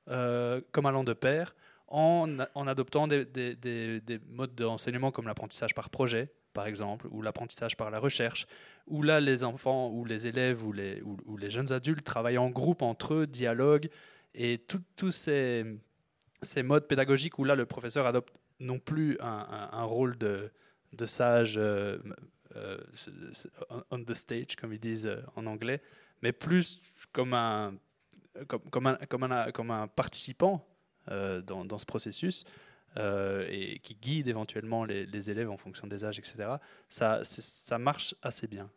euh, 0.09 0.61
comme 0.71 0.87
allant 0.87 1.03
de 1.03 1.13
pair, 1.13 1.53
en, 1.87 2.39
adoptant 2.55 3.07
des 3.07 4.19
modes 4.29 4.55
d'enseignement 4.55 5.11
comme 5.11 5.27
l'apprentissage 5.27 5.75
par 5.75 5.91
projet, 5.91 6.31
par 6.53 6.67
exemple, 6.67 7.07
ou 7.11 7.21
l'apprentissage 7.21 7.75
par 7.75 7.89
la 7.89 7.99
recherche, 7.99 8.47
où 8.87 9.01
là, 9.01 9.19
les 9.19 9.43
enfants 9.43 9.89
ou 9.89 10.05
les 10.05 10.27
élèves 10.27 10.65
ou 10.65 10.71
les, 10.71 11.49
jeunes 11.49 11.71
adultes 11.71 12.03
travaillent 12.03 12.37
en 12.37 12.49
groupe 12.49 12.81
entre 12.81 13.13
eux, 13.15 13.27
dialoguent, 13.27 13.89
et 14.35 14.59
tous 14.95 15.11
ces, 15.11 15.65
modes 16.63 16.87
pédagogiques 16.87 17.37
où 17.39 17.43
là, 17.43 17.55
le 17.55 17.65
professeur 17.65 18.05
adopte 18.05 18.33
non 18.59 18.79
plus 18.79 19.17
un, 19.19 19.83
rôle 19.83 20.17
de, 20.17 20.51
sage 21.05 21.55
euh, 21.57 21.97
euh, 22.55 22.77
on 23.91 24.03
the 24.03 24.13
stage, 24.13 24.55
comme 24.55 24.73
ils 24.73 24.79
disent 24.79 25.07
euh, 25.07 25.21
en 25.35 25.45
anglais, 25.45 25.81
mais 26.21 26.31
plus 26.31 26.81
comme 27.11 27.33
un, 27.33 27.73
participant 29.95 30.67
dans, 31.07 31.77
ce 31.77 31.85
processus. 31.85 32.45
Euh, 32.97 33.47
et 33.49 33.79
qui 33.79 33.95
guide 33.95 34.27
éventuellement 34.27 34.85
les, 34.85 35.31
élèves 35.31 35.49
en 35.49 35.57
fonction 35.57 35.87
des 35.87 36.05
âges, 36.05 36.19
etc., 36.19 36.57
ça, 36.89 37.21
ça 37.23 37.79
marche 37.79 38.13
assez 38.21 38.45
bien. 38.45 38.69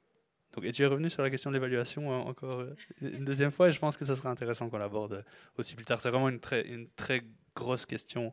Donc, 0.55 0.65
et 0.65 0.73
tu 0.73 0.83
es 0.83 0.87
revenu 0.87 1.11
sur 1.11 1.23
la 1.23 1.29
question 1.29 1.51
de 1.51 1.57
l'évaluation 1.57 2.11
hein, 2.13 2.21
encore 2.21 2.61
euh, 2.61 2.75
une 3.03 3.27
deuxième 3.27 3.51
fois, 3.51 3.69
et 3.69 3.73
je 3.73 3.79
pense 3.79 3.99
que 3.99 4.07
ça 4.07 4.17
sera 4.17 4.31
intéressant 4.31 4.71
qu'on 4.71 4.79
l'aborde 4.79 5.23
aussi 5.59 5.75
plus 5.75 5.85
tard. 5.85 6.01
C'est 6.01 6.09
vraiment 6.09 6.31
une 6.31 6.41
très, 6.41 6.67
une 6.67 6.89
très 6.97 7.25
grosse 7.55 7.85
question 7.85 8.33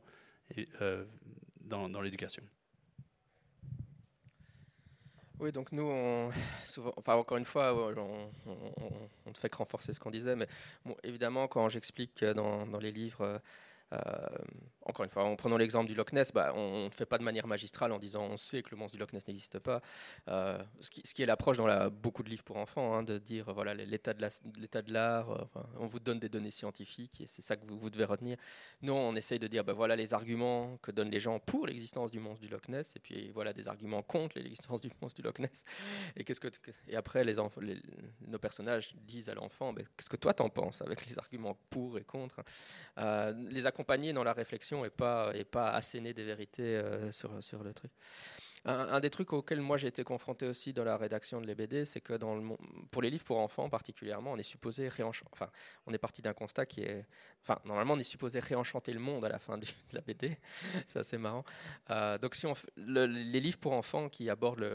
euh, 0.81 1.03
dans, 1.59 1.89
dans 1.89 1.99
l'éducation. 1.99 2.43
Oui, 5.39 5.51
donc 5.51 5.73
nous, 5.73 6.31
souvent, 6.63 6.93
enfin 6.95 7.15
encore 7.15 7.35
une 7.35 7.43
fois, 7.43 7.75
on, 7.75 8.31
ne 9.29 9.33
fait 9.33 9.49
que 9.49 9.57
renforcer 9.57 9.91
ce 9.91 9.99
qu'on 9.99 10.11
disait, 10.11 10.37
mais 10.37 10.47
évidemment, 11.03 11.49
quand 11.49 11.67
j'explique 11.67 12.23
dans, 12.23 12.65
dans, 12.65 12.79
les 12.79 12.93
livres 12.93 13.41
encore 14.85 15.03
une 15.03 15.09
fois, 15.09 15.23
en 15.23 15.35
prenant 15.35 15.57
l'exemple 15.57 15.87
du 15.87 15.95
Loch 15.95 16.11
Ness, 16.11 16.31
bah, 16.31 16.51
on 16.55 16.85
ne 16.85 16.89
fait 16.89 17.05
pas 17.05 17.17
de 17.17 17.23
manière 17.23 17.47
magistrale 17.47 17.91
en 17.91 17.99
disant 17.99 18.23
on 18.23 18.37
sait 18.37 18.61
que 18.61 18.71
le 18.71 18.77
monstre 18.77 18.97
du 18.97 19.01
Loch 19.01 19.13
Ness 19.13 19.27
n'existe 19.27 19.59
pas. 19.59 19.81
Euh, 20.27 20.61
ce, 20.81 20.89
qui, 20.89 21.21
est 21.21 21.25
l'approche 21.25 21.57
dans 21.57 21.89
beaucoup 21.89 22.23
de 22.23 22.29
livres 22.29 22.43
pour 22.43 22.57
enfants, 22.57 22.93
hein, 22.93 23.03
de 23.03 23.17
dire 23.17 23.53
voilà 23.53 23.73
l'état 23.73 24.13
de 24.13 24.93
l'art, 24.93 25.31
euh, 25.31 25.61
on 25.79 25.87
vous 25.87 25.99
donne 25.99 26.19
des 26.19 26.29
données 26.29 26.51
scientifiques 26.51 27.21
et 27.21 27.27
c'est 27.27 27.41
ça 27.41 27.55
que 27.55 27.65
vous, 27.65 27.89
devez 27.89 28.05
retenir. 28.05 28.37
Nous, 28.81 28.93
on 28.93 29.15
essaye 29.15 29.39
de 29.39 29.47
dire 29.47 29.63
bah, 29.63 29.73
voilà 29.73 29.95
les 29.95 30.13
arguments 30.13 30.77
que 30.81 30.91
donnent 30.91 31.11
les 31.11 31.19
gens 31.19 31.39
pour 31.39 31.67
l'existence 31.67 32.11
du 32.11 32.19
monstre 32.19 32.41
du 32.41 32.49
Loch 32.49 32.67
Ness 32.67 32.93
et 32.95 32.99
puis 32.99 33.31
voilà 33.31 33.53
des 33.53 33.67
arguments 33.67 34.01
contre 34.01 34.37
l'existence 34.37 34.81
du 34.81 34.91
monstre 35.01 35.21
du 35.21 35.25
Loch 35.25 35.39
Ness. 35.39 35.63
Et, 36.17 36.95
après, 36.95 37.23
nos 38.27 38.39
personnages 38.39 38.95
disent 38.95 39.29
à 39.29 39.33
l'enfant 39.33 39.71
bah, 39.71 39.81
qu'est-ce 39.95 40.09
que 40.09 40.17
toi 40.17 40.33
t'en 40.33 40.49
penses 40.49 40.81
avec 40.81 41.05
les 41.05 41.17
arguments 41.17 41.57
pour 41.69 41.97
et 41.97 42.03
contre. 42.03 42.41
les 43.49 43.65
accompagner 43.65 44.13
dans 44.13 44.23
la 44.23 44.33
réflexion 44.33 44.72
et 44.85 44.89
pas, 44.89 45.31
et 45.35 45.43
pas 45.43 45.71
asséner 45.71 46.13
des 46.13 46.23
vérités 46.23 46.77
euh, 46.77 47.11
sur, 47.11 47.41
sur 47.41 47.63
le 47.63 47.73
truc. 47.73 47.91
Un, 48.65 49.01
des 49.01 49.09
trucs 49.09 49.33
auxquels 49.33 49.59
moi 49.59 49.75
j'ai 49.75 49.89
été 49.89 50.05
confronté 50.05 50.47
aussi 50.47 50.71
dans 50.71 50.85
la 50.85 50.95
rédaction 50.95 51.41
de 51.41 51.45
l'EBD, 51.45 51.83
c'est 51.83 51.99
que 51.99 52.13
dans 52.13 52.35
le, 52.35 52.55
pour 52.91 53.01
les 53.01 53.09
livres 53.09 53.25
pour 53.25 53.37
enfants 53.39 53.69
particulièrement, 53.69 54.31
on 54.31 54.37
est 54.37 54.43
supposé 54.43 54.87
réenchanter. 54.87 55.29
Enfin, 55.33 55.49
on 55.85 55.93
est 55.93 55.97
parti 55.97 56.21
d'un 56.21 56.33
constat 56.33 56.65
qui 56.65 56.81
est. 56.81 57.05
Enfin, 57.41 57.59
normalement, 57.65 57.95
on 57.95 57.99
est 57.99 58.03
supposé 58.03 58.39
réenchanter 58.39 58.93
le 58.93 59.01
monde 59.01 59.25
à 59.25 59.29
la 59.29 59.37
fin 59.37 59.57
de 59.57 59.65
la 59.91 59.99
BD. 59.99 60.37
c'est 60.85 61.17
marrant. 61.17 61.43
Euh, 61.89 62.17
donc, 62.17 62.35
si 62.35 62.45
on 62.45 62.53
les 62.77 63.41
livres 63.41 63.59
pour 63.59 63.73
enfants 63.73 64.07
qui 64.07 64.29
abordent 64.29 64.65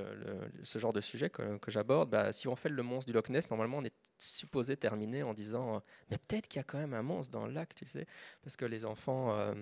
ce 0.63 0.79
genre 0.79 0.93
de 0.93 1.01
sujet 1.01 1.31
que, 1.31 1.57
que 1.57 1.71
j'aborde, 1.71 2.11
bah, 2.11 2.31
si 2.33 2.47
on 2.47 2.57
fait 2.57 2.69
le 2.69 2.83
monstre 2.83 3.07
du 3.07 3.15
Loch 3.15 3.31
Ness, 3.31 3.49
normalement, 3.49 3.79
on 3.79 3.85
est 3.85 3.95
supposé 4.19 4.77
terminer 4.77 5.23
en 5.23 5.33
disant 5.33 5.77
euh, 5.77 5.79
mais 6.11 6.19
peut-être 6.19 6.49
qu'il 6.49 6.59
y 6.59 6.61
a 6.61 6.65
quand 6.65 6.79
même 6.79 6.95
un 6.95 7.03
monstre 7.03 7.33
dans 7.33 7.47
le 7.47 7.53
lac, 7.53 7.75
tu 7.75 7.87
sais, 7.87 8.07
parce 8.43 8.57
que 8.57 8.65
les 8.65 8.85
enfants, 8.85 9.33
euh, 9.33 9.55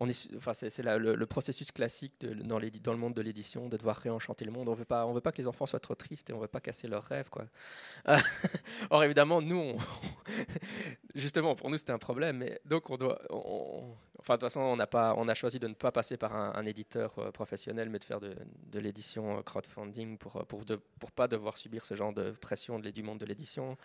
on 0.00 0.08
est, 0.08 0.34
enfin, 0.36 0.54
c'est, 0.54 0.76
le, 0.82 1.14
le, 1.14 1.26
processus 1.26 1.70
classique 1.70 2.14
dans, 2.20 2.58
le 2.58 2.96
monde 2.96 3.14
de 3.14 3.20
l'édition 3.22 3.68
de 3.68 3.76
devoir 3.76 3.96
réenchanter 3.96 4.44
le 4.44 4.52
monde. 4.52 4.68
On 4.68 4.74
veut 4.74 4.84
pas, 4.84 5.06
on 5.06 5.12
veut 5.12 5.20
pas 5.20 5.32
que 5.32 5.38
les 5.38 5.46
enfants 5.46 5.66
soient 5.66 5.80
trop 5.80 5.94
tristes 5.94 6.30
et 6.30 6.32
on 6.32 6.38
veut 6.38 6.48
pas 6.48 6.60
casser 6.60 6.88
leurs 6.88 7.04
rêves, 7.04 7.28
quoi. 7.28 7.46
Or 8.90 9.04
évidemment, 9.04 9.42
nous, 9.42 9.76
justement, 11.14 11.54
pour 11.54 11.70
nous, 11.70 11.78
c'était 11.78 11.92
un 11.92 11.98
problème. 11.98 12.44
Donc, 12.64 12.90
on 12.90 12.96
doit, 12.96 13.20
enfin, 14.18 14.34
de 14.34 14.40
toute 14.40 14.42
façon, 14.42 14.60
on 14.60 14.86
pas, 14.86 15.14
on 15.16 15.28
a 15.28 15.34
choisi 15.34 15.58
de 15.58 15.68
ne 15.68 15.74
pas 15.74 15.92
passer 15.92 16.16
par 16.16 16.34
un, 16.34 16.64
éditeur 16.64 17.18
euh, 17.18 17.30
professionnel, 17.30 17.88
mais 17.90 17.98
de 17.98 18.04
faire 18.04 18.20
de, 18.20 18.34
l'édition 18.78 19.42
crowdfunding 19.42 20.16
pour, 20.18 20.44
pour, 20.46 20.64
pour 20.98 21.12
pas 21.12 21.28
devoir 21.28 21.56
subir 21.56 21.84
ce 21.84 21.94
genre 21.94 22.12
de 22.12 22.30
pression 22.30 22.78
du 22.78 23.02
monde 23.02 23.18
de 23.18 23.26
l'édition 23.26 23.76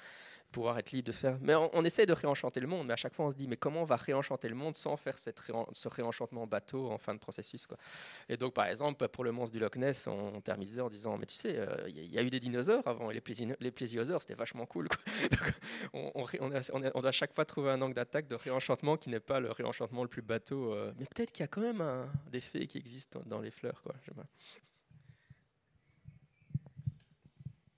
pouvoir 0.56 0.80
être 0.80 0.92
libre 0.92 1.08
de 1.08 1.12
faire. 1.12 1.38
Mais 1.42 1.54
on, 1.54 1.84
essaie 1.84 2.06
de 2.06 2.14
réenchanter 2.14 2.62
le 2.62 2.68
monde, 2.68 2.88
mais 2.88 2.94
à 2.94 2.96
chaque 2.96 3.14
fois 3.14 3.26
on 3.26 3.32
se 3.32 3.36
dit 3.36 3.48
mais 3.48 3.58
comment 3.58 3.82
on 3.82 3.86
va 3.86 3.98
réenchanter 3.98 4.48
le 4.48 4.56
monde 4.56 4.74
sans 4.74 4.96
faire 4.96 5.18
cette 5.18 5.42
ce 5.74 5.88
réenchantement 5.90 6.48
bateau 6.48 6.90
en 6.90 6.98
fin 6.98 7.14
de 7.14 7.20
processus 7.20 7.68
quoi. 7.68 7.78
Et 8.30 8.38
donc 8.38 8.54
par 8.54 8.66
exemple 8.68 9.06
pour 9.10 9.26
le 9.26 9.34
monstre 9.34 9.52
du 9.52 9.60
Loch 9.60 9.76
Ness, 9.76 10.08
on, 10.08 10.40
terminait 10.40 10.80
en 10.80 10.88
disant 10.88 11.18
mais 11.18 11.26
tu 11.26 11.36
sais, 11.36 11.58
euh, 11.58 11.68
il 11.88 12.14
y, 12.14 12.18
a 12.18 12.24
eu 12.24 12.30
des 12.30 12.40
dinosaures 12.40 12.88
avant 12.88 13.12
et 13.12 13.14
les, 13.14 13.56
les 13.60 13.72
plésiosaures 13.72 14.22
c'était 14.22 14.36
vachement 14.36 14.66
cool. 14.66 14.88
Donc, 15.32 15.54
on, 15.94 16.26
on, 16.40 17.02
doit 17.02 17.10
à 17.10 17.12
chaque 17.12 17.34
fois 17.34 17.44
trouver 17.44 17.72
un 17.72 17.82
angle 17.82 17.96
d'attaque 17.96 18.30
de 18.30 18.36
réenchantement 18.36 18.96
qui 18.96 19.10
n'est 19.10 19.20
pas 19.20 19.42
le 19.42 19.52
réenchantement 19.52 20.04
le 20.04 20.10
plus 20.10 20.22
bateau. 20.22 20.74
Euh. 20.74 20.94
mais 20.98 21.06
peut-être 21.06 21.34
qu'il 21.34 21.44
y 21.44 21.46
a 21.46 21.48
quand 21.50 21.62
même 21.62 21.82
un, 21.82 22.08
des 22.32 22.40
faits 22.40 22.68
qui 22.68 22.78
existent 22.78 23.22
dans, 23.26 23.42
les 23.42 23.52
fleurs 23.52 23.82
quoi. 23.82 23.94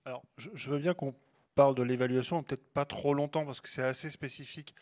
Alors, 0.05 0.23
je, 0.37 0.69
veux 0.69 0.77
bien 0.77 0.93
qu'on 0.93 1.13
parle 1.57 1.73
de 1.73 1.81
l'évaluation, 1.81 2.43
peut-être 2.43 2.71
pas 2.71 2.85
trop 2.85 3.15
longtemps, 3.15 3.43
parce 3.43 3.61
que 3.61 3.67
c'est 3.67 3.81
assez 3.81 4.11
spécifique 4.11 4.75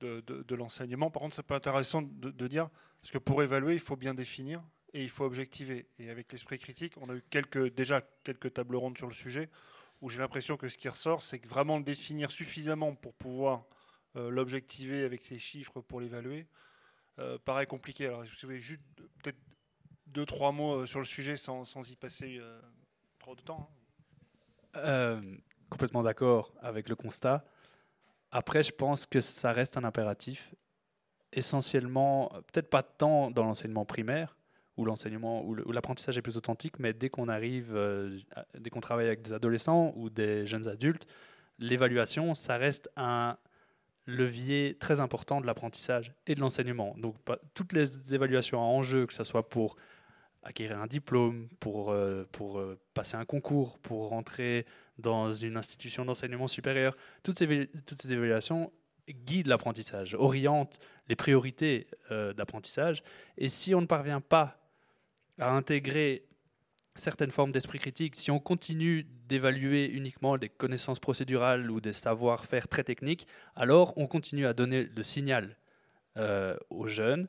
de, 0.00 0.54
l'enseignement. 0.54 1.10
Par 1.10 1.20
contre, 1.20 1.36
c'est 1.36 1.42
pas 1.42 1.56
intéressant 1.56 2.00
de, 2.02 2.48
dire, 2.48 2.70
parce 3.02 3.12
que 3.12 3.18
pour 3.18 3.42
évaluer, 3.42 3.74
il 3.74 3.80
faut 3.80 3.96
bien 3.96 4.14
définir 4.14 4.62
et 4.94 5.02
il 5.02 5.10
faut 5.10 5.24
objectiver. 5.24 5.86
Et 5.98 6.08
avec 6.08 6.32
l'esprit 6.32 6.58
critique, 6.58 6.94
on 7.02 7.10
a 7.10 7.14
eu 7.14 7.22
quelques, 7.28 7.74
déjà 7.74 8.00
quelques 8.24 8.54
tables 8.54 8.76
rondes 8.76 8.96
sur 8.96 9.06
le 9.06 9.12
sujet, 9.12 9.50
où 10.00 10.08
j'ai 10.08 10.20
l'impression 10.20 10.56
que 10.56 10.68
ce 10.68 10.78
qui 10.78 10.88
ressort, 10.88 11.22
c'est 11.22 11.38
que 11.38 11.46
vraiment 11.46 11.76
le 11.76 11.84
définir 11.84 12.30
suffisamment 12.30 12.94
pour 12.94 13.12
pouvoir 13.12 13.66
euh, 14.16 14.30
l'objectiver 14.30 15.04
avec 15.04 15.22
ses 15.22 15.38
chiffres 15.38 15.82
pour 15.82 16.00
l'évaluer, 16.00 16.46
euh, 17.18 17.38
paraît 17.44 17.66
compliqué. 17.66 18.06
Alors, 18.06 18.24
si 18.24 18.46
vous 18.46 18.50
avez 18.50 18.58
juste 18.58 18.82
peut-être 19.22 19.38
deux, 20.06 20.24
trois 20.24 20.50
mots 20.50 20.80
euh, 20.80 20.86
sur 20.86 20.98
le 20.98 21.04
sujet 21.04 21.36
sans, 21.36 21.90
y 21.90 21.94
passer 21.94 22.40
trop 23.18 23.36
de 23.36 23.42
temps. 23.42 23.70
Hein. 24.74 25.20
Complètement 25.72 26.02
d'accord 26.02 26.52
avec 26.60 26.90
le 26.90 26.94
constat. 26.94 27.46
Après, 28.30 28.62
je 28.62 28.72
pense 28.72 29.06
que 29.06 29.22
ça 29.22 29.52
reste 29.52 29.78
un 29.78 29.84
impératif, 29.84 30.54
essentiellement, 31.32 32.30
peut-être 32.52 32.68
pas 32.68 32.82
tant 32.82 33.30
dans 33.30 33.42
l'enseignement 33.42 33.86
primaire, 33.86 34.36
où 34.76 34.84
l'enseignement, 34.84 35.42
où 35.42 35.72
l'apprentissage 35.72 36.18
est 36.18 36.20
plus 36.20 36.36
authentique, 36.36 36.78
mais 36.78 36.92
dès 36.92 37.08
qu'on 37.08 37.26
arrive, 37.26 37.74
euh, 37.74 38.18
dès 38.58 38.68
qu'on 38.68 38.82
travaille 38.82 39.06
avec 39.06 39.22
des 39.22 39.32
adolescents 39.32 39.94
ou 39.96 40.10
des 40.10 40.46
jeunes 40.46 40.68
adultes, 40.68 41.06
l'évaluation, 41.58 42.34
ça 42.34 42.58
reste 42.58 42.90
un 42.98 43.38
levier 44.04 44.76
très 44.78 45.00
important 45.00 45.40
de 45.40 45.46
l'apprentissage 45.46 46.12
et 46.26 46.34
de 46.34 46.40
l'enseignement. 46.40 46.94
Donc, 46.98 47.16
toutes 47.54 47.72
les 47.72 48.12
évaluations 48.12 48.60
en 48.60 48.82
jeu, 48.82 49.06
que 49.06 49.14
ce 49.14 49.24
soit 49.24 49.48
pour 49.48 49.76
acquérir 50.42 50.78
un 50.82 50.86
diplôme, 50.86 51.48
pour, 51.60 51.92
euh, 51.92 52.28
pour 52.30 52.58
euh, 52.58 52.78
passer 52.92 53.16
un 53.16 53.24
concours, 53.24 53.78
pour 53.78 54.10
rentrer 54.10 54.66
dans 55.02 55.32
une 55.32 55.56
institution 55.56 56.04
d'enseignement 56.04 56.48
supérieur. 56.48 56.96
Toutes 57.22 57.38
ces, 57.38 58.12
évaluations 58.12 58.72
guident 59.08 59.48
l'apprentissage, 59.48 60.14
orientent 60.14 60.78
les 61.08 61.16
priorités 61.16 61.88
euh, 62.10 62.32
d'apprentissage. 62.32 63.02
Et 63.36 63.48
si 63.48 63.74
on 63.74 63.80
ne 63.80 63.86
parvient 63.86 64.20
pas 64.20 64.58
à 65.38 65.50
intégrer 65.50 66.24
certaines 66.94 67.30
formes 67.30 67.52
d'esprit 67.52 67.78
critique, 67.78 68.16
si 68.16 68.30
on 68.30 68.38
continue 68.38 69.04
d'évaluer 69.26 69.86
uniquement 69.86 70.38
des 70.38 70.48
connaissances 70.48 71.00
procédurales 71.00 71.70
ou 71.70 71.80
des 71.80 71.92
savoir-faire 71.92 72.68
très 72.68 72.84
techniques, 72.84 73.26
alors 73.56 73.92
on 73.96 74.06
continue 74.06 74.46
à 74.46 74.52
donner 74.52 74.84
le 74.84 75.02
signal 75.02 75.56
aux 76.68 76.88
jeunes 76.88 77.26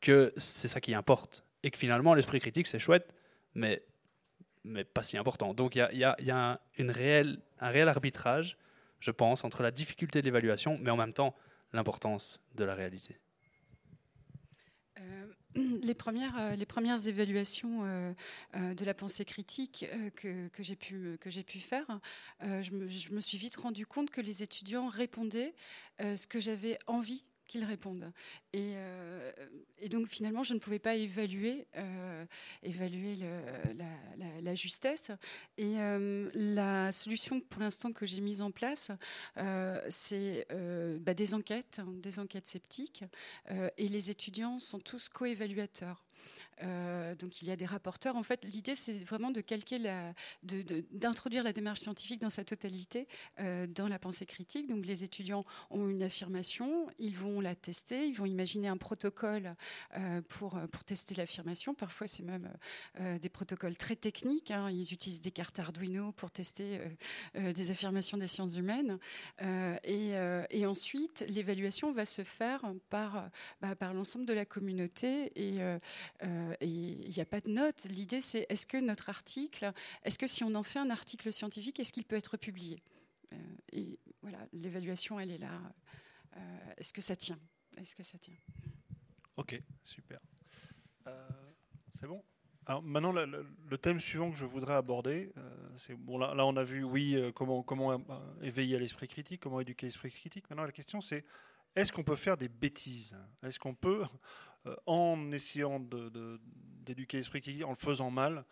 que 0.00 0.32
c'est 0.36 0.68
ça 0.68 0.80
qui 0.80 0.94
importe 0.94 1.44
et 1.62 1.70
que 1.70 1.78
finalement 1.78 2.14
l'esprit 2.14 2.38
critique 2.38 2.66
c'est 2.68 2.78
chouette, 2.78 3.12
mais, 3.54 3.82
mais 4.64 4.84
pas 4.84 5.02
si 5.02 5.16
important. 5.16 5.54
Donc 5.54 5.74
il 5.74 5.88
y 5.92 6.04
a, 6.04 6.16
un 6.20 6.58
réel 6.78 7.40
arbitrage, 7.60 8.56
je 9.00 9.10
pense, 9.10 9.44
entre 9.44 9.62
la 9.62 9.70
difficulté 9.70 10.20
de 10.20 10.26
l'évaluation, 10.26 10.78
mais 10.80 10.90
en 10.90 10.96
même 10.96 11.12
temps 11.12 11.34
l'importance 11.72 12.40
de 12.54 12.64
la 12.64 12.74
réaliser. 12.74 13.18
Euh, 15.00 15.26
les, 15.82 15.94
premières, 15.94 16.38
euh, 16.38 16.54
les 16.54 16.66
premières 16.66 17.08
évaluations 17.08 17.80
euh, 17.84 18.14
de 18.74 18.84
la 18.84 18.94
pensée 18.94 19.24
critique 19.24 19.86
que, 20.16 20.62
j'ai 20.62 20.76
pu 20.76 21.60
faire, 21.60 21.86
je 22.40 22.74
me, 22.74 22.88
je, 22.88 23.12
me, 23.12 23.20
suis 23.20 23.38
vite 23.38 23.56
rendu 23.56 23.86
compte 23.86 24.10
que 24.10 24.20
les 24.20 24.42
étudiants 24.42 24.88
répondaient 24.88 25.54
ce 25.98 26.26
que 26.26 26.40
j'avais 26.40 26.78
envie 26.86 27.22
qu'ils 27.52 27.64
répondent. 27.64 28.10
Et, 28.54 28.72
euh, 28.76 29.30
et, 29.78 29.90
donc 29.90 30.08
finalement, 30.08 30.42
je 30.42 30.54
ne 30.54 30.58
pouvais 30.58 30.78
pas 30.78 30.94
évaluer, 30.94 31.66
euh, 31.76 32.24
évaluer 32.62 33.18
la, 34.42 34.54
justesse. 34.54 35.10
Et 35.58 35.78
euh, 35.78 36.30
la 36.34 36.92
solution 36.92 37.40
pour 37.40 37.60
l'instant 37.60 37.92
que 37.92 38.06
j'ai 38.06 38.22
mise 38.22 38.40
en 38.40 38.50
place, 38.50 38.90
c'est 39.90 40.46
bah, 41.00 41.14
des 41.14 41.34
enquêtes, 41.34 41.80
des 42.02 42.18
enquêtes 42.18 42.46
sceptiques. 42.46 43.04
et 43.76 43.88
les 43.88 44.10
étudiants 44.10 44.58
sont 44.58 44.80
tous 44.80 45.08
co-évaluateurs. 45.10 46.02
Euh, 46.62 47.14
donc 47.14 47.42
il 47.42 47.48
y 47.48 47.50
a 47.50 47.56
des 47.56 47.66
rapporteurs. 47.66 48.16
En 48.16 48.22
fait, 48.22 48.44
l'idée 48.44 48.76
c'est 48.76 48.98
vraiment 49.04 49.30
de 49.30 49.40
calquer 49.40 49.78
d'introduire 50.42 51.42
la 51.42 51.52
démarche 51.52 51.80
scientifique 51.80 52.20
dans 52.20 52.30
sa 52.30 52.44
totalité 52.44 53.08
euh, 53.40 53.66
dans 53.66 53.88
la 53.88 53.98
pensée 53.98 54.26
critique. 54.26 54.68
Donc 54.68 54.86
les 54.86 55.04
étudiants 55.04 55.44
ont 55.70 55.88
une 55.88 56.02
affirmation, 56.02 56.88
ils 56.98 57.16
vont 57.16 57.40
la 57.40 57.54
tester, 57.54 58.06
ils 58.06 58.14
vont 58.14 58.26
imaginer 58.26 58.68
un 58.68 58.76
protocole 58.76 59.54
euh, 59.96 60.20
pour 60.28 60.58
tester 60.86 61.14
l'affirmation. 61.14 61.74
Parfois 61.74 62.06
c'est 62.06 62.22
même 62.22 62.50
des 63.20 63.28
protocoles 63.28 63.76
très 63.76 63.96
techniques. 63.96 64.50
Hein. 64.50 64.70
Ils 64.70 64.92
utilisent 64.92 65.20
des 65.20 65.30
cartes 65.30 65.58
Arduino 65.58 66.12
pour 66.12 66.30
tester 66.30 66.80
des 67.34 67.70
affirmations 67.70 68.18
des 68.18 68.26
sciences 68.26 68.56
humaines. 68.56 68.98
Et, 69.84 70.12
et, 70.50 70.66
ensuite 70.66 71.24
l'évaluation 71.28 71.92
va 71.92 72.04
se 72.04 72.24
faire 72.24 72.64
par 72.90 73.30
bah, 73.60 73.74
par 73.74 73.94
l'ensemble 73.94 74.26
de 74.26 74.32
la 74.32 74.44
communauté 74.44 75.32
et 75.36 75.60
euh, 76.50 76.56
il 76.60 77.08
n'y 77.08 77.20
a 77.20 77.24
pas 77.24 77.40
de 77.40 77.50
note. 77.50 77.84
L'idée, 77.84 78.20
c'est 78.20 78.46
est-ce 78.48 78.66
que 78.66 78.76
notre 78.76 79.08
article, 79.08 79.72
est-ce 80.04 80.18
que 80.18 80.26
si 80.26 80.44
on 80.44 80.54
en 80.54 80.62
fait 80.62 80.78
un 80.78 80.90
article 80.90 81.32
scientifique, 81.32 81.80
est-ce 81.80 81.92
qu'il 81.92 82.04
peut 82.04 82.16
être 82.16 82.36
publié? 82.36 82.82
Euh, 83.32 83.36
Et 83.72 83.98
voilà, 84.22 84.38
l'évaluation, 84.52 85.18
elle 85.18 85.30
est 85.30 85.38
là. 85.38 85.60
Euh, 86.36 86.40
est-ce 86.76 86.92
que 86.92 87.00
ça 87.00 87.16
tient? 87.16 87.38
Est-ce 87.76 87.94
que 87.94 88.02
ça 88.02 88.18
tient? 88.18 88.34
Ok, 89.36 89.60
super. 89.82 90.20
c'est 91.92 92.06
bon? 92.06 92.22
Alors 92.66 92.82
maintenant, 92.82 93.12
le, 93.12 93.78
thème 93.78 93.98
suivant 93.98 94.30
que 94.30 94.36
je 94.36 94.44
voudrais 94.44 94.74
aborder, 94.74 95.32
c'est 95.76 95.94
bon 95.94 96.18
là, 96.18 96.46
on 96.46 96.56
a 96.56 96.62
vu 96.62 96.84
oui 96.84 97.16
comment 97.34 97.64
éveiller 98.40 98.76
à 98.76 98.78
l'esprit 98.78 99.08
critique, 99.08 99.40
comment 99.40 99.60
éduquer 99.60 99.86
l'esprit 99.86 100.12
critique. 100.12 100.48
Maintenant 100.48 100.64
la 100.64 100.70
question 100.70 101.00
c'est 101.00 101.24
est-ce 101.74 101.92
qu'on 101.92 102.04
peut 102.04 102.16
faire 102.16 102.36
des 102.36 102.48
bêtises? 102.48 103.16
Est-ce 103.42 103.58
qu'on 103.58 103.74
peut 103.74 104.04
en 104.86 105.32
essayant 105.32 105.80
d'éduquer 106.84 107.16
l'esprit 107.18 107.40
critique, 107.40 107.64
en 107.64 107.70
le 107.70 107.76
faisant 107.76 108.10
mal, 108.10 108.44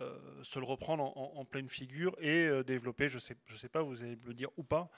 euh, 0.00 0.18
se 0.42 0.58
le 0.58 0.66
reprendre 0.66 1.16
en, 1.16 1.44
pleine 1.46 1.70
figure 1.70 2.14
et 2.20 2.46
euh, 2.46 2.62
développer, 2.62 3.08
je 3.08 3.14
ne 3.14 3.20
sais, 3.20 3.34
je 3.46 3.56
sais 3.56 3.70
pas, 3.70 3.82
vous 3.82 4.02
allez 4.02 4.16
me 4.16 4.26
le 4.26 4.34
dire 4.34 4.50
ou 4.58 4.62
pas, 4.62 4.90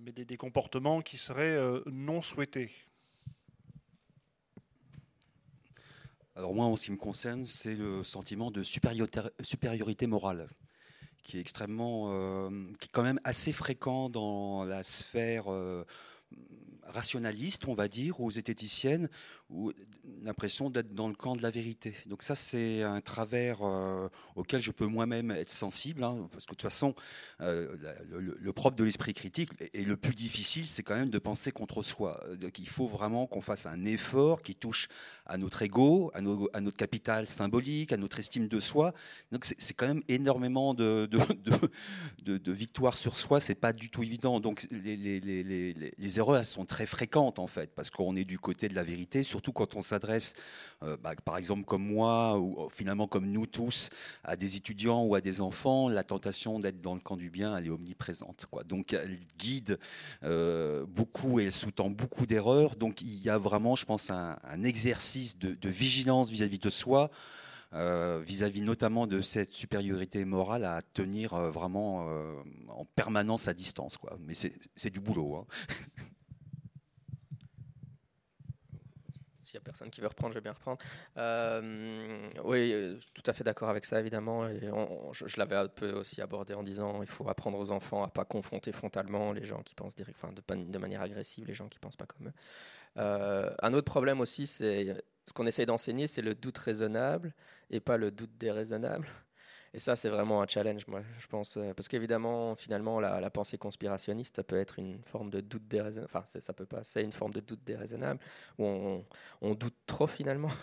mais 0.00 0.12
des, 0.12 0.36
comportements 0.36 1.02
qui 1.02 1.16
seraient 1.16 1.58
non 1.86 2.22
souhaités. 2.22 2.70
Alors 6.36 6.54
moi, 6.54 6.66
en 6.66 6.76
ce 6.76 6.84
qui 6.84 6.92
me 6.92 6.96
concerne, 6.96 7.44
c'est 7.44 7.74
le 7.74 8.02
sentiment 8.02 8.50
de 8.50 8.62
supériorité, 8.62 10.06
morale 10.06 10.48
qui 11.24 11.38
est 11.38 11.40
extrêmement, 11.40 12.48
qui 12.78 12.86
est 12.86 12.92
quand 12.92 13.02
même 13.02 13.18
assez 13.24 13.52
fréquent 13.52 14.08
dans 14.08 14.64
la 14.64 14.84
sphère 14.84 15.46
rationaliste, 16.84 17.66
on 17.66 17.74
va 17.74 17.88
dire, 17.88 18.20
aux 18.20 18.30
esthéticiennes, 18.30 19.08
ou 19.48 19.72
l'impression 20.22 20.70
d'être 20.70 20.92
dans 20.92 21.08
le 21.08 21.14
camp 21.14 21.36
de 21.36 21.42
la 21.42 21.50
vérité. 21.50 21.94
Donc 22.06 22.22
ça, 22.22 22.34
c'est 22.34 22.82
un 22.82 23.00
travers 23.00 23.62
euh, 23.62 24.08
auquel 24.34 24.60
je 24.60 24.72
peux 24.72 24.86
moi-même 24.86 25.30
être 25.30 25.50
sensible, 25.50 26.02
hein, 26.02 26.28
parce 26.32 26.46
que 26.46 26.50
de 26.50 26.56
toute 26.56 26.62
façon, 26.62 26.94
euh, 27.40 27.76
le, 28.10 28.52
propre 28.52 28.76
de 28.76 28.84
l'esprit 28.84 29.14
critique 29.14 29.50
et, 29.72 29.84
le 29.84 29.96
plus 29.96 30.14
difficile, 30.14 30.66
c'est 30.66 30.82
quand 30.82 30.96
même 30.96 31.10
de 31.10 31.18
penser 31.18 31.52
contre 31.52 31.82
soi. 31.82 32.22
Donc 32.40 32.58
il 32.58 32.68
faut 32.68 32.88
vraiment 32.88 33.26
qu'on 33.26 33.40
fasse 33.40 33.66
un 33.66 33.84
effort 33.84 34.42
qui 34.42 34.54
touche 34.54 34.88
à 35.26 35.38
notre 35.38 35.62
ego, 35.62 36.10
à, 36.14 36.20
notre 36.20 36.76
capital 36.76 37.28
symbolique, 37.28 37.92
à 37.92 37.96
notre 37.96 38.18
estime 38.18 38.48
de 38.48 38.60
soi. 38.60 38.92
Donc 39.32 39.44
c'est 39.44 39.74
quand 39.74 39.88
même 39.88 40.02
énormément 40.08 40.74
de, 40.74 41.08
victoires 42.50 42.96
sur 42.96 43.16
soi, 43.16 43.40
c'est 43.40 43.54
pas 43.54 43.72
du 43.72 43.90
tout 43.90 44.02
évident. 44.02 44.40
Donc 44.40 44.66
les, 44.70 46.18
erreurs 46.18 46.38
elles 46.38 46.44
sont 46.44 46.64
très 46.64 46.86
fréquentes 46.86 47.38
en 47.38 47.46
fait, 47.46 47.74
parce 47.74 47.90
qu'on 47.90 48.16
est 48.16 48.24
du 48.24 48.38
côté 48.38 48.68
de 48.68 48.74
la 48.74 48.84
vérité 48.84 49.22
surtout 49.22 49.52
quand 49.52 49.76
on 49.76 49.82
s'adresse, 49.82 50.34
euh, 50.82 50.96
bah, 51.02 51.14
par 51.24 51.36
exemple 51.36 51.64
comme 51.64 51.84
moi, 51.84 52.38
ou 52.38 52.60
euh, 52.60 52.68
finalement 52.70 53.06
comme 53.06 53.30
nous 53.30 53.46
tous, 53.46 53.90
à 54.24 54.36
des 54.36 54.56
étudiants 54.56 55.02
ou 55.04 55.14
à 55.14 55.20
des 55.20 55.40
enfants, 55.40 55.88
la 55.88 56.04
tentation 56.04 56.58
d'être 56.58 56.80
dans 56.80 56.94
le 56.94 57.00
camp 57.00 57.16
du 57.16 57.30
bien, 57.30 57.56
elle 57.56 57.66
est 57.66 57.70
omniprésente. 57.70 58.46
Donc 58.66 58.92
elle 58.92 59.18
guide 59.38 59.78
euh, 60.24 60.84
beaucoup 60.86 61.40
et 61.40 61.44
elle 61.44 61.52
sous-tend 61.52 61.90
beaucoup 61.90 62.26
d'erreurs. 62.26 62.76
Donc 62.76 63.02
il 63.02 63.22
y 63.22 63.30
a 63.30 63.38
vraiment, 63.38 63.76
je 63.76 63.84
pense, 63.84 64.10
un, 64.10 64.36
exercice 64.64 65.15
de, 65.38 65.68
vigilance 65.68 66.30
vis-à-vis 66.30 66.58
de 66.58 66.70
soi. 66.70 67.10
vis-à-vis 67.72 68.62
notamment 68.62 69.06
de 69.06 69.20
cette 69.22 69.52
supériorité 69.52 70.24
morale 70.24 70.64
à 70.64 70.80
tenir 70.82 71.34
vraiment 71.50 72.06
en 72.68 72.84
permanence 72.84 73.48
à 73.48 73.54
distance. 73.54 73.96
Quoi. 73.96 74.16
Mais 74.20 74.34
c'est 74.34 74.90
du 74.90 75.00
boulot. 75.00 75.36
Hein. 75.36 75.46
S'il 79.46 79.54
n'y 79.54 79.58
a 79.58 79.64
personne 79.64 79.90
qui 79.90 80.00
veut 80.00 80.08
reprendre, 80.08 80.32
je 80.32 80.38
vais 80.38 80.42
bien 80.42 80.52
reprendre. 80.52 80.78
Euh, 81.18 82.28
oui, 82.42 82.72
euh, 82.72 82.98
tout 83.14 83.22
à 83.26 83.32
fait 83.32 83.44
d'accord 83.44 83.68
avec 83.68 83.84
ça, 83.84 84.00
évidemment. 84.00 84.48
Et 84.48 84.58
je, 85.12 85.36
l'avais 85.36 85.54
un 85.54 85.68
peu 85.68 85.92
aussi 85.92 86.20
abordé 86.20 86.52
en 86.54 86.64
disant 86.64 87.00
il 87.00 87.06
faut 87.06 87.28
apprendre 87.28 87.56
aux 87.56 87.70
enfants 87.70 88.02
à 88.02 88.08
pas 88.08 88.24
confronter 88.24 88.72
frontalement 88.72 89.32
les 89.32 89.46
gens 89.46 89.62
qui 89.62 89.76
pensent 89.76 89.94
direct, 89.94 90.18
enfin, 90.20 90.32
de, 90.32 90.64
de, 90.64 90.78
manière 90.78 91.00
agressive 91.00 91.46
les 91.46 91.54
gens 91.54 91.68
qui 91.68 91.78
pensent 91.78 91.94
pas 91.94 92.06
comme 92.06 92.26
eux. 92.26 92.32
Euh, 92.98 93.54
un 93.62 93.72
autre 93.74 93.84
problème 93.90 94.20
aussi, 94.20 94.46
c'est 94.46 95.02
ce 95.26 95.32
qu'on 95.32 95.46
essaye 95.46 95.66
d'enseigner, 95.66 96.06
c'est 96.06 96.22
le 96.22 96.34
doute 96.34 96.58
raisonnable 96.58 97.34
et 97.70 97.80
pas 97.80 97.96
le 97.96 98.10
doute 98.10 98.36
déraisonnable. 98.38 99.08
Et 99.76 99.78
ça, 99.78 99.94
c'est 99.94 100.08
vraiment 100.08 100.40
un 100.40 100.46
challenge, 100.46 100.86
moi, 100.86 101.02
je 101.18 101.26
pense. 101.26 101.58
Euh, 101.58 101.74
parce 101.74 101.86
qu'évidemment, 101.86 102.56
finalement, 102.56 102.98
la, 102.98 103.28
pensée 103.28 103.58
conspirationniste, 103.58 104.36
ça 104.36 104.42
peut 104.42 104.56
être 104.56 104.78
une 104.78 105.02
forme 105.04 105.28
de 105.28 105.42
doute 105.42 105.68
déraisonnable. 105.68 106.10
Enfin, 106.14 106.24
ça 106.24 106.52
peut 106.54 106.64
pas, 106.64 106.82
c'est 106.82 107.04
une 107.04 107.12
forme 107.12 107.34
de 107.34 107.40
doute 107.40 107.60
déraisonnable, 107.62 108.18
où 108.58 108.64
on, 109.42 109.54
doute 109.54 109.76
trop, 109.86 110.06
finalement. 110.06 110.48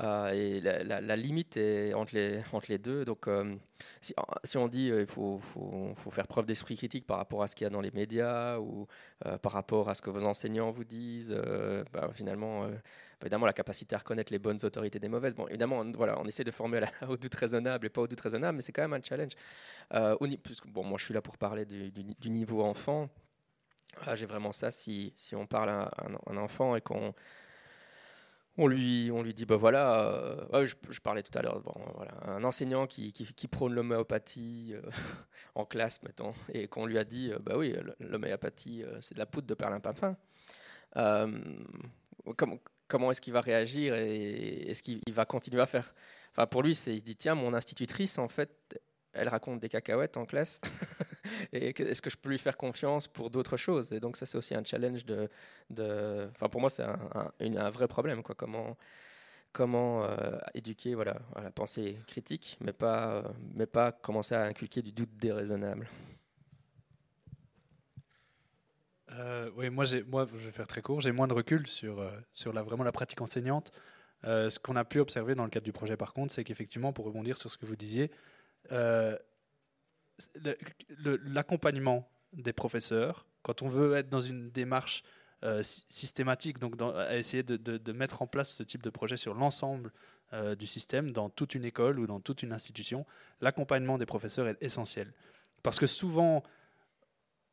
Euh, 0.00 0.30
et 0.30 0.60
la, 0.62 1.16
limite 1.16 1.58
est 1.58 1.92
entre 1.92 2.14
les, 2.14 2.78
deux. 2.78 3.04
Donc, 3.04 3.28
euh, 3.28 3.54
si, 4.00 4.56
on 4.56 4.66
dit 4.66 4.90
qu'il 4.90 5.06
faut, 5.06 5.38
faire 6.10 6.26
preuve 6.26 6.46
d'esprit 6.46 6.76
critique 6.76 7.06
par 7.06 7.18
rapport 7.18 7.42
à 7.42 7.46
ce 7.46 7.54
qu'il 7.54 7.66
y 7.66 7.66
a 7.66 7.70
dans 7.70 7.82
les 7.82 7.90
médias, 7.90 8.58
ou 8.58 8.86
par 9.42 9.52
rapport 9.52 9.90
à 9.90 9.94
ce 9.94 10.00
que 10.00 10.08
vos 10.08 10.24
enseignants 10.24 10.70
vous 10.70 10.84
disent, 10.84 11.36
bah, 11.92 12.10
finalement 12.14 12.70
évidemment 13.22 13.46
la 13.46 13.52
capacité 13.52 13.94
à 13.94 13.98
reconnaître 13.98 14.32
les 14.32 14.38
bonnes 14.38 14.58
autorités 14.64 14.98
des 14.98 15.08
mauvaises. 15.08 15.34
Bon, 15.34 15.46
évidemment, 15.48 15.78
on, 15.80 15.92
voilà, 15.92 16.18
on 16.20 16.24
essaie 16.26 16.44
de 16.44 16.50
former 16.50 16.80
au 17.08 17.16
doute 17.18 17.34
raisonnable 17.34 17.86
et 17.86 17.90
pas 17.90 18.02
au 18.02 18.06
doute 18.06 18.20
raisonnable, 18.20 18.56
mais 18.56 18.62
c'est 18.62 18.72
quand 18.72 18.82
même 18.82 18.92
un 18.92 19.02
challenge. 19.02 19.32
Euh, 19.94 20.16
bon, 20.66 20.84
moi, 20.84 20.98
je 20.98 21.04
suis 21.04 21.14
là 21.14 21.22
pour 21.22 21.36
parler 21.38 21.64
du, 21.64 22.30
niveau 22.30 22.62
enfant. 22.62 23.08
Ah, 24.06 24.16
j'ai 24.16 24.26
vraiment 24.26 24.52
ça. 24.52 24.70
Si, 24.70 25.12
si 25.16 25.36
on 25.36 25.46
parle 25.46 25.70
à 25.70 25.90
un, 26.26 26.36
enfant 26.36 26.76
et 26.76 26.80
qu'on 26.80 27.14
on 28.58 28.66
lui, 28.66 29.10
on 29.12 29.22
lui 29.22 29.32
dit, 29.32 29.46
bah 29.46 29.56
voilà, 29.56 30.02
euh, 30.52 30.66
je, 30.66 31.00
parlais 31.00 31.22
tout 31.22 31.36
à 31.38 31.42
l'heure, 31.42 31.60
bon, 31.60 31.74
voilà, 31.94 32.12
un 32.26 32.44
enseignant 32.44 32.86
qui, 32.86 33.12
qui, 33.12 33.48
prône 33.48 33.72
l'homéopathie 33.72 34.72
euh, 34.74 34.82
en 35.54 35.64
classe, 35.64 36.02
mettons, 36.02 36.34
et 36.52 36.68
qu'on 36.68 36.84
lui 36.84 36.98
a 36.98 37.04
dit, 37.04 37.32
bah 37.40 37.54
oui, 37.56 37.74
l'homéopathie, 37.98 38.84
c'est 39.00 39.14
de 39.14 39.18
la 39.18 39.26
poudre 39.26 39.46
de 39.46 39.54
perlimpinpin. 39.54 40.16
Comme, 42.36 42.58
comment 42.92 43.10
est-ce 43.10 43.22
qu'il 43.22 43.32
va 43.32 43.40
réagir 43.40 43.94
et 43.94 44.68
est-ce 44.68 44.82
qu'il 44.82 45.00
va 45.12 45.24
continuer 45.24 45.62
à 45.62 45.66
faire. 45.66 45.94
Enfin, 46.32 46.46
pour 46.46 46.62
lui, 46.62 46.72
il 46.72 46.76
se 46.76 46.90
dit 46.90 47.16
tiens, 47.16 47.34
mon 47.34 47.54
institutrice, 47.54 48.18
en 48.18 48.28
fait, 48.28 48.78
elle 49.14 49.30
raconte 49.30 49.60
des 49.60 49.70
cacahuètes 49.70 50.18
en 50.18 50.26
classe. 50.26 50.60
et 51.54 51.68
est-ce 51.68 52.02
que 52.02 52.10
je 52.10 52.18
peux 52.18 52.28
lui 52.28 52.38
faire 52.38 52.58
confiance 52.58 53.08
pour 53.08 53.30
d'autres 53.30 53.56
choses? 53.56 53.90
Et 53.92 53.98
donc, 53.98 54.18
ça, 54.18 54.26
c'est 54.26 54.36
aussi 54.36 54.54
un 54.54 54.62
challenge 54.62 55.06
de. 55.06 55.30
enfin, 56.34 56.50
pour 56.50 56.60
moi, 56.60 56.68
c'est 56.68 56.84
un, 56.84 57.70
vrai 57.70 57.88
problème. 57.88 58.22
Quoi. 58.22 58.34
Comment, 58.34 58.76
comment 59.52 60.04
euh, 60.04 60.36
éduquer 60.52 60.94
voilà, 60.94 61.16
à 61.34 61.40
la 61.40 61.50
pensée 61.50 61.96
critique, 62.06 62.58
mais 62.60 62.74
pas, 62.74 63.24
mais 63.54 63.66
pas 63.66 63.90
commencer 63.90 64.34
à 64.34 64.42
inculquer 64.42 64.82
du 64.82 64.92
doute 64.92 65.16
déraisonnable. 65.16 65.88
Euh, 69.14 69.50
oui, 69.56 69.70
moi, 69.70 69.84
je 69.84 69.98
vais 69.98 70.50
faire 70.50 70.66
très 70.66 70.82
court. 70.82 71.00
J'ai 71.00 71.12
moins 71.12 71.28
de 71.28 71.34
recul 71.34 71.66
sur, 71.66 72.00
euh, 72.00 72.10
vraiment 72.46 72.84
la 72.84 72.92
pratique 72.92 73.20
enseignante. 73.20 73.72
Euh, 74.24 74.50
ce 74.50 74.58
qu'on 74.58 74.76
a 74.76 74.84
pu 74.84 75.00
observer 75.00 75.34
dans 75.34 75.44
le 75.44 75.50
cadre 75.50 75.64
du 75.64 75.72
projet, 75.72 75.96
par 75.96 76.12
contre, 76.14 76.32
c'est 76.32 76.44
qu'effectivement, 76.44 76.92
pour 76.92 77.04
rebondir 77.04 77.38
sur 77.38 77.50
ce 77.50 77.58
que 77.58 77.66
vous 77.66 77.76
disiez, 77.76 78.10
l'accompagnement 81.24 82.08
des 82.32 82.52
professeurs, 82.52 83.26
quand 83.42 83.62
on 83.62 83.68
veut 83.68 83.96
être 83.96 84.08
dans 84.08 84.20
une 84.20 84.50
démarche 84.50 85.02
systématique, 85.62 86.60
donc 86.60 86.80
à 86.80 87.16
essayer 87.16 87.42
de, 87.42 87.92
mettre 87.92 88.22
en 88.22 88.28
place 88.28 88.50
ce 88.50 88.62
type 88.62 88.82
de 88.82 88.90
projet 88.90 89.16
sur 89.16 89.34
l'ensemble 89.34 89.92
du 90.56 90.66
système, 90.66 91.10
dans 91.10 91.28
toute 91.28 91.56
une 91.56 91.64
école 91.64 91.98
ou 91.98 92.06
dans 92.06 92.20
toute 92.20 92.44
une 92.44 92.52
institution, 92.52 93.04
l'accompagnement 93.40 93.98
des 93.98 94.06
professeurs 94.06 94.46
est 94.46 94.62
essentiel. 94.62 95.12
Parce 95.64 95.80
que 95.80 95.88
souvent, 95.88 96.44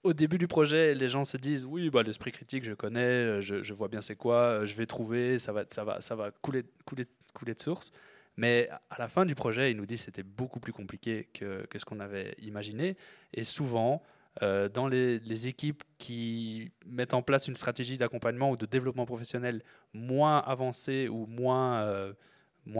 au 0.03 0.13
début 0.13 0.37
du 0.37 0.47
projet, 0.47 0.95
les 0.95 1.09
gens 1.09 1.25
se 1.25 1.37
disent 1.37 1.65
oui, 1.65 1.89
bah, 1.89 2.03
l'esprit 2.03 2.31
critique, 2.31 2.63
je 2.63 2.73
connais, 2.73 3.01
euh, 3.01 3.41
je, 3.41 3.73
vois 3.73 3.87
bien 3.87 4.01
c'est 4.01 4.15
quoi, 4.15 4.35
euh, 4.35 4.65
je 4.65 4.75
vais 4.75 4.85
trouver, 4.85 5.39
ça 5.39 5.51
va, 5.51 6.31
couler, 6.41 6.63
de 6.63 7.61
source. 7.61 7.91
Mais 8.37 8.69
à 8.89 8.97
la 8.97 9.09
fin 9.09 9.25
du 9.25 9.35
projet, 9.35 9.71
ils 9.71 9.77
nous 9.77 9.85
disent 9.85 9.99
que 9.99 10.05
c'était 10.05 10.23
beaucoup 10.23 10.61
plus 10.61 10.71
compliqué 10.71 11.27
que, 11.33 11.67
ce 11.75 11.83
qu'on 11.83 11.99
avait 11.99 12.35
imaginé. 12.39 12.95
Et 13.33 13.43
souvent, 13.43 14.01
euh, 14.41 14.69
dans 14.69 14.87
les, 14.87 15.47
équipes 15.47 15.83
qui 15.97 16.71
mettent 16.85 17.13
en 17.13 17.21
place 17.21 17.49
une 17.49 17.55
stratégie 17.55 17.97
d'accompagnement 17.97 18.49
ou 18.51 18.55
de 18.55 18.65
développement 18.65 19.05
professionnel 19.05 19.61
moins 19.93 20.37
avancée 20.39 21.09
ou 21.09 21.25
moins, 21.25 22.13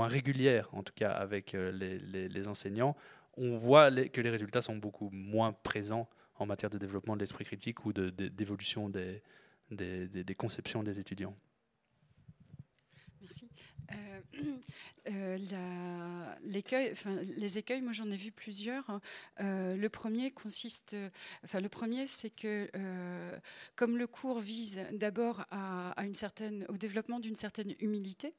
régulière, 0.08 0.70
en 0.72 0.84
tout 0.84 0.94
cas 0.96 1.12
avec 1.12 1.52
les, 1.52 2.48
enseignants, 2.48 2.96
on 3.36 3.58
voit 3.58 3.92
que 3.92 4.22
les 4.22 4.30
résultats 4.30 4.62
sont 4.62 4.78
beaucoup 4.78 5.10
moins 5.12 5.52
présents 5.52 6.08
en 6.40 6.46
matière 6.46 6.70
de 6.70 6.78
développement 6.78 7.16
de 7.16 7.20
l'esprit 7.20 7.46
critique 7.46 7.86
ou 7.86 7.94
d'évolution 7.94 8.90
de, 8.90 9.22
des, 9.72 10.08
des, 10.08 10.24
des, 10.24 10.36
conceptions 10.36 10.84
des 10.84 11.00
étudiants. 11.00 11.38
Merci. 13.22 13.50
Euh, 13.92 14.38
euh, 15.10 15.38
les 17.38 17.58
écueils, 17.58 17.82
moi 17.82 17.94
j'en 17.94 18.10
ai 18.12 18.18
vu 18.18 18.32
plusieurs. 18.32 18.90
Hein. 18.90 19.02
Euh, 19.40 19.76
le 19.76 19.90
premier 19.90 20.30
consiste, 20.32 20.96
enfin 21.44 21.60
le 21.60 21.70
premier, 21.70 22.06
c'est 22.06 22.30
que 22.30 22.70
comme 23.76 23.98
le 23.98 24.08
cours 24.08 24.40
vise 24.40 24.80
d'abord 24.92 25.46
au 25.52 26.78
développement 26.78 27.20
d'une 27.20 27.36
certaine 27.36 27.76
humilité, 27.80 28.34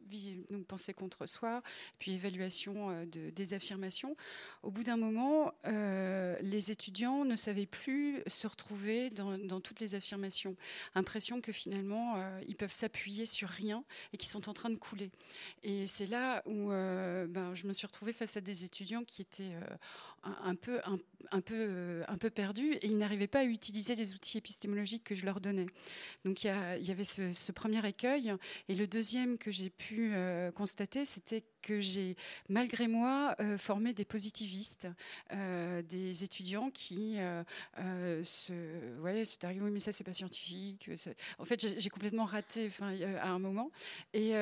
donc 0.50 0.66
penser 0.66 0.94
contre 0.94 1.26
soi, 1.26 1.62
puis 1.98 2.12
évaluation 2.12 3.04
de, 3.06 3.30
des 3.30 3.54
affirmations. 3.54 4.16
Au 4.62 4.70
bout 4.70 4.84
d'un 4.84 4.96
moment, 4.96 5.52
les 5.64 6.70
étudiants 6.70 7.24
ne 7.24 7.36
savaient 7.36 7.66
plus 7.66 8.22
se 8.26 8.46
retrouver 8.46 9.10
dans, 9.10 9.38
dans 9.38 9.60
toutes 9.60 9.80
les 9.80 9.94
affirmations. 9.94 10.56
Impression 10.94 11.40
que 11.40 11.52
finalement 11.52 12.22
ils 12.46 12.56
peuvent 12.56 12.74
s'appuyer 12.74 13.26
sur 13.26 13.48
rien 13.48 13.82
et 14.12 14.16
qu'ils 14.16 14.28
sont 14.28 14.48
en 14.48 14.54
train 14.54 14.70
de 14.70 14.76
couler. 14.76 15.10
Et 15.62 15.86
c'est 15.86 16.06
là 16.06 16.42
où 16.46 16.72
euh, 16.72 17.26
ben, 17.26 17.54
je 17.54 17.66
me 17.66 17.72
suis 17.72 17.86
retrouvée 17.86 18.12
face 18.12 18.36
à 18.36 18.40
des 18.40 18.64
étudiants 18.64 19.04
qui 19.04 19.22
étaient 19.22 19.54
euh, 19.54 19.76
un, 20.22 20.54
peu, 20.54 20.80
un, 21.30 21.40
peu, 21.40 21.54
euh, 21.54 22.04
un 22.08 22.18
peu 22.18 22.30
perdus 22.30 22.74
et 22.74 22.86
ils 22.86 22.98
n'arrivaient 22.98 23.26
pas 23.26 23.40
à 23.40 23.44
utiliser 23.44 23.94
les 23.94 24.12
outils 24.12 24.38
épistémologiques 24.38 25.04
que 25.04 25.14
je 25.14 25.24
leur 25.24 25.40
donnais. 25.40 25.66
Donc 26.24 26.44
il 26.44 26.48
y, 26.48 26.90
avait 26.90 27.04
ce, 27.04 27.52
premier 27.52 27.86
écueil. 27.86 28.32
Et 28.68 28.74
le 28.74 28.86
deuxième 28.86 29.38
que 29.38 29.50
j'ai 29.50 29.70
pu 29.70 30.12
constater, 30.54 31.04
c'était 31.04 31.44
que 31.62 31.80
j'ai, 31.80 32.16
malgré 32.48 32.88
moi, 32.88 33.36
formé 33.58 33.92
des 33.92 34.04
positivistes, 34.04 34.88
des 35.30 36.24
étudiants 36.24 36.70
qui 36.70 37.16
se, 37.76 39.00
ouais, 39.00 39.24
se 39.24 39.36
oui, 39.46 39.70
mais 39.70 39.80
ça, 39.80 39.92
c'est 39.92 40.04
pas 40.04 40.12
scientifique. 40.12 40.90
En 41.38 41.44
fait, 41.44 41.78
j'ai 41.78 41.90
complètement 41.90 42.24
raté 42.24 42.70
à 43.20 43.30
un 43.30 43.38
moment. 43.38 43.70
Et 44.14 44.34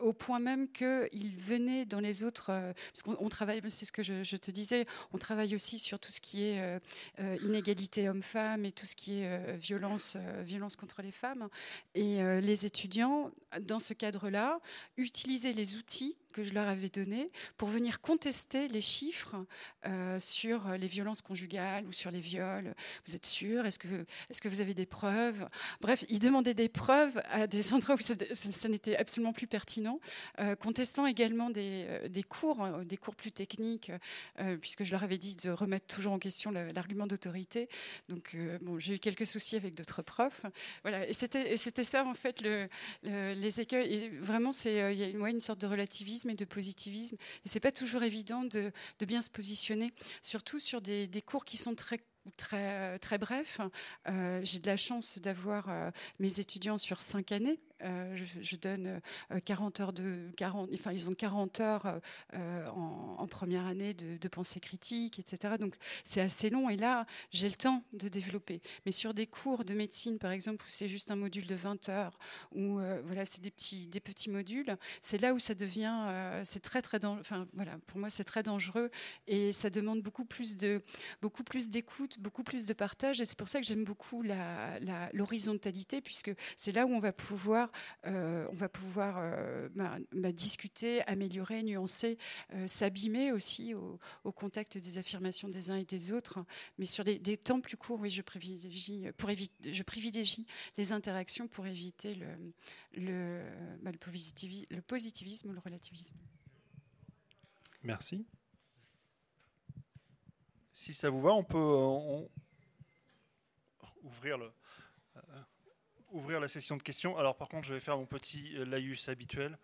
au 0.00 0.12
point 0.12 0.38
même 0.38 0.70
qu'il 0.70 1.36
venait 1.36 1.84
dans 1.84 2.00
les 2.00 2.22
autres, 2.22 2.50
euh, 2.50 2.72
parce 2.92 3.02
qu'on 3.02 3.28
travaille, 3.28 3.60
c'est 3.68 3.84
ce 3.84 3.92
que 3.92 4.02
je, 4.02 4.36
te 4.36 4.50
disais, 4.50 4.86
on 5.12 5.18
travaille 5.18 5.54
aussi 5.54 5.78
sur 5.78 5.98
tout 5.98 6.12
ce 6.12 6.20
qui 6.20 6.44
est 6.44 6.60
euh, 6.60 6.78
euh, 7.20 7.36
inégalité 7.42 8.08
homme-femme 8.08 8.64
et 8.64 8.72
tout 8.72 8.86
ce 8.86 8.96
qui 8.96 9.20
est 9.20 9.56
violence, 9.56 10.16
violence 10.42 10.76
contre 10.76 11.02
les 11.02 11.12
femmes. 11.12 11.48
Et 11.94 12.18
les 12.40 12.66
étudiants, 12.66 13.30
dans 13.60 13.80
ce 13.80 13.94
cadre-là, 13.94 14.60
utilisaient 14.96 15.52
les 15.52 15.76
outils 15.76 16.16
que 16.30 16.42
je 16.42 16.54
leur 16.54 16.68
avais 16.68 16.88
donné 16.88 17.30
pour 17.56 17.68
venir 17.68 18.00
contester 18.00 18.68
les 18.68 18.80
chiffres 18.80 19.36
euh, 19.86 20.18
sur 20.20 20.68
les 20.72 20.86
violences 20.86 21.22
conjugales 21.22 21.86
ou 21.86 21.92
sur 21.92 22.10
les 22.10 22.20
viols. 22.20 22.74
Vous 23.06 23.16
êtes 23.16 23.26
sûr? 23.26 23.66
Est-ce 23.66 23.78
que, 23.78 24.06
est 24.28 24.40
que 24.40 24.48
vous 24.48 24.60
avez 24.60 24.74
des 24.74 24.86
preuves? 24.86 25.48
Bref, 25.80 26.04
ils 26.08 26.18
demandaient 26.18 26.54
des 26.54 26.68
preuves 26.68 27.20
à 27.30 27.46
des 27.46 27.72
endroits 27.74 27.94
où 27.94 28.00
ça, 28.00 28.68
n'était 28.68 28.96
absolument 28.96 29.32
plus 29.32 29.46
pertinent, 29.46 30.00
euh, 30.38 30.54
contestant 30.54 31.06
également 31.06 31.50
des, 31.50 31.86
euh, 31.88 32.08
des, 32.08 32.22
cours, 32.22 32.68
des 32.84 32.96
cours 32.96 33.14
plus 33.14 33.32
techniques, 33.32 33.92
puisque 34.60 34.84
je 34.84 34.92
leur 34.92 35.02
avais 35.02 35.18
dit 35.18 35.36
de 35.36 35.50
remettre 35.50 35.86
toujours 35.86 36.12
en 36.12 36.18
question 36.18 36.50
l'argument 36.50 37.06
d'autorité. 37.06 37.68
Donc, 38.08 38.36
bon, 38.62 38.78
j'ai 38.78 38.96
eu 38.96 38.98
quelques 38.98 39.26
soucis 39.26 39.56
avec 39.56 39.74
d'autres 39.74 40.02
profs. 40.02 40.44
Voilà, 40.82 41.08
et 41.08 41.12
c'était 41.12 41.84
ça 41.84 42.04
en 42.04 42.14
fait 42.14 42.40
le, 42.42 42.68
les 43.02 43.60
écueils. 43.60 43.94
Et 43.94 44.08
vraiment, 44.08 44.50
il 44.64 44.72
y 44.72 45.04
a 45.04 45.28
une 45.28 45.40
sorte 45.40 45.60
de 45.60 45.66
relativisme 45.66 46.19
et 46.28 46.34
de 46.34 46.44
positivisme. 46.44 47.16
Et 47.44 47.48
c'est 47.48 47.60
pas 47.60 47.72
toujours 47.72 48.02
évident 48.02 48.44
de, 48.44 48.72
bien 49.06 49.22
se 49.22 49.30
positionner, 49.30 49.92
surtout 50.22 50.60
sur 50.60 50.82
des, 50.82 51.08
cours 51.24 51.44
qui 51.44 51.56
sont 51.56 51.74
très 51.74 52.00
très, 52.36 52.98
très 52.98 53.18
bref. 53.18 53.60
J'ai 54.42 54.58
de 54.58 54.66
la 54.66 54.76
chance 54.76 55.18
d'avoir 55.18 55.92
mes 56.18 56.40
étudiants 56.40 56.78
sur 56.78 57.00
cinq 57.00 57.32
années. 57.32 57.58
Je, 57.80 58.56
donne 58.56 59.00
40 59.44 59.80
heures 59.80 59.92
de 59.94 60.30
40, 60.36 60.68
enfin 60.74 60.92
ils 60.92 61.08
ont 61.08 61.14
40 61.14 61.60
heures 61.60 62.00
en, 62.34 63.26
première 63.26 63.66
année 63.66 63.94
de, 63.94 64.28
pensée 64.28 64.60
critique, 64.60 65.18
etc. 65.18 65.54
Donc 65.58 65.76
c'est 66.04 66.20
assez 66.20 66.50
long 66.50 66.68
et 66.68 66.76
là 66.76 67.06
j'ai 67.30 67.48
le 67.48 67.54
temps 67.54 67.82
de 67.92 68.08
développer. 68.08 68.60
Mais 68.84 68.92
sur 68.92 69.14
des 69.14 69.26
cours 69.26 69.64
de 69.64 69.72
médecine 69.74 70.18
par 70.18 70.30
exemple 70.30 70.64
où 70.64 70.68
c'est 70.68 70.88
juste 70.88 71.10
un 71.10 71.16
module 71.16 71.46
de 71.46 71.54
20 71.54 71.88
heures, 71.88 72.18
où 72.52 72.80
voilà 73.04 73.24
c'est 73.24 73.40
des 73.40 73.50
petits 73.50 73.86
des 73.86 74.00
petits 74.00 74.30
modules, 74.30 74.76
c'est 75.00 75.18
là 75.18 75.32
où 75.32 75.38
ça 75.38 75.54
devient 75.54 76.42
c'est 76.44 76.60
très 76.60 76.82
très 76.82 77.02
enfin 77.04 77.46
voilà 77.54 77.78
pour 77.86 77.98
moi 77.98 78.10
c'est 78.10 78.24
très 78.24 78.42
dangereux 78.42 78.90
et 79.26 79.52
ça 79.52 79.70
demande 79.70 80.02
beaucoup 80.02 80.24
plus 80.24 80.56
de 80.56 80.82
beaucoup 81.22 81.44
plus 81.44 81.70
d'écoute, 81.70 82.18
beaucoup 82.20 82.42
plus 82.42 82.66
de 82.66 82.72
partage. 82.72 83.20
Et 83.20 83.24
c'est 83.24 83.38
pour 83.38 83.48
ça 83.48 83.60
que 83.60 83.66
j'aime 83.66 83.84
beaucoup 83.84 84.22
l'horizontalité, 85.12 85.96
la, 85.96 86.02
puisque 86.02 86.32
c'est 86.56 86.72
là 86.72 86.86
où 86.86 86.90
on 86.90 87.00
va 87.00 87.12
pouvoir, 87.12 87.70
euh, 88.06 88.46
on 88.50 88.54
va 88.54 88.68
pouvoir 88.68 89.16
euh, 89.18 89.68
bah, 89.74 89.98
bah, 90.12 90.32
discuter, 90.32 91.02
améliorer, 91.08 91.62
nuancer, 91.62 92.18
euh, 92.52 92.66
s'abîmer 92.66 93.32
aussi 93.32 93.74
au, 93.74 93.98
contact 94.32 94.78
des 94.78 94.96
affirmations 94.96 95.48
des 95.48 95.70
uns 95.70 95.76
et 95.76 95.84
des 95.84 96.12
autres. 96.12 96.44
Mais 96.78 96.86
sur 96.86 97.04
des, 97.04 97.18
temps 97.36 97.60
plus 97.60 97.76
courts, 97.76 98.00
oui, 98.00 98.10
je 98.10 98.22
privilégie, 98.22 99.06
pour 99.16 99.30
éviter, 99.30 99.72
je 99.72 99.82
privilégie 99.82 100.46
les 100.78 100.92
interactions 100.92 101.48
pour 101.48 101.66
éviter 101.66 102.16
le, 102.94 103.42
bah, 103.82 103.90
le 103.92 104.80
positivisme 104.80 105.50
ou 105.50 105.52
le 105.52 105.60
relativisme. 105.60 106.16
Merci 107.82 108.24
si 110.80 110.94
ça 110.94 111.10
vous 111.10 111.20
va, 111.20 111.34
on 111.34 111.44
peut 111.44 111.58
euh, 111.58 112.26
ouvrir, 114.02 114.38
le, 114.38 114.50
euh, 115.16 115.20
ouvrir 116.08 116.40
la 116.40 116.48
session 116.48 116.78
de 116.78 116.82
questions. 116.82 117.18
Alors 117.18 117.36
par 117.36 117.50
contre, 117.50 117.66
je 117.66 117.74
vais 117.74 117.80
faire 117.80 117.98
mon 117.98 118.06
petit 118.06 118.56
euh, 118.56 118.64
laïus 118.64 119.10
habituel. 119.10 119.58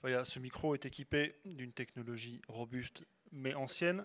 Voilà, 0.00 0.24
ce 0.24 0.40
micro 0.40 0.74
est 0.74 0.84
équipé 0.84 1.36
d'une 1.44 1.72
technologie 1.72 2.42
robuste 2.48 3.04
mais 3.30 3.54
ancienne. 3.54 4.04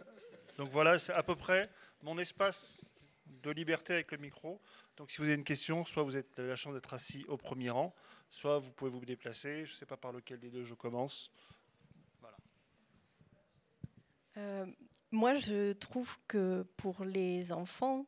Donc 0.58 0.70
voilà, 0.70 1.00
c'est 1.00 1.14
à 1.14 1.24
peu 1.24 1.36
près 1.36 1.68
mon 2.04 2.20
espace 2.20 2.92
de 3.26 3.50
liberté 3.50 3.94
avec 3.94 4.12
le 4.12 4.20
micro. 4.20 4.62
Donc 4.98 5.10
si 5.10 5.18
vous 5.18 5.24
avez 5.24 5.34
une 5.34 5.44
question, 5.44 5.84
soit 5.84 6.04
vous 6.04 6.16
avez 6.16 6.28
la 6.38 6.56
chance 6.56 6.76
d'être 6.76 6.94
assis 6.94 7.26
au 7.28 7.38
premier 7.38 7.72
rang, 7.72 7.92
soit 8.30 8.60
vous 8.60 8.72
pouvez 8.72 8.92
vous 8.92 9.04
déplacer. 9.04 9.66
Je 9.66 9.72
ne 9.72 9.78
sais 9.78 9.88
pas 9.88 9.98
par 9.98 10.12
lequel 10.12 10.40
des 10.40 10.52
deux 10.52 10.64
je 10.64 10.76
commence. 10.76 11.32
Voilà. 12.20 12.38
Moi, 15.14 15.36
je 15.36 15.74
trouve 15.74 16.18
que 16.30 16.64
pour 16.78 17.04
les 17.04 17.52
enfants, 17.52 18.06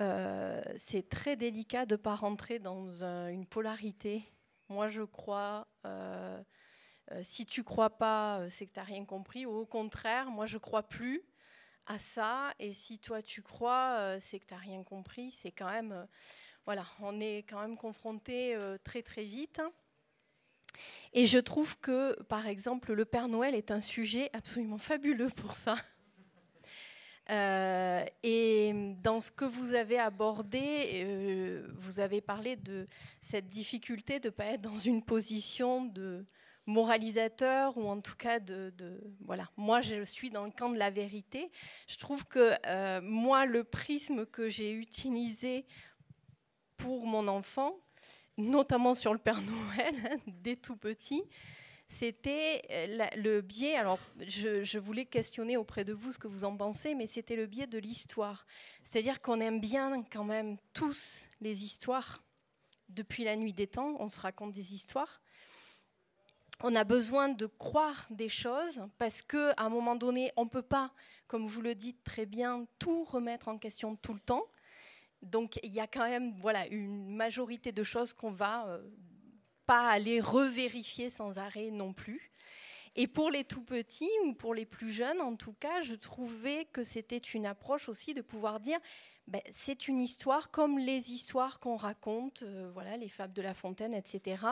euh, 0.00 0.60
c'est 0.78 1.08
très 1.08 1.36
délicat 1.36 1.86
de 1.86 1.94
ne 1.94 1.96
pas 1.96 2.16
rentrer 2.16 2.58
dans 2.58 3.04
une 3.04 3.46
polarité. 3.46 4.24
Moi, 4.68 4.88
je 4.88 5.02
crois, 5.02 5.68
euh, 5.86 6.42
euh, 7.12 7.20
si 7.22 7.46
tu 7.46 7.62
crois 7.62 7.90
pas, 7.90 8.48
c'est 8.48 8.66
que 8.66 8.72
tu 8.72 8.80
n'as 8.80 8.84
rien 8.84 9.04
compris. 9.04 9.46
Ou 9.46 9.52
au 9.58 9.64
contraire, 9.64 10.28
moi, 10.30 10.44
je 10.46 10.58
crois 10.58 10.82
plus 10.82 11.22
à 11.86 12.00
ça. 12.00 12.52
Et 12.58 12.72
si 12.72 12.98
toi, 12.98 13.22
tu 13.22 13.42
crois, 13.42 14.16
c'est 14.18 14.40
que 14.40 14.46
tu 14.46 14.54
n'as 14.54 14.60
rien 14.60 14.82
compris. 14.82 15.30
C'est 15.30 15.52
quand 15.52 15.70
même, 15.70 16.04
voilà, 16.64 16.84
on 17.00 17.20
est 17.20 17.44
quand 17.48 17.60
même 17.60 17.76
confronté 17.76 18.58
très, 18.82 19.02
très 19.02 19.22
vite. 19.22 19.62
Et 21.12 21.26
je 21.26 21.38
trouve 21.38 21.78
que, 21.78 22.20
par 22.24 22.48
exemple, 22.48 22.92
le 22.92 23.04
Père 23.04 23.28
Noël 23.28 23.54
est 23.54 23.70
un 23.70 23.80
sujet 23.80 24.30
absolument 24.32 24.78
fabuleux 24.78 25.30
pour 25.30 25.54
ça. 25.54 25.76
Euh, 27.28 28.04
et 28.22 28.72
dans 29.02 29.20
ce 29.20 29.30
que 29.30 29.44
vous 29.44 29.74
avez 29.74 29.98
abordé, 29.98 31.02
euh, 31.04 31.68
vous 31.74 32.00
avez 32.00 32.20
parlé 32.20 32.56
de 32.56 32.88
cette 33.20 33.48
difficulté 33.48 34.18
de 34.18 34.28
ne 34.28 34.30
pas 34.30 34.46
être 34.46 34.62
dans 34.62 34.76
une 34.76 35.02
position 35.02 35.84
de 35.84 36.24
moralisateur 36.66 37.76
ou 37.76 37.88
en 37.88 38.00
tout 38.00 38.16
cas 38.16 38.40
de, 38.40 38.72
voilà. 39.24 39.48
Moi 39.56 39.80
je 39.80 40.04
suis 40.04 40.30
dans 40.30 40.44
le 40.44 40.50
camp 40.50 40.70
de 40.70 40.78
la 40.78 40.90
vérité. 40.90 41.50
Je 41.86 41.98
trouve 41.98 42.24
que 42.26 42.54
euh, 42.66 43.00
moi 43.02 43.46
le 43.46 43.64
prisme 43.64 44.26
que 44.26 44.48
j'ai 44.48 44.72
utilisé 44.72 45.66
pour 46.76 47.06
mon 47.06 47.28
enfant 47.28 47.76
notamment 48.36 48.94
sur 48.94 49.12
le 49.12 49.18
Père 49.18 49.42
Noël 49.42 49.94
hein, 50.10 50.16
dès 50.26 50.56
tout 50.56 50.76
petit 50.76 51.22
c'était 51.90 52.62
euh, 52.70 53.08
le 53.16 53.40
biais, 53.40 53.74
alors 53.74 53.98
je, 54.20 54.78
voulais 54.78 55.06
questionner 55.06 55.56
auprès 55.56 55.84
de 55.84 55.92
vous 55.92 56.12
ce 56.12 56.18
que 56.18 56.28
vous 56.28 56.44
en 56.44 56.56
pensez, 56.56 56.94
mais 56.94 57.08
c'était 57.08 57.34
le 57.34 57.46
biais 57.46 57.66
de 57.66 57.78
l'histoire. 57.78 58.46
C'est-à-dire 58.84 59.20
qu'on 59.20 59.40
aime 59.40 59.60
bien 59.60 60.04
quand 60.04 60.22
même 60.22 60.56
tous 60.72 61.26
les 61.40 61.64
histoires. 61.64 62.22
Depuis 62.88 63.24
la 63.24 63.34
nuit 63.34 63.52
des 63.52 63.66
temps, 63.66 63.96
on 63.98 64.08
se 64.08 64.20
raconte 64.20 64.52
des 64.52 64.72
histoires. 64.72 65.20
On 66.62 66.76
a 66.76 66.84
besoin 66.84 67.28
de 67.28 67.46
croire 67.46 68.06
des 68.10 68.28
choses 68.28 68.86
parce 68.96 69.20
qu'à 69.20 69.54
un 69.56 69.68
moment 69.68 69.96
donné, 69.96 70.32
on 70.36 70.44
ne 70.44 70.50
peut 70.50 70.62
pas, 70.62 70.92
comme 71.26 71.48
vous 71.48 71.60
le 71.60 71.74
dites 71.74 72.04
très 72.04 72.24
bien, 72.24 72.66
tout 72.78 73.02
remettre 73.02 73.48
en 73.48 73.58
question 73.58 73.96
tout 73.96 74.14
le 74.14 74.20
temps. 74.20 74.46
Donc 75.22 75.58
il 75.64 75.72
y 75.72 75.80
a 75.80 75.88
quand 75.88 76.08
même 76.08 76.34
voilà, 76.38 76.68
une 76.68 77.16
majorité 77.16 77.72
de 77.72 77.82
choses 77.82 78.12
qu'on 78.12 78.30
va 78.30 78.68
euh, 78.68 78.80
pas 79.70 79.88
aller 79.88 80.20
revérifier 80.20 81.10
sans 81.10 81.38
arrêt 81.38 81.70
non 81.70 81.92
plus. 81.92 82.32
Et 82.96 83.06
pour 83.06 83.30
les 83.30 83.44
tout 83.44 83.62
petits 83.62 84.10
ou 84.24 84.34
pour 84.34 84.52
les 84.52 84.66
plus 84.66 84.90
jeunes, 84.90 85.20
en 85.20 85.36
tout 85.36 85.52
cas, 85.52 85.80
je 85.82 85.94
trouvais 85.94 86.64
que 86.72 86.82
c'était 86.82 87.18
une 87.18 87.46
approche 87.46 87.88
aussi 87.88 88.12
de 88.12 88.20
pouvoir 88.20 88.58
dire 88.58 88.80
ben, 89.28 89.40
c'est 89.52 89.86
une 89.86 90.00
histoire 90.00 90.50
comme 90.50 90.76
les 90.76 91.12
histoires 91.12 91.60
qu'on 91.60 91.76
raconte, 91.76 92.42
euh, 92.42 92.68
voilà, 92.74 92.96
les 92.96 93.08
fables 93.08 93.32
de 93.32 93.42
La 93.42 93.54
Fontaine, 93.54 93.94
etc. 93.94 94.44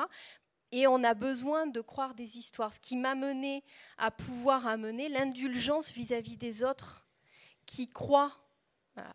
Et 0.71 0.87
on 0.87 1.03
a 1.03 1.15
besoin 1.15 1.67
de 1.67 1.81
croire 1.81 2.15
des 2.15 2.39
histoires, 2.39 2.73
ce 2.73 2.79
qui 2.79 2.97
m'a 2.97 3.17
mené 3.17 3.65
à 3.97 4.13
pouvoir 4.13 4.69
amener 4.69 5.09
l'indulgence 5.09 5.91
vis-à-vis 5.91 6.37
des 6.37 6.63
autres 6.63 7.09
qui 7.67 7.89
croient 7.89 8.39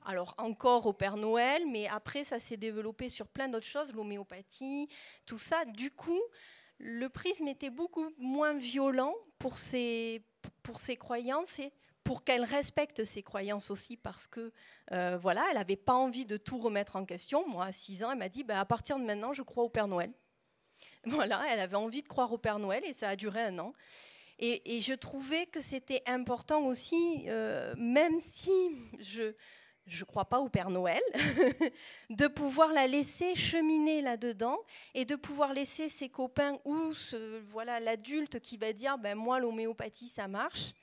alors 0.06 0.36
encore 0.38 0.86
au 0.86 0.94
Père 0.94 1.18
Noël, 1.18 1.64
mais 1.68 1.88
après 1.88 2.24
ça 2.24 2.40
s'est 2.40 2.58
développé 2.58 3.10
sur 3.10 3.28
plein 3.28 3.48
d'autres 3.48 3.66
choses, 3.66 3.94
l'homéopathie, 3.94 4.90
tout 5.26 5.38
ça. 5.38 5.66
Du 5.66 5.92
coup, 5.92 6.22
le 6.78 7.08
prisme 7.10 7.48
était 7.48 7.70
beaucoup 7.70 8.10
moins 8.18 8.54
violent 8.54 9.16
pour 9.40 9.58
ses, 9.58 10.24
pour 10.62 10.80
ses 10.80 10.98
croyances 10.98 11.60
et 11.60 11.72
pour 12.04 12.24
qu'elle 12.24 12.44
respecte 12.44 13.06
ses 13.06 13.24
croyances 13.24 13.72
aussi, 13.72 13.96
parce 13.96 14.28
que 14.28 14.52
euh, 14.92 15.18
voilà, 15.18 15.46
elle 15.50 15.58
n'avait 15.58 15.78
pas 15.78 15.94
envie 15.94 16.26
de 16.26 16.38
tout 16.38 16.58
remettre 16.58 16.98
en 16.98 17.06
question. 17.06 17.48
Moi, 17.48 17.66
à 17.66 17.72
6 17.72 18.04
ans, 18.04 18.12
elle 18.12 18.18
m'a 18.18 18.30
dit 18.30 18.44
bah, 18.44 18.60
à 18.60 18.66
partir 18.66 19.00
de 19.00 19.04
maintenant, 19.04 19.34
je 19.34 19.42
crois 19.42 19.64
au 19.64 19.70
Père 19.70 19.88
Noël. 19.88 20.12
Voilà, 21.06 21.44
elle 21.50 21.60
avait 21.60 21.76
envie 21.76 22.02
de 22.02 22.08
croire 22.08 22.32
au 22.32 22.38
Père 22.38 22.60
Noël 22.60 22.82
et 22.86 22.94
ça 22.94 23.10
a 23.10 23.16
duré 23.18 23.42
un 23.42 23.60
an. 23.60 23.74
Et, 24.40 24.82
je 24.82 24.94
trouvais 24.94 25.46
que 25.46 25.62
c'était 25.62 26.02
important 26.06 26.66
aussi, 26.66 27.26
euh, 27.28 27.74
même 27.78 28.20
si 28.20 28.52
je, 29.00 29.34
je 29.88 30.00
ne 30.00 30.06
crois 30.06 30.26
pas 30.26 30.40
au 30.40 30.50
Père 30.50 30.70
Noël, 30.70 31.02
de 32.10 32.28
pouvoir 32.28 32.72
la 32.72 32.88
laisser 32.88 33.36
cheminer 33.36 34.02
là-dedans 34.02 34.58
et 34.94 35.06
de 35.06 35.16
pouvoir 35.16 35.54
laisser 35.54 35.90
ses 35.90 36.10
copains 36.10 36.58
ou 36.66 36.94
voilà 37.48 37.80
l'adulte 37.80 38.40
qui 38.40 38.58
va 38.58 38.74
dire 38.74 38.98
ben 38.98 39.16
moi 39.16 39.40
l'homéopathie 39.40 40.08
ça 40.08 40.28
marche, 40.28 40.74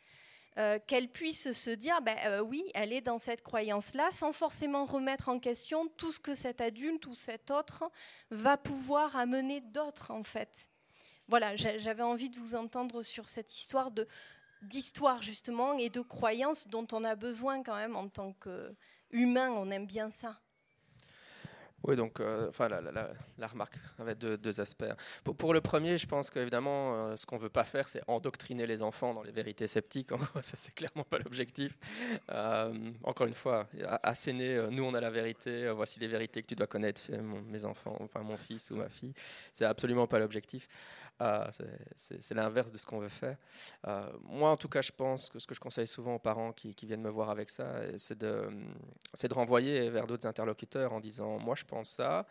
euh, 0.59 0.79
qu'elle 0.87 1.09
puisse 1.09 1.53
se 1.53 1.71
dire 1.71 2.03
ben, 2.03 2.17
euh, 2.27 2.41
oui 2.41 2.65
elle 2.75 2.93
est 2.93 3.01
dans 3.01 3.19
cette 3.19 3.43
croyance-là 3.43 4.11
sans 4.13 4.33
forcément 4.33 4.85
remettre 4.85 5.29
en 5.29 5.39
question 5.39 5.89
tout 5.97 6.13
ce 6.13 6.21
que 6.21 6.35
cet 6.35 6.61
adulte 6.61 7.07
ou 7.07 7.15
cet 7.15 7.51
autre 7.51 7.91
va 8.31 8.57
pouvoir 8.57 9.17
amener 9.17 9.61
d'autres 9.61 10.11
en 10.11 10.25
fait. 10.25 10.69
Voilà, 11.29 11.55
j'avais 11.55 12.03
envie 12.03 12.29
de 12.29 12.41
vous 12.41 12.57
entendre 12.57 13.03
sur 13.03 13.29
cette 13.29 13.55
histoire 13.55 13.93
d'histoire 14.63 15.23
justement 15.23 15.79
et 15.79 15.89
de 15.89 16.01
croyances 16.01 16.69
dont 16.69 16.87
on 16.93 17.05
a 17.05 17.15
besoin 17.15 17.63
quand 17.63 17.77
même 17.77 17.97
en 17.97 18.09
tant 18.09 18.33
qu'humain, 19.11 19.51
on 19.51 19.71
aime 19.71 19.87
bien 19.87 20.11
ça. 20.11 20.41
Oui, 21.83 21.97
donc 21.97 22.21
euh, 22.21 22.49
enfin, 22.51 22.69
la, 22.69 23.47
remarque 23.47 23.75
avait 23.99 24.15
deux, 24.15 24.61
aspects. 24.61 24.85
Pour, 25.25 25.55
le 25.55 25.63
premier, 25.63 25.97
je 25.97 26.07
pense 26.07 26.29
qu'évidemment, 26.29 26.95
euh, 26.95 27.17
ce 27.17 27.25
qu'on 27.25 27.37
ne 27.37 27.41
veut 27.41 27.49
pas 27.49 27.65
faire, 27.65 27.89
c'est 27.89 28.03
endoctriner 28.07 28.67
les 28.67 28.83
enfants 28.83 29.15
dans 29.15 29.23
les 29.23 29.33
vérités 29.33 29.67
sceptiques. 29.67 30.11
ça, 30.43 30.57
c'est 30.57 30.75
clairement 30.75 31.05
pas 31.05 31.19
l'objectif. 31.19 31.79
Euh, 32.31 32.91
encore 33.03 33.27
une 33.27 33.35
fois, 33.35 33.67
asséner, 34.03 34.67
nous, 34.71 34.85
on 34.85 34.93
a 34.93 35.01
la 35.01 35.11
vérité, 35.11 35.71
voici 35.71 35.99
les 36.01 36.09
vérités 36.09 36.43
que 36.43 36.49
tu 36.49 36.55
dois 36.55 36.67
connaître, 36.67 37.03
mes 37.49 37.65
enfants, 37.65 37.97
enfin 38.01 38.21
mon 38.21 38.37
fils 38.37 38.71
ou 38.71 38.77
ma 38.77 38.89
fille. 38.89 39.15
C'est 39.53 39.65
absolument 39.65 40.07
pas 40.07 40.19
l'objectif. 40.19 40.69
Ah, 41.23 41.51
c'est 41.97 42.33
l'inverse 42.33 42.73
de 42.73 42.79
ce 42.79 42.87
qu'on 42.87 42.99
veut 42.99 43.11
faire. 43.11 43.37
Euh, 43.87 44.11
moi, 44.23 44.49
en 44.49 44.57
tout 44.57 44.71
cas, 44.71 44.81
je 44.81 44.91
pense 44.91 45.29
que 45.29 45.39
ce 45.39 45.47
que 45.47 45.55
je 45.55 45.61
conseille 45.61 45.87
souvent 45.87 46.15
aux 46.15 46.19
parents 46.19 46.53
qui, 46.53 46.75
viennent 46.83 47.03
me 47.03 47.11
voir 47.11 47.29
avec 47.29 47.51
ça, 47.51 47.83
c'est 47.99 48.17
de, 48.17 48.49
renvoyer 49.31 49.91
vers 49.91 50.07
d'autres 50.07 50.27
interlocuteurs 50.27 50.95
en 50.95 51.01
disant 51.01 51.39
Moi, 51.39 51.55
je 51.57 51.65
pense 51.65 51.91
ça. 51.91 52.27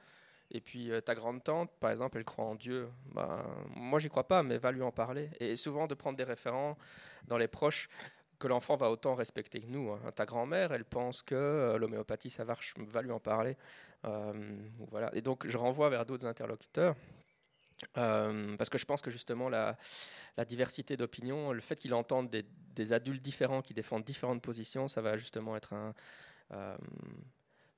Et 0.49 0.59
puis 0.59 0.91
euh, 0.91 1.01
ta 1.01 1.13
grande 1.13 1.43
tante, 1.43 1.69
par 1.79 1.91
exemple, 1.91 2.17
elle 2.17 2.25
croit 2.25 2.45
en 2.45 2.55
Dieu. 2.55 2.89
Ben, 3.13 3.43
moi, 3.75 3.99
j'y 3.99 4.09
crois 4.09 4.27
pas, 4.27 4.41
mais 4.41 4.57
va 4.57 4.71
lui 4.71 4.81
en 4.81 4.91
parler. 4.91 5.29
Et 5.39 5.55
souvent 5.55 5.85
de 5.85 5.93
prendre 5.93 6.17
des 6.17 6.23
référents 6.23 6.75
dans 7.27 7.37
les 7.37 7.47
proches 7.47 7.89
que 8.39 8.47
l'enfant 8.47 8.75
va 8.75 8.89
autant 8.89 9.13
respecter 9.13 9.61
que 9.61 9.67
nous. 9.67 9.91
Hein. 9.91 9.99
Ta 10.15 10.25
grand-mère, 10.25 10.71
elle 10.71 10.85
pense 10.85 11.21
que 11.21 11.35
euh, 11.35 11.77
l'homéopathie, 11.77 12.31
ça 12.31 12.43
va, 12.43 12.55
va, 12.77 13.01
lui 13.03 13.11
en 13.11 13.19
parler. 13.19 13.55
Voilà. 14.01 15.11
Et 15.13 15.21
donc, 15.21 15.45
je 15.45 15.57
renvoie 15.57 15.89
vers 15.89 16.07
d'autres 16.07 16.25
interlocuteurs. 16.25 16.95
Euh, 17.97 18.57
parce 18.57 18.69
que 18.69 18.77
je 18.77 18.85
pense 18.85 19.01
que 19.01 19.09
justement 19.11 19.49
la, 19.49 19.77
diversité 20.45 20.97
d'opinions, 20.97 21.53
le 21.53 21.61
fait 21.61 21.77
qu'il 21.77 21.93
entende 21.93 22.29
des, 22.29 22.45
des, 22.75 22.93
adultes 22.93 23.21
différents 23.21 23.61
qui 23.61 23.73
défendent 23.73 24.03
différentes 24.03 24.41
positions, 24.41 24.87
ça 24.87 25.01
va 25.01 25.17
justement 25.17 25.55
être 25.55 25.73
un, 25.73 25.93
euh, 26.51 26.77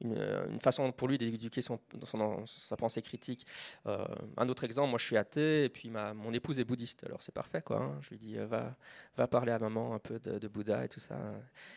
une, 0.01 0.59
façon 0.59 0.91
pour 0.91 1.07
lui 1.07 1.17
d'éduquer 1.17 1.61
son, 1.61 1.79
sa 2.45 2.75
pensée 2.75 3.01
critique. 3.01 3.45
Euh, 3.87 4.05
un 4.37 4.49
autre 4.49 4.63
exemple, 4.63 4.89
moi 4.89 4.99
je 4.99 5.05
suis 5.05 5.17
athée 5.17 5.65
et 5.65 5.69
puis 5.69 5.89
ma, 5.89 6.13
mon 6.13 6.33
épouse 6.33 6.59
est 6.59 6.63
bouddhiste, 6.63 7.03
alors 7.05 7.21
c'est 7.21 7.33
parfait 7.33 7.61
quoi. 7.61 7.77
Hein. 7.77 7.99
Je 8.01 8.09
lui 8.09 8.17
dis 8.17 8.37
euh, 8.37 8.45
va, 8.45 8.75
va 9.17 9.27
parler 9.27 9.51
à 9.51 9.59
maman 9.59 9.93
un 9.93 9.99
peu 9.99 10.19
de, 10.19 10.47
Bouddha 10.47 10.85
et 10.85 10.89
tout 10.89 10.99
ça. 10.99 11.15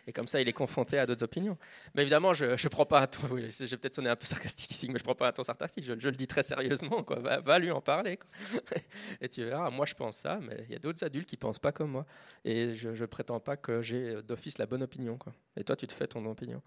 Et 0.06 0.12
comme 0.12 0.26
ça 0.26 0.40
il 0.40 0.48
est 0.48 0.52
confronté 0.52 0.98
à 0.98 1.06
d'autres 1.06 1.24
opinions. 1.24 1.58
Mais 1.94 2.02
évidemment 2.02 2.34
je 2.34 2.46
ne 2.46 2.68
prends 2.68 2.86
pas 2.86 3.02
un 3.02 3.06
ton, 3.06 3.20
j'ai 3.36 3.76
peut-être 3.76 3.94
sonné 3.94 4.10
un 4.10 4.16
peu 4.16 4.26
sarcastique 4.26 4.70
ici, 4.70 4.88
mais 4.90 4.98
je 4.98 5.04
prends 5.04 5.14
pas 5.14 5.28
un 5.28 5.32
ton 5.32 5.44
sarcastique, 5.44 5.84
je, 5.84 5.92
le 5.92 6.16
dis 6.16 6.26
très 6.26 6.42
sérieusement 6.42 7.02
quoi. 7.02 7.18
Va, 7.18 7.58
lui 7.58 7.70
en 7.70 7.80
parler. 7.80 8.18
et 9.20 9.28
tu 9.28 9.44
verras, 9.44 9.70
moi 9.70 9.86
je 9.86 9.94
pense 9.94 10.18
ça, 10.18 10.38
mais 10.40 10.64
il 10.68 10.72
y 10.72 10.76
a 10.76 10.78
d'autres 10.78 11.04
adultes 11.04 11.28
qui 11.28 11.36
pensent 11.36 11.58
pas 11.58 11.72
comme 11.72 11.90
moi. 11.90 12.06
Et 12.44 12.74
je 12.74 12.90
ne 12.90 13.06
prétends 13.06 13.40
pas 13.40 13.56
que 13.56 13.82
j'ai 13.82 14.22
d'office 14.22 14.58
la 14.58 14.66
bonne 14.66 14.82
opinion. 14.82 15.16
Quoi. 15.16 15.32
Et 15.56 15.64
toi 15.64 15.76
tu 15.76 15.86
te 15.86 15.92
fais 15.92 16.06
ton 16.06 16.24
opinion. 16.26 16.62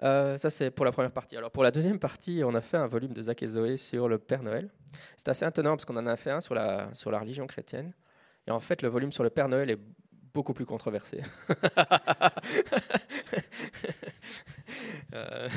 Ça 0.00 0.50
c'est 0.50 0.70
pour 0.70 0.84
la 0.84 0.92
première 0.92 1.12
partie. 1.12 1.36
Alors 1.36 1.50
pour 1.50 1.62
la 1.62 1.70
deuxième 1.70 1.98
partie, 1.98 2.42
on 2.44 2.54
a 2.54 2.60
fait 2.60 2.76
un 2.76 2.86
volume 2.86 3.12
de 3.12 3.22
Zach 3.22 3.42
et 3.42 3.46
Zoé 3.46 3.76
sur 3.76 4.08
le 4.08 4.18
Père 4.18 4.42
Noël. 4.42 4.70
C'est 5.16 5.28
assez 5.28 5.46
étonnant 5.46 5.76
parce 5.76 5.84
qu'on 5.84 5.96
en 5.96 6.06
a 6.06 6.16
fait 6.16 6.30
un 6.30 6.40
sur 6.40 6.54
la, 6.54 6.88
sur 6.94 7.10
la 7.10 7.18
religion 7.18 7.46
chrétienne. 7.46 7.92
Et 8.46 8.50
en 8.50 8.60
fait, 8.60 8.82
le 8.82 8.88
volume 8.88 9.12
sur 9.12 9.22
le 9.22 9.30
Père 9.30 9.48
Noël 9.48 9.70
est 9.70 9.78
beaucoup 10.32 10.54
plus 10.54 10.64
controversé. 10.64 11.22
euh, 15.14 15.48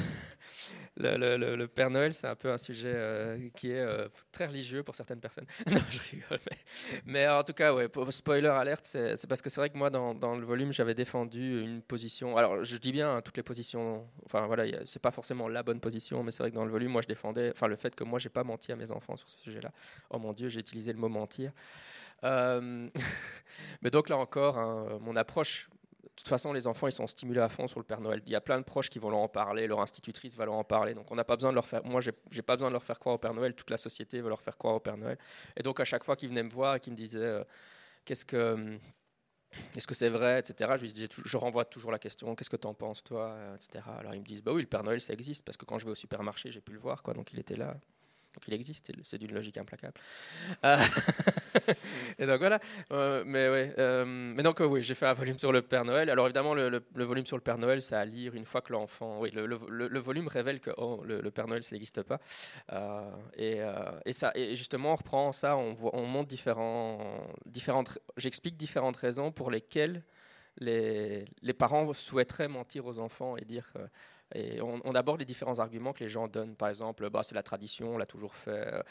le, 0.98 1.66
Père 1.66 1.90
Noël, 1.90 2.14
c'est 2.14 2.28
un 2.28 2.36
peu 2.36 2.52
un 2.52 2.58
sujet 2.58 2.92
euh, 2.94 3.50
qui 3.56 3.72
est 3.72 3.80
euh, 3.80 4.08
très 4.32 4.46
religieux 4.46 4.84
pour 4.84 4.96
certaines 4.96 5.20
personnes. 5.20 5.46
non, 5.72 5.80
je 5.90 6.00
rigole. 6.12 6.40
Mais, 7.06 7.28
en 7.28 7.44
tout 7.44 7.54
cas, 7.54 7.74
ouais, 7.74 7.90
spoiler 8.10 8.48
alerte, 8.48 8.86
c'est 8.86 9.28
parce 9.28 9.42
que 9.42 9.50
c'est 9.50 9.60
vrai 9.60 9.70
que 9.70 9.78
moi, 9.78 9.90
dans, 9.90 10.36
le 10.36 10.46
volume, 10.46 10.72
j'avais 10.72 10.94
défendu 10.94 11.62
une 11.62 11.82
position. 11.82 12.38
Alors, 12.38 12.64
je 12.64 12.78
dis 12.78 12.92
bien 12.92 13.16
hein, 13.16 13.22
toutes 13.22 13.38
les 13.38 13.44
positions. 13.44 14.08
Enfin, 14.26 14.46
voilà, 14.46 14.66
c'est 14.86 15.02
pas 15.02 15.12
forcément 15.12 15.48
la 15.48 15.64
bonne 15.64 15.80
position, 15.80 16.24
mais 16.24 16.32
c'est 16.32 16.44
vrai 16.44 16.52
que 16.52 16.56
dans 16.56 16.66
le 16.66 16.72
volume, 16.72 16.92
moi, 16.92 17.02
je 17.02 17.08
défendais. 17.08 17.52
Enfin, 17.52 17.68
le 17.68 17.76
fait 17.76 17.96
que 17.96 18.04
moi, 18.04 18.20
j'ai 18.20 18.30
pas 18.30 18.44
menti 18.44 18.72
à 18.72 18.76
mes 18.76 18.92
enfants 18.92 19.16
sur 19.16 19.30
ce 19.30 19.40
sujet-là. 19.40 19.72
Oh 20.10 20.20
mon 20.20 20.34
Dieu, 20.34 20.50
j'ai 20.50 20.60
utilisé 20.60 20.94
le 20.94 21.00
mot 21.00 21.10
mentir. 21.10 21.52
Euh, 22.24 22.90
mais 23.82 23.90
donc 23.90 24.10
là 24.10 24.18
encore, 24.18 24.58
hein, 24.58 25.00
mon 25.02 25.16
approche 25.16 25.70
toute 26.16 26.28
façon, 26.28 26.54
les 26.54 26.68
enfants, 26.68 26.88
ils 26.88 26.94
sont 26.94 27.08
stimulés 27.08 27.42
à 27.42 27.50
fond 27.50 27.68
sur 27.68 27.80
le 27.80 27.86
Père 27.86 28.02
Noël. 28.02 28.22
Il 28.26 28.32
y 28.32 28.36
a 28.36 28.42
plein 28.42 28.60
de 28.60 28.64
proches 28.64 28.90
qui 28.90 29.00
vont 29.00 29.10
leur 29.10 29.20
en 29.20 29.28
parler, 29.28 29.68
leur 29.68 29.82
institutrice 29.82 30.36
va 30.36 30.46
leur 30.46 30.54
en 30.54 30.64
parler. 30.64 30.94
Donc, 30.94 31.10
on 31.12 31.16
n'a 31.16 31.24
pas 31.24 31.36
besoin 31.36 31.52
de 31.52 31.56
leur 31.56 31.68
faire. 31.68 31.84
Moi, 31.84 32.02
j'ai 32.02 32.42
pas 32.42 32.56
besoin 32.56 32.70
de 32.70 32.74
leur 32.74 32.84
faire 32.84 33.00
croire 33.00 33.16
au 33.16 33.18
Père 33.18 33.34
Noël. 33.34 33.54
Toute 33.56 33.70
la 33.70 33.78
société 33.78 34.22
veut 34.22 34.30
leur 34.30 34.42
faire 34.42 34.58
croire 34.58 34.76
au 34.76 34.80
Père 34.80 34.98
Noël. 34.98 35.18
Et 35.58 35.64
donc, 35.64 35.80
à 35.80 35.86
chaque 35.86 36.04
fois 36.04 36.16
qu'ils 36.16 36.30
venaient 36.30 36.44
me 36.44 36.52
voir 36.52 36.76
et 36.76 36.80
qu'ils 36.80 36.94
me 36.94 36.98
disaient 36.98 37.20
euh, 37.20 37.44
qu'est-ce 38.06 38.26
que 38.26 38.54
hum, 38.54 38.80
est-ce 39.76 39.88
que 39.88 39.96
c'est 39.96 40.10
vrai, 40.10 40.40
etc. 40.40 40.74
Je, 40.78 41.08
je 41.26 41.38
renvoie 41.38 41.66
toujours 41.66 41.92
la 41.92 42.00
question, 42.00 42.36
qu'est-ce 42.36 42.50
que 42.50 42.58
tu 42.58 42.68
en 42.68 42.74
penses, 42.74 43.04
toi, 43.04 43.38
etc. 43.56 43.84
Alors 44.00 44.14
ils 44.14 44.22
me 44.22 44.26
disent, 44.26 44.44
bah 44.44 44.52
oui, 44.52 44.62
le 44.62 44.68
Père 44.68 44.84
Noël, 44.84 45.02
ça 45.02 45.14
existe, 45.14 45.46
parce 45.46 45.58
que 45.58 45.66
quand 45.66 45.80
je 45.80 45.86
vais 45.86 45.92
au 45.92 45.96
supermarché, 45.96 46.52
j'ai 46.52 46.62
pu 46.62 46.74
le 46.74 46.80
voir, 46.80 47.04
quoi, 47.04 47.14
donc 47.14 47.34
il 47.34 47.40
était 47.40 47.56
là. 47.56 47.76
Donc 48.34 48.48
il 48.48 48.54
existe, 48.54 48.92
c'est 49.04 49.18
d'une 49.20 49.34
logique 49.34 49.58
implacable. 49.58 49.94
Euh, 50.66 50.78
et 52.20 52.26
donc 52.26 52.40
voilà. 52.40 52.60
Euh, 52.92 53.24
mais 53.26 53.48
ouais, 53.48 53.74
euh, 53.78 54.06
mais 54.06 54.42
donc 54.42 54.60
oui, 54.60 54.82
j'ai 54.82 54.96
fait 54.96 55.06
un 55.06 55.14
volume 55.14 55.38
sur 55.38 55.52
le 55.52 55.62
Père 55.62 55.86
Noël. 55.86 56.10
Alors 56.10 56.26
évidemment, 56.26 56.56
le, 56.56 56.82
volume 56.96 57.26
sur 57.26 57.38
le 57.38 57.44
Père 57.44 57.60
Noël, 57.60 57.82
c'est 57.82 57.96
à 57.96 58.06
lire 58.06 58.34
une 58.34 58.46
fois 58.46 58.62
que 58.62 58.74
l'enfant. 58.74 59.20
Oui, 59.20 59.32
le, 59.32 60.00
volume 60.00 60.28
révèle 60.28 60.60
que 60.60 60.72
oh, 60.78 61.04
le, 61.06 61.30
Père 61.30 61.48
Noël, 61.48 61.64
ça 61.64 61.76
n'existe 61.76 62.02
pas. 62.02 62.20
Et, 63.38 63.62
justement, 64.56 64.94
on 64.94 64.96
reprend 64.96 65.32
ça, 65.32 65.56
on, 65.56 65.74
voit, 65.74 65.96
on 65.96 66.06
montre 66.06 66.30
différents, 66.30 67.28
différentes. 67.46 68.00
J'explique 68.18 68.58
différentes 68.58 68.98
raisons 68.98 69.32
pour 69.32 69.52
lesquelles 69.52 70.04
les, 70.58 71.26
les 71.42 71.54
parents 71.54 71.94
souhaiteraient 71.94 72.48
mentir 72.48 72.86
aux 72.86 73.00
enfants 73.00 73.38
et 73.38 73.46
dire 73.46 73.72
et 74.34 74.62
on, 74.62 74.96
aborde 74.96 75.20
les 75.20 75.26
différents 75.26 75.60
arguments 75.60 75.94
que 75.94 76.04
les 76.04 76.10
gens 76.10 76.28
donnent. 76.28 76.56
Par 76.56 76.70
exemple, 76.70 77.10
bah, 77.10 77.22
c'est 77.24 77.36
la 77.36 77.44
tradition, 77.44 77.96
on 77.96 77.98
l'a 77.98 78.06
toujours 78.06 78.36
fait. 78.36 78.84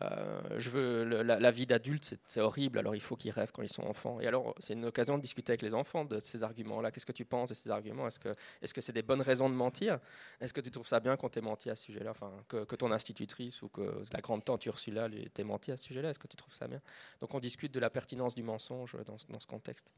Euh, 0.00 0.40
je 0.58 0.70
veux 0.70 1.04
la, 1.22 1.50
vie 1.50 1.66
d'adulte, 1.66 2.16
c'est 2.26 2.40
horrible. 2.40 2.78
Alors 2.78 2.94
il 2.94 3.00
faut 3.00 3.16
qu'ils 3.16 3.30
rêvent 3.30 3.50
quand 3.52 3.62
ils 3.62 3.68
sont 3.68 3.82
enfants. 3.82 4.20
Et 4.20 4.26
alors 4.26 4.54
c'est 4.58 4.74
une 4.74 4.84
occasion 4.86 5.16
de 5.16 5.22
discuter 5.22 5.52
avec 5.52 5.62
les 5.62 5.74
enfants 5.74 6.04
de 6.04 6.20
ces 6.20 6.42
arguments-là. 6.42 6.90
Qu'est-ce 6.90 7.06
que 7.06 7.12
tu 7.12 7.24
penses 7.24 7.50
de 7.50 7.54
ces 7.54 7.70
arguments? 7.70 8.06
Est-ce 8.06 8.20
que 8.20 8.34
est-ce 8.62 8.74
que 8.74 8.80
c'est 8.80 8.92
des 8.92 9.02
bonnes 9.02 9.22
raisons 9.22 9.48
de 9.48 9.54
mentir? 9.54 9.98
Est-ce 10.40 10.52
que 10.52 10.60
tu 10.60 10.70
trouves 10.70 10.86
ça 10.86 11.00
bien 11.00 11.16
qu'on 11.16 11.28
t'ait 11.28 11.40
menti 11.40 11.70
à 11.70 11.76
ce 11.76 11.84
sujet-là? 11.84 12.10
Enfin, 12.10 12.32
que, 12.48 12.76
ton 12.76 12.92
institutrice 12.92 13.62
ou 13.62 13.68
que 13.68 14.04
la 14.12 14.20
grande 14.20 14.44
tante 14.44 14.64
Ursula 14.66 15.08
t'ait 15.34 15.44
menti 15.44 15.72
à 15.72 15.76
ce 15.76 15.84
sujet-là? 15.84 16.10
Est-ce 16.10 16.18
que 16.18 16.28
tu 16.28 16.36
trouves 16.36 16.54
ça 16.54 16.68
bien? 16.68 16.80
Donc 17.20 17.34
on 17.34 17.40
discute 17.40 17.72
de 17.72 17.80
la 17.80 17.90
pertinence 17.90 18.34
du 18.34 18.42
mensonge 18.42 18.96
dans 19.04 19.18
ce 19.18 19.46
contexte. 19.46 19.92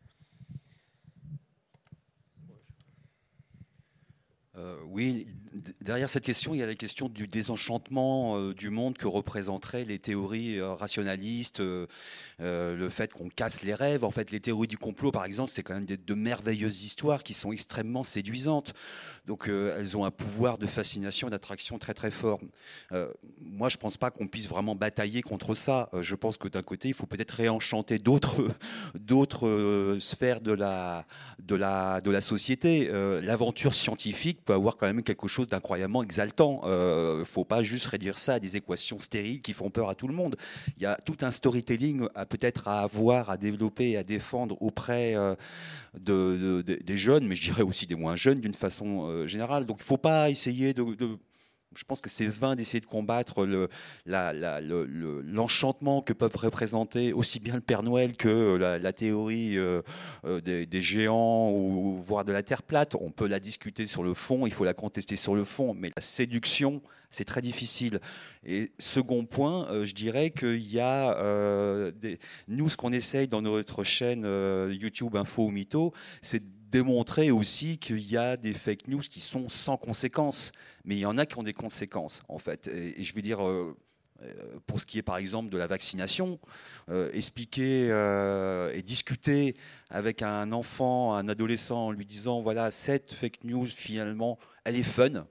Euh, 4.56 4.76
oui, 4.88 5.28
derrière 5.80 6.10
cette 6.10 6.24
question, 6.24 6.54
il 6.54 6.58
y 6.58 6.62
a 6.62 6.66
la 6.66 6.74
question 6.74 7.08
du 7.08 7.28
désenchantement 7.28 8.36
euh, 8.36 8.52
du 8.52 8.68
monde 8.68 8.98
que 8.98 9.06
représenteraient 9.06 9.84
les 9.84 10.00
théories 10.00 10.58
euh, 10.58 10.74
rationalistes, 10.74 11.60
le 12.40 12.88
fait 12.88 13.12
qu'on 13.12 13.28
casse 13.28 13.62
les 13.62 13.74
rêves. 13.74 14.02
En 14.02 14.10
fait, 14.10 14.32
les 14.32 14.40
théories 14.40 14.66
du 14.66 14.78
complot, 14.78 15.12
par 15.12 15.24
exemple, 15.24 15.50
c'est 15.50 15.62
quand 15.62 15.74
même 15.74 15.86
de 15.86 16.14
merveilleuses 16.14 16.82
histoires 16.82 17.22
qui 17.22 17.32
sont 17.32 17.52
extrêmement 17.52 18.02
séduisantes. 18.02 18.72
Donc, 19.26 19.48
elles 19.48 19.96
ont 19.96 20.04
un 20.04 20.10
pouvoir 20.10 20.58
de 20.58 20.66
fascination 20.66 21.28
et 21.28 21.30
d'attraction 21.30 21.78
très 21.78 21.94
très 21.94 22.10
fort. 22.10 22.40
moi, 23.40 23.68
je 23.68 23.76
ne 23.76 23.80
pense 23.80 23.98
pas 23.98 24.10
qu'on 24.10 24.26
puisse 24.26 24.48
vraiment 24.48 24.74
batailler 24.74 25.22
contre 25.22 25.54
ça. 25.54 25.90
je 26.00 26.14
pense 26.14 26.38
que 26.38 26.48
d'un 26.48 26.62
côté, 26.62 26.88
il 26.88 26.94
faut 26.94 27.06
peut-être 27.06 27.32
réenchanter 27.32 27.98
d'autres 27.98 28.48
d'autres 28.94 29.98
sphères 30.00 30.40
de 30.40 30.52
la 30.52 31.06
de 31.40 31.54
la 31.54 32.00
de 32.00 32.10
la 32.10 32.20
société. 32.20 32.88
L'aventure 33.22 33.74
scientifique 33.74 34.39
peut 34.44 34.52
avoir 34.52 34.76
quand 34.76 34.86
même 34.86 35.02
quelque 35.02 35.28
chose 35.28 35.48
d'incroyablement 35.48 36.02
exaltant. 36.02 36.60
Il 36.64 36.68
euh, 36.68 37.20
ne 37.20 37.24
faut 37.24 37.44
pas 37.44 37.62
juste 37.62 37.86
réduire 37.86 38.18
ça 38.18 38.34
à 38.34 38.40
des 38.40 38.56
équations 38.56 38.98
stériles 38.98 39.40
qui 39.40 39.52
font 39.52 39.70
peur 39.70 39.88
à 39.88 39.94
tout 39.94 40.08
le 40.08 40.14
monde. 40.14 40.36
Il 40.76 40.82
y 40.82 40.86
a 40.86 40.96
tout 40.96 41.16
un 41.22 41.30
storytelling 41.30 42.08
peut-être 42.28 42.68
à 42.68 42.80
avoir, 42.80 43.30
à 43.30 43.36
développer, 43.36 43.96
à 43.96 44.02
défendre 44.02 44.60
auprès 44.60 45.14
euh, 45.16 45.34
de, 45.98 46.62
des 46.62 46.98
jeunes, 46.98 47.26
mais 47.26 47.34
je 47.34 47.42
dirais 47.42 47.62
aussi 47.62 47.86
des 47.86 47.96
moins 47.96 48.16
jeunes 48.16 48.40
d'une 48.40 48.54
façon 48.54 49.06
euh, 49.08 49.26
générale. 49.26 49.66
Donc 49.66 49.78
il 49.78 49.82
ne 49.82 49.86
faut 49.86 49.96
pas 49.96 50.30
essayer 50.30 50.74
de 50.74 50.82
je 51.76 51.84
pense 51.84 52.00
que 52.00 52.10
c'est 52.10 52.26
vain 52.26 52.56
d'essayer 52.56 52.80
de 52.80 52.86
combattre 52.86 53.46
l'enchantement 54.04 56.02
que 56.02 56.12
peuvent 56.12 56.34
représenter 56.36 57.12
aussi 57.12 57.38
bien 57.38 57.54
le 57.54 57.60
Père 57.60 57.84
Noël 57.84 58.16
que 58.16 58.56
la, 58.56 58.92
théorie 58.92 59.56
euh, 59.56 59.80
euh, 60.24 60.40
des, 60.40 60.82
géants 60.82 61.52
ou, 61.52 62.02
voire 62.02 62.24
de 62.24 62.32
la 62.32 62.42
Terre 62.42 62.64
plate. 62.64 62.96
On 62.96 63.12
peut 63.12 63.28
la 63.28 63.38
discuter 63.38 63.86
sur 63.86 64.02
le 64.02 64.14
fond, 64.14 64.46
il 64.46 64.52
faut 64.52 64.64
la 64.64 64.74
contester 64.74 65.14
sur 65.14 65.36
le 65.36 65.44
fond, 65.44 65.72
mais 65.72 65.92
la 65.94 66.02
séduction, 66.02 66.82
c'est 67.08 67.24
très 67.24 67.40
difficile. 67.40 68.00
Et 68.44 68.72
second 68.80 69.24
point, 69.24 69.68
euh, 69.70 69.84
je 69.84 69.94
dirais 69.94 70.30
qu'il 70.30 70.72
y 70.72 70.80
a 70.80 71.16
nous, 72.48 72.68
ce 72.68 72.76
qu'on 72.76 72.92
essaye 72.92 73.28
dans 73.28 73.42
notre 73.42 73.84
chaîne 73.84 74.24
YouTube 74.72 75.14
Info 75.14 75.46
ou 75.46 75.50
Mytho, 75.50 75.92
c'est 76.20 76.42
démontrer 76.70 77.30
aussi 77.30 77.78
qu'il 77.78 78.00
y 78.00 78.16
a 78.16 78.36
des 78.36 78.54
fake 78.54 78.88
news 78.88 79.00
qui 79.00 79.20
sont 79.20 79.48
sans 79.48 79.76
conséquences, 79.76 80.52
mais 80.84 80.96
il 80.96 81.00
y 81.00 81.06
en 81.06 81.18
a 81.18 81.26
qui 81.26 81.38
ont 81.38 81.42
des 81.42 81.52
conséquences, 81.52 82.22
en 82.28 82.38
fait. 82.38 82.68
Et, 82.68 83.02
je 83.02 83.14
veux 83.14 83.22
dire, 83.22 83.44
euh, 83.44 83.76
euh, 84.22 84.58
pour 84.66 84.80
ce 84.80 84.86
qui 84.86 84.98
est 84.98 85.02
par 85.02 85.16
exemple 85.16 85.50
de 85.50 85.58
la 85.58 85.66
vaccination, 85.66 86.38
euh, 86.88 87.10
expliquer 87.12 87.88
et 88.74 88.82
discuter 88.82 89.56
avec 89.88 90.22
un 90.22 90.52
enfant, 90.52 91.14
un 91.14 91.28
adolescent, 91.28 91.86
en 91.86 91.90
lui 91.90 92.06
disant, 92.06 92.40
voilà, 92.40 92.70
cette 92.70 93.12
fake 93.12 93.44
news, 93.44 93.66
finalement, 93.66 94.38
elle 94.64 94.76
est 94.76 94.84
fun, 94.84 95.26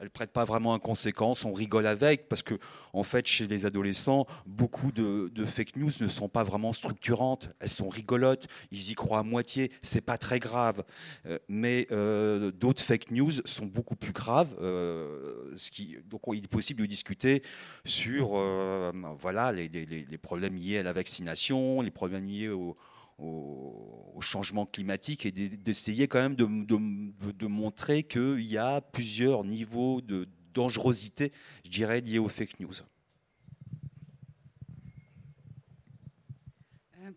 elle 0.00 0.10
prête 0.10 0.32
pas 0.32 0.44
vraiment 0.44 0.74
à 0.74 0.78
conséquence, 0.78 1.44
on 1.44 1.52
rigole 1.52 1.86
avec, 1.86 2.28
parce 2.28 2.42
que 2.42 2.58
en 2.92 3.02
fait, 3.02 3.26
chez 3.26 3.46
les 3.46 3.66
adolescents, 3.66 4.26
beaucoup 4.46 4.92
de, 4.92 5.30
fake 5.46 5.76
news 5.76 5.90
ne 6.00 6.08
sont 6.08 6.28
pas 6.28 6.44
vraiment 6.44 6.72
structurantes, 6.72 7.50
elles 7.60 7.68
sont 7.68 7.88
rigolotes, 7.88 8.46
ils 8.70 8.90
y 8.90 8.94
croient 8.94 9.20
à 9.20 9.22
moitié, 9.22 9.70
c'est 9.82 10.00
pas 10.00 10.18
très 10.18 10.38
grave. 10.38 10.84
Euh, 11.26 11.38
mais 11.48 11.86
euh, 11.92 12.50
d'autres 12.52 12.82
fake 12.82 13.10
news 13.10 13.32
sont 13.44 13.66
beaucoup 13.66 13.96
plus 13.96 14.12
graves, 14.12 14.54
euh, 14.60 15.54
donc 16.06 16.22
il 16.32 16.44
est 16.44 16.48
possible 16.48 16.80
de 16.80 16.86
discuter 16.86 17.42
sur 17.84 18.38
voilà, 19.20 19.52
les, 19.52 19.68
les, 19.68 20.18
problèmes 20.18 20.56
liés 20.56 20.78
à 20.78 20.82
la 20.82 20.92
vaccination, 20.92 21.80
les 21.80 21.90
problèmes 21.90 22.26
liés 22.26 22.48
au 22.48 22.76
au, 23.18 24.20
changement 24.20 24.66
climatique 24.66 25.26
et 25.26 25.30
d'essayer 25.30 26.08
quand 26.08 26.18
même 26.18 26.34
de, 26.34 26.44
de, 26.44 27.46
montrer 27.46 28.02
qu'il 28.02 28.40
y 28.40 28.58
a 28.58 28.80
plusieurs 28.80 29.44
niveaux 29.44 30.00
de 30.00 30.26
dangerosité, 30.52 31.32
je 31.64 31.70
dirais, 31.70 32.00
liés 32.00 32.18
aux 32.18 32.28
fake 32.28 32.58
news. 32.58 32.74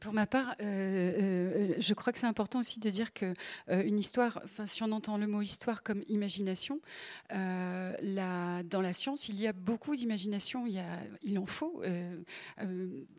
Pour 0.02 0.14
ma 0.14 0.26
part, 0.26 0.56
euh, 0.62 0.66
euh, 0.66 1.74
je 1.78 1.94
crois 1.94 2.12
que 2.12 2.18
c'est 2.18 2.26
important 2.26 2.60
aussi 2.60 2.80
de 2.80 2.90
dire 2.90 3.14
que 3.14 3.34
euh, 3.70 3.84
une 3.84 4.00
histoire, 4.00 4.42
enfin, 4.44 4.66
si 4.66 4.82
on 4.82 4.92
entend 4.92 5.16
le 5.16 5.28
mot 5.28 5.42
histoire 5.42 5.84
comme 5.84 6.04
imagination, 6.10 6.82
dans 7.30 8.82
la 8.82 8.94
science, 8.94 9.30
il 9.30 9.40
y 9.40 9.48
a 9.48 9.54
beaucoup 9.54 9.96
d'imagination. 9.96 10.66
Il, 10.66 11.38
en 11.38 11.46
faut. 11.46 11.82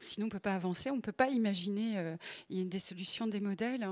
sinon, 0.00 0.24
on 0.24 0.26
ne 0.26 0.30
peut 0.30 0.40
pas 0.40 0.54
avancer. 0.54 0.90
On 0.90 0.96
ne 0.96 1.00
peut 1.00 1.12
pas 1.12 1.28
imaginer 1.28 2.16
des 2.50 2.78
solutions, 2.78 3.26
des 3.26 3.40
modèles. 3.40 3.88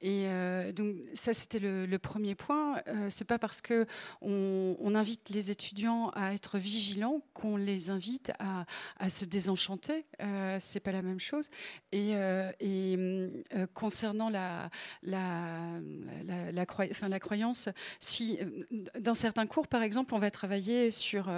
Et 0.00 0.26
donc, 0.74 0.96
ça, 1.14 1.34
c'était 1.34 1.58
le, 1.58 1.98
premier 1.98 2.34
point. 2.34 2.80
c'est 3.10 3.24
pas 3.24 3.38
parce 3.38 3.60
que 3.60 3.86
on, 4.20 4.94
invite 4.94 5.30
les 5.30 5.50
étudiants 5.50 6.10
à 6.10 6.34
être 6.34 6.58
vigilants 6.58 7.22
qu'on 7.32 7.56
les 7.56 7.90
invite 7.90 8.32
à, 8.38 9.08
se 9.08 9.24
désenchanter. 9.24 10.04
c'est 10.58 10.80
pas 10.80 10.92
la 10.92 11.02
même 11.02 11.20
chose. 11.20 11.48
Et 11.90 12.14
et 12.60 12.96
euh, 12.98 13.66
concernant 13.74 14.28
la, 14.30 14.70
la, 15.02 15.80
croyance, 17.20 17.68
si 18.00 18.38
euh, 18.40 18.64
dans 18.98 19.14
certains 19.14 19.46
cours, 19.46 19.68
par 19.68 19.82
exemple, 19.82 20.14
on 20.14 20.18
va 20.18 20.30
travailler 20.30 20.90
sur, 20.90 21.30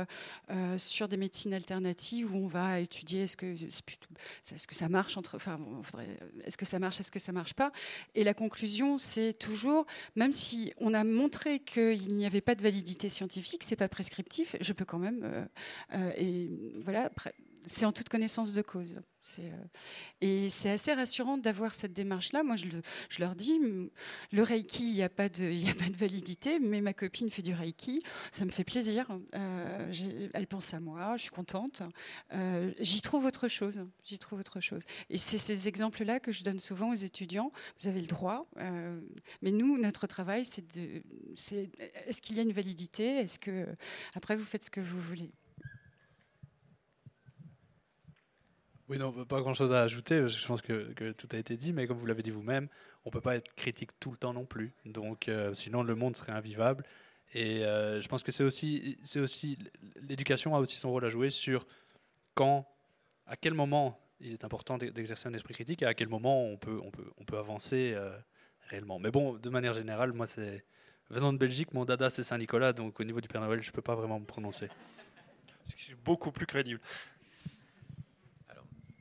sur 0.76 1.08
des 1.08 1.16
médecines 1.16 1.54
alternatives 1.54 2.34
où 2.34 2.38
on 2.38 2.46
va 2.46 2.80
étudier 2.80 3.24
est-ce 3.24 3.36
que, 3.36 3.46
est-ce 3.46 4.66
que 4.66 4.74
ça 4.74 4.88
marche 4.88 5.16
entre, 5.16 5.36
enfin, 5.36 5.58
est-ce 6.44 6.56
que 6.56 6.64
ça 6.66 6.78
marche, 6.78 7.00
est-ce 7.00 7.10
que 7.10 7.18
ça 7.18 7.32
marche 7.32 7.54
pas? 7.54 7.72
Et 8.14 8.24
la 8.24 8.34
conclusion, 8.34 8.98
c'est 8.98 9.32
toujours, 9.32 9.86
même 10.14 10.32
si 10.32 10.72
on 10.78 10.94
a 10.94 11.04
montré 11.04 11.60
qu'il 11.60 12.14
n'y 12.14 12.26
avait 12.26 12.40
pas 12.40 12.54
de 12.54 12.62
validité 12.62 13.08
scientifique, 13.08 13.62
c'est 13.64 13.76
pas 13.76 13.88
prescriptif, 13.88 14.56
je 14.60 14.72
peux 14.72 14.84
quand 14.84 14.98
même, 14.98 15.48
et 16.16 16.48
voilà 16.84 17.10
c'est 17.66 17.84
en 17.84 17.92
toute 17.92 18.08
connaissance 18.08 18.52
de 18.52 18.62
cause. 18.62 19.00
Euh, 19.40 19.50
et 20.20 20.48
c'est 20.48 20.70
assez 20.70 20.92
rassurant 20.92 21.36
d'avoir 21.36 21.74
cette 21.74 21.92
démarche-là. 21.92 22.42
Moi, 22.42 22.56
je, 22.56 22.68
leur 23.18 23.34
dis, 23.34 23.58
le 24.32 24.42
Reiki, 24.42 24.84
il 24.84 24.94
n'y 24.94 25.02
a, 25.02 25.08
pas 25.08 25.28
de, 25.28 25.96
validité, 25.96 26.58
mais 26.58 26.80
ma 26.80 26.94
copine 26.94 27.28
fait 27.30 27.42
du 27.42 27.52
Reiki, 27.52 28.02
ça 28.30 28.44
me 28.44 28.50
fait 28.50 28.64
plaisir. 28.64 29.06
Euh, 29.34 30.30
elle 30.32 30.46
pense 30.46 30.72
à 30.74 30.80
moi, 30.80 31.16
je 31.16 31.22
suis 31.22 31.30
contente. 31.30 31.82
Euh, 32.32 32.72
j'y 32.80 33.00
trouve 33.00 33.24
autre 33.24 33.48
chose. 33.48 33.84
J'y 34.04 34.18
trouve 34.18 34.40
autre 34.40 34.60
chose. 34.60 34.82
Et 35.10 35.18
c'est 35.18 35.38
ces 35.38 35.68
exemples-là 35.68 36.20
que 36.20 36.32
je 36.32 36.44
donne 36.44 36.60
souvent 36.60 36.90
aux 36.90 36.94
étudiants. 36.94 37.52
Vous 37.80 37.88
avez 37.88 38.00
le 38.00 38.06
droit, 38.06 38.48
mais 39.42 39.50
nous, 39.50 39.78
notre 39.78 40.06
travail, 40.06 40.44
c'est 40.44 40.76
est-ce 42.06 42.22
qu'il 42.22 42.36
y 42.36 42.38
a 42.38 42.42
une 42.42 42.52
validité? 42.52 43.18
Est-ce 43.18 43.38
que 43.38 43.66
après 44.14 44.36
vous 44.36 44.44
faites 44.44 44.64
ce 44.64 44.70
que 44.70 44.80
vous 44.80 45.00
voulez? 45.00 45.32
Oui, 48.88 48.98
non, 48.98 49.12
pas 49.24 49.40
grand-chose 49.40 49.72
à 49.72 49.82
ajouter. 49.82 50.28
Je 50.28 50.46
pense 50.46 50.62
que, 50.62 51.12
tout 51.12 51.28
a 51.32 51.36
été 51.36 51.56
dit, 51.56 51.72
mais 51.72 51.86
comme 51.86 51.98
vous 51.98 52.06
l'avez 52.06 52.22
dit 52.22 52.30
vous-même, 52.30 52.68
on 53.04 53.10
peut 53.10 53.20
pas 53.20 53.36
être 53.36 53.52
critique 53.54 53.90
tout 53.98 54.10
le 54.10 54.16
temps 54.16 54.32
non 54.32 54.44
plus. 54.44 54.72
Donc, 54.84 55.28
euh, 55.28 55.52
sinon, 55.54 55.82
le 55.82 55.94
monde 55.94 56.16
serait 56.16 56.32
invivable. 56.32 56.84
Et 57.34 57.64
euh, 57.64 58.00
je 58.00 58.08
pense 58.08 58.22
que 58.22 58.30
c'est 58.30 58.44
aussi, 58.44 58.98
c'est 59.02 59.18
aussi, 59.18 59.58
l'éducation 60.08 60.54
a 60.54 60.60
aussi 60.60 60.76
son 60.76 60.90
rôle 60.90 61.04
à 61.04 61.10
jouer 61.10 61.30
sur 61.30 61.66
quand, 62.34 62.68
à 63.26 63.36
quel 63.36 63.54
moment 63.54 64.00
il 64.20 64.32
est 64.32 64.44
important 64.44 64.78
d'exercer 64.78 65.28
un 65.28 65.34
esprit 65.34 65.52
critique 65.52 65.82
et 65.82 65.86
à 65.86 65.94
quel 65.94 66.08
moment 66.08 66.44
on 66.44 66.56
peut, 66.56 66.80
on 66.82 66.90
peut, 66.90 67.10
on 67.18 67.24
peut 67.24 67.38
avancer 67.38 67.92
euh, 67.94 68.16
réellement. 68.68 69.00
Mais 69.00 69.10
bon, 69.10 69.34
de 69.34 69.50
manière 69.50 69.74
générale, 69.74 70.12
moi, 70.12 70.26
c'est 70.26 70.64
venant 71.10 71.32
de 71.32 71.38
Belgique, 71.38 71.74
mon 71.74 71.84
dada 71.84 72.08
c'est 72.08 72.22
Saint-Nicolas, 72.22 72.72
donc 72.72 72.98
au 73.00 73.04
niveau 73.04 73.20
du 73.20 73.28
Père 73.28 73.40
Noël, 73.40 73.62
je 73.62 73.70
peux 73.72 73.82
pas 73.82 73.94
vraiment 73.94 74.20
me 74.20 74.24
prononcer. 74.24 74.68
C'est 75.76 75.94
beaucoup 76.04 76.30
plus 76.30 76.46
crédible. 76.46 76.80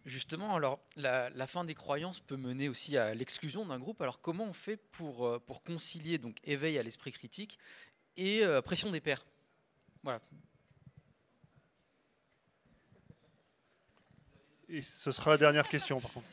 Justement, 0.05 0.55
alors 0.55 0.79
la, 0.97 1.47
fin 1.47 1.63
des 1.65 1.73
croyances 1.73 2.19
peut 2.19 2.37
mener 2.37 2.69
aussi 2.69 2.95
à 2.95 3.15
l'exclusion 3.15 3.65
d'un 3.65 3.79
groupe. 3.79 4.01
Alors 4.01 4.21
comment 4.21 4.43
on 4.43 4.53
fait 4.53 4.77
pour, 4.77 5.25
euh, 5.25 5.43
concilier 5.65 6.19
donc 6.19 6.37
éveil 6.43 6.77
à 6.77 6.83
l'esprit 6.83 7.11
critique 7.11 7.57
et 8.15 8.43
euh, 8.43 8.61
pression 8.61 8.91
des 8.91 9.01
pairs? 9.01 9.25
Voilà. 10.03 10.21
Et 14.69 14.83
ce 14.83 15.11
sera 15.11 15.31
la 15.31 15.37
dernière 15.37 15.67
question, 15.67 15.99
par 15.99 16.11
contre. 16.11 16.27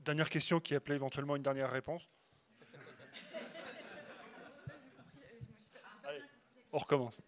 Dernière 0.00 0.30
question 0.30 0.60
qui 0.60 0.76
appelait 0.76 0.94
éventuellement 0.94 1.34
une 1.34 1.42
dernière 1.42 1.70
réponse. 1.72 2.08
On 6.72 6.78
recommence. 6.78 7.20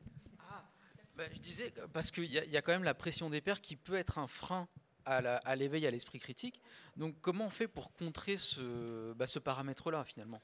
Bah, 1.16 1.24
je 1.32 1.38
disais, 1.38 1.72
parce 1.92 2.10
qu'il 2.10 2.32
y, 2.32 2.56
a 2.56 2.62
quand 2.62 2.72
même 2.72 2.84
la 2.84 2.94
pression 2.94 3.28
des 3.28 3.40
pairs 3.40 3.60
qui 3.60 3.76
peut 3.76 3.96
être 3.96 4.18
un 4.18 4.26
frein 4.26 4.68
à 5.04 5.56
l'éveil 5.56 5.86
à 5.86 5.90
l'esprit 5.90 6.20
critique. 6.20 6.62
Donc 6.96 7.16
comment 7.20 7.46
on 7.46 7.50
fait 7.50 7.68
pour 7.68 7.92
contrer 7.92 8.36
ce, 8.36 9.12
bah, 9.14 9.26
paramètre-là 9.42 10.04
finalement? 10.04 10.40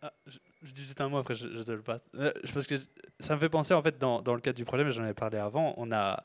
Ah, 0.00 0.12
je, 0.26 0.38
dis 0.72 0.84
juste 0.84 1.00
un 1.00 1.08
mot 1.08 1.18
après, 1.18 1.34
je, 1.34 1.62
te 1.62 1.72
le 1.72 1.82
passe. 1.82 2.08
Euh, 2.14 2.32
parce 2.54 2.66
que 2.66 2.76
ça 3.18 3.34
me 3.34 3.40
fait 3.40 3.48
penser, 3.48 3.74
en 3.74 3.82
fait, 3.82 3.98
dans, 3.98 4.20
le 4.20 4.40
cadre 4.40 4.56
du 4.56 4.64
mais 4.64 4.92
j'en 4.92 5.02
avais 5.02 5.14
parlé 5.14 5.38
avant, 5.38 5.74
on 5.76 5.90
a. 5.92 6.24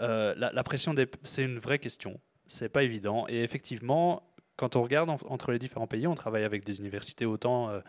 Euh, 0.00 0.34
la, 0.36 0.64
pression 0.64 0.92
des. 0.92 1.08
C'est 1.22 1.44
une 1.44 1.58
vraie 1.58 1.78
question. 1.78 2.20
C'est 2.46 2.68
pas 2.68 2.82
évident. 2.82 3.26
Et 3.28 3.42
effectivement, 3.42 4.28
quand 4.56 4.76
on 4.76 4.82
regarde 4.82 5.08
entre 5.08 5.52
les 5.52 5.58
différents 5.58 5.86
pays, 5.86 6.06
on 6.06 6.14
travaille 6.14 6.44
avec 6.44 6.64
des 6.64 6.80
universités 6.80 7.24
autant. 7.24 7.70
Euh, 7.70 7.80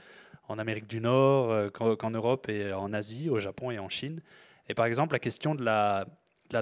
en 0.47 0.59
Amérique 0.59 0.87
du 0.87 0.99
Nord 1.01 1.51
euh, 1.51 1.69
qu'en 1.69 2.11
Europe 2.11 2.49
et 2.49 2.73
en 2.73 2.93
Asie, 2.93 3.29
au 3.29 3.39
Japon 3.39 3.71
et 3.71 3.79
en 3.79 3.89
Chine. 3.89 4.21
Et 4.69 4.73
par 4.73 4.85
exemple, 4.85 5.13
la 5.13 5.19
question 5.19 5.55
de 5.55 5.63
la, 5.63 6.05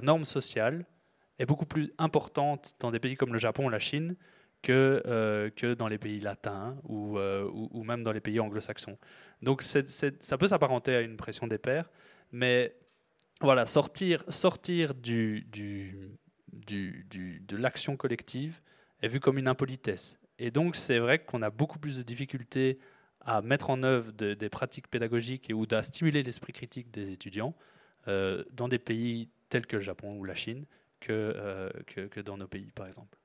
norme 0.01 0.25
sociale 0.25 0.85
est 1.39 1.45
beaucoup 1.45 1.65
plus 1.65 1.93
importante 1.97 2.75
dans 2.79 2.91
des 2.91 2.99
pays 2.99 3.15
comme 3.15 3.33
le 3.33 3.39
Japon 3.39 3.65
ou 3.65 3.69
la 3.69 3.79
Chine 3.79 4.15
que, 4.61 5.03
euh, 5.05 5.49
que 5.49 5.73
dans 5.73 5.87
les 5.87 5.97
pays 5.97 6.19
latins 6.19 6.77
ou, 6.83 7.17
euh, 7.17 7.49
ou, 7.51 7.83
même 7.83 8.03
dans 8.03 8.11
les 8.11 8.21
pays 8.21 8.39
anglo-saxons. 8.39 8.97
Donc 9.41 9.61
ça 9.61 10.37
peut 10.37 10.47
s'apparenter 10.47 10.95
à 10.95 11.01
une 11.01 11.17
pression 11.17 11.47
des 11.47 11.57
pairs, 11.57 11.89
mais 12.31 12.75
voilà, 13.41 13.65
sortir, 13.65 14.23
sortir 14.29 14.93
de 14.95 15.41
l'action 17.51 17.97
collective 17.97 18.61
est 19.01 19.09
vu 19.09 19.19
comme 19.19 19.37
une 19.37 19.49
impolitesse. 19.49 20.17
Et 20.39 20.49
donc 20.49 20.75
c'est 20.75 20.99
vrai 20.99 21.19
qu'on 21.19 21.41
a 21.41 21.49
beaucoup 21.49 21.77
plus 21.77 21.97
de 21.97 22.03
difficultés 22.03 22.79
à 23.25 23.41
mettre 23.41 23.69
en 23.69 23.83
œuvre 23.83 24.11
des 24.11 24.49
pratiques 24.49 24.87
pédagogiques 24.87 25.49
et 25.49 25.53
ou 25.53 25.65
à 25.71 25.81
stimuler 25.81 26.23
l'esprit 26.23 26.53
critique 26.53 26.91
des 26.91 27.11
étudiants 27.11 27.55
euh, 28.07 28.43
dans 28.51 28.67
des 28.67 28.79
pays 28.79 29.29
tels 29.49 29.65
que 29.65 29.77
le 29.77 29.81
Japon 29.81 30.17
ou 30.17 30.25
la 30.25 30.35
Chine 30.35 30.65
que, 30.99 31.11
euh, 31.11 31.69
que 31.85 32.19
dans 32.19 32.37
nos 32.37 32.47
pays, 32.47 32.71
par 32.71 32.87
exemple. 32.87 33.17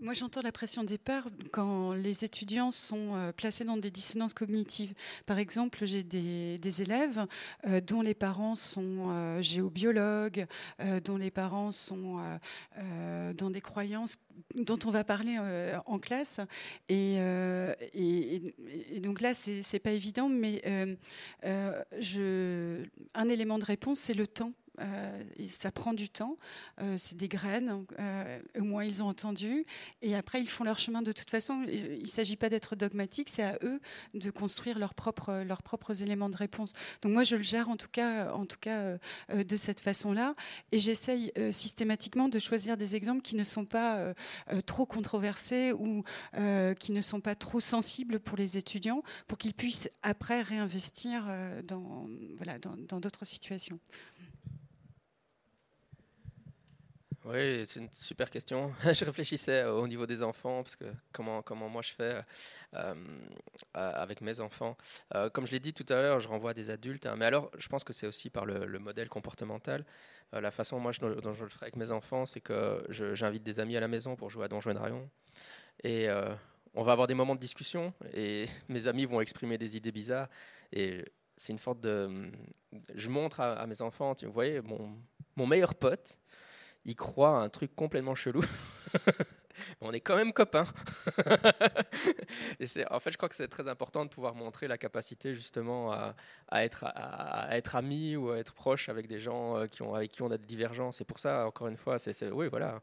Moi, 0.00 0.12
j'entends 0.12 0.42
la 0.42 0.52
pression 0.52 0.82
des 0.82 0.98
pairs 0.98 1.28
quand 1.52 1.92
les 1.92 2.24
étudiants 2.24 2.70
sont 2.70 3.14
euh, 3.14 3.32
placés 3.32 3.64
dans 3.64 3.76
des 3.76 3.90
dissonances 3.90 4.34
cognitives. 4.34 4.92
Par 5.24 5.38
exemple, 5.38 5.86
j'ai 5.86 6.02
des, 6.02 6.82
élèves 6.82 7.26
euh, 7.66 7.80
dont 7.80 8.02
les 8.02 8.14
parents 8.14 8.54
sont 8.54 9.10
euh, 9.10 9.40
géobiologues, 9.40 10.46
dont 11.04 11.16
les 11.16 11.30
parents 11.30 11.70
sont 11.70 12.20
dans 13.34 13.50
des 13.50 13.60
croyances 13.60 14.16
dont 14.56 14.78
on 14.84 14.90
va 14.90 15.04
parler 15.04 15.38
en 15.86 15.98
classe. 15.98 16.40
Et, 16.88 17.18
donc 18.98 19.20
là, 19.20 19.32
c'est 19.34 19.78
pas 19.78 19.92
évident, 19.92 20.28
mais 20.28 20.62
un 21.42 23.28
élément 23.28 23.58
de 23.58 23.64
réponse, 23.64 24.00
c'est 24.00 24.14
le 24.14 24.26
temps 24.26 24.52
ça 25.48 25.70
prend 25.70 25.92
du 25.92 26.08
temps, 26.08 26.36
euh, 26.80 26.96
c'est 26.98 27.16
des 27.16 27.28
graines, 27.28 27.84
euh, 27.98 28.40
au 28.58 28.64
moins 28.64 28.84
ils 28.84 29.02
ont 29.02 29.08
entendu, 29.08 29.64
et 30.02 30.14
après 30.14 30.40
ils 30.40 30.48
font 30.48 30.64
leur 30.64 30.78
chemin 30.78 31.02
de 31.02 31.12
toute 31.12 31.30
façon. 31.30 31.64
Il 31.68 32.02
ne 32.02 32.06
s'agit 32.06 32.36
pas 32.36 32.48
d'être 32.48 32.76
dogmatique, 32.76 33.28
c'est 33.28 33.42
à 33.42 33.58
eux 33.62 33.80
de 34.14 34.30
construire 34.30 34.78
leurs 34.78 34.94
propres, 34.94 36.02
éléments 36.02 36.28
de 36.28 36.36
réponse. 36.36 36.72
Donc 37.02 37.12
moi 37.12 37.22
je 37.24 37.36
le 37.36 37.42
gère 37.42 37.68
en 37.68 37.76
tout 37.76 37.88
cas, 37.90 38.28
de 39.32 39.56
cette 39.56 39.80
façon-là, 39.80 40.34
et 40.72 40.78
j'essaye 40.78 41.32
systématiquement 41.50 42.28
de 42.28 42.38
choisir 42.38 42.76
des 42.76 42.96
exemples 42.96 43.22
qui 43.22 43.36
ne 43.36 43.44
sont 43.44 43.64
pas 43.64 44.14
trop 44.66 44.86
controversés 44.86 45.72
ou 45.72 46.04
qui 46.80 46.92
ne 46.92 47.00
sont 47.00 47.20
pas 47.20 47.34
trop 47.34 47.60
sensibles 47.60 48.20
pour 48.20 48.36
les 48.36 48.56
étudiants, 48.56 49.02
pour 49.26 49.38
qu'ils 49.38 49.54
puissent 49.54 49.88
après 50.02 50.42
réinvestir 50.42 51.26
dans 51.64 52.08
d'autres 53.00 53.24
situations. 53.24 53.78
Oui, 57.26 57.64
c'est 57.64 57.80
une 57.80 57.88
super 57.90 58.30
question. 58.30 58.74
je 58.84 59.02
réfléchissais 59.02 59.64
au 59.64 59.88
niveau 59.88 60.04
des 60.04 60.22
enfants, 60.22 60.62
parce 60.62 60.76
que 60.76 60.84
comment, 61.10 61.40
comment 61.40 61.70
moi 61.70 61.80
je 61.80 61.92
fais 61.92 62.20
euh, 62.74 62.94
avec 63.72 64.20
mes 64.20 64.40
enfants. 64.40 64.76
Euh, 65.14 65.30
comme 65.30 65.46
je 65.46 65.52
l'ai 65.52 65.58
dit 65.58 65.72
tout 65.72 65.86
à 65.88 65.94
l'heure, 65.94 66.20
je 66.20 66.28
renvoie 66.28 66.50
à 66.50 66.54
des 66.54 66.68
adultes, 66.68 67.06
hein. 67.06 67.14
mais 67.16 67.24
alors 67.24 67.50
je 67.56 67.66
pense 67.68 67.82
que 67.82 67.94
c'est 67.94 68.06
aussi 68.06 68.28
par 68.28 68.44
le, 68.44 68.78
modèle 68.78 69.08
comportemental. 69.08 69.86
Euh, 70.34 70.42
la 70.42 70.50
façon 70.50 70.78
moi 70.78 70.92
je, 70.92 71.00
dont 71.00 71.32
je 71.32 71.44
le 71.44 71.48
ferai 71.48 71.64
avec 71.64 71.76
mes 71.76 71.90
enfants, 71.92 72.26
c'est 72.26 72.42
que 72.42 72.84
j'invite 72.90 73.42
des 73.42 73.58
amis 73.58 73.78
à 73.78 73.80
la 73.80 73.88
maison 73.88 74.16
pour 74.16 74.28
jouer 74.28 74.44
à 74.44 74.48
Donjons 74.48 74.72
et 74.72 74.74
Dragons. 74.74 75.08
Et 75.82 76.08
on 76.74 76.82
va 76.82 76.92
avoir 76.92 77.06
des 77.06 77.14
moments 77.14 77.34
de 77.34 77.40
discussion, 77.40 77.94
et 78.12 78.44
mes 78.68 78.86
amis 78.86 79.06
vont 79.06 79.22
exprimer 79.22 79.56
des 79.56 79.78
idées 79.78 79.92
bizarres. 79.92 80.28
Et 80.72 81.02
c'est 81.38 81.54
une 81.54 81.58
sorte 81.58 81.80
de. 81.80 82.30
Je 82.94 83.08
montre 83.08 83.40
à, 83.40 83.66
mes 83.66 83.80
enfants, 83.80 84.14
tu 84.14 84.26
voyez, 84.26 84.60
mon, 84.60 84.94
mon 85.36 85.46
meilleur 85.46 85.74
pote, 85.74 86.18
il 86.84 86.96
croit 86.96 87.38
à 87.38 87.42
un 87.42 87.48
truc 87.48 87.74
complètement 87.74 88.14
chelou. 88.14 88.42
on 89.80 89.92
est 89.92 90.00
quand 90.00 90.16
même 90.16 90.32
copains. 90.32 90.66
en 92.90 93.00
fait, 93.00 93.10
je 93.12 93.16
crois 93.16 93.28
que 93.28 93.34
c'est 93.34 93.48
très 93.48 93.68
important 93.68 94.04
de 94.04 94.10
pouvoir 94.10 94.34
montrer 94.34 94.68
la 94.68 94.78
capacité 94.78 95.34
justement 95.34 95.92
à, 95.92 96.14
être, 96.64 96.84
à, 96.84 97.48
ami 97.74 98.16
ou 98.16 98.30
à 98.30 98.38
être 98.38 98.54
proche 98.54 98.88
avec 98.88 99.06
des 99.06 99.18
gens 99.18 99.56
euh, 99.56 99.66
avec 99.94 100.10
qui 100.12 100.22
on 100.22 100.30
a 100.30 100.38
des 100.38 100.46
divergences. 100.46 101.00
Et 101.00 101.04
pour 101.04 101.18
ça, 101.18 101.46
encore 101.46 101.68
une 101.68 101.76
fois, 101.76 101.98
c'est, 101.98 102.30
oui, 102.30 102.48
voilà. 102.48 102.80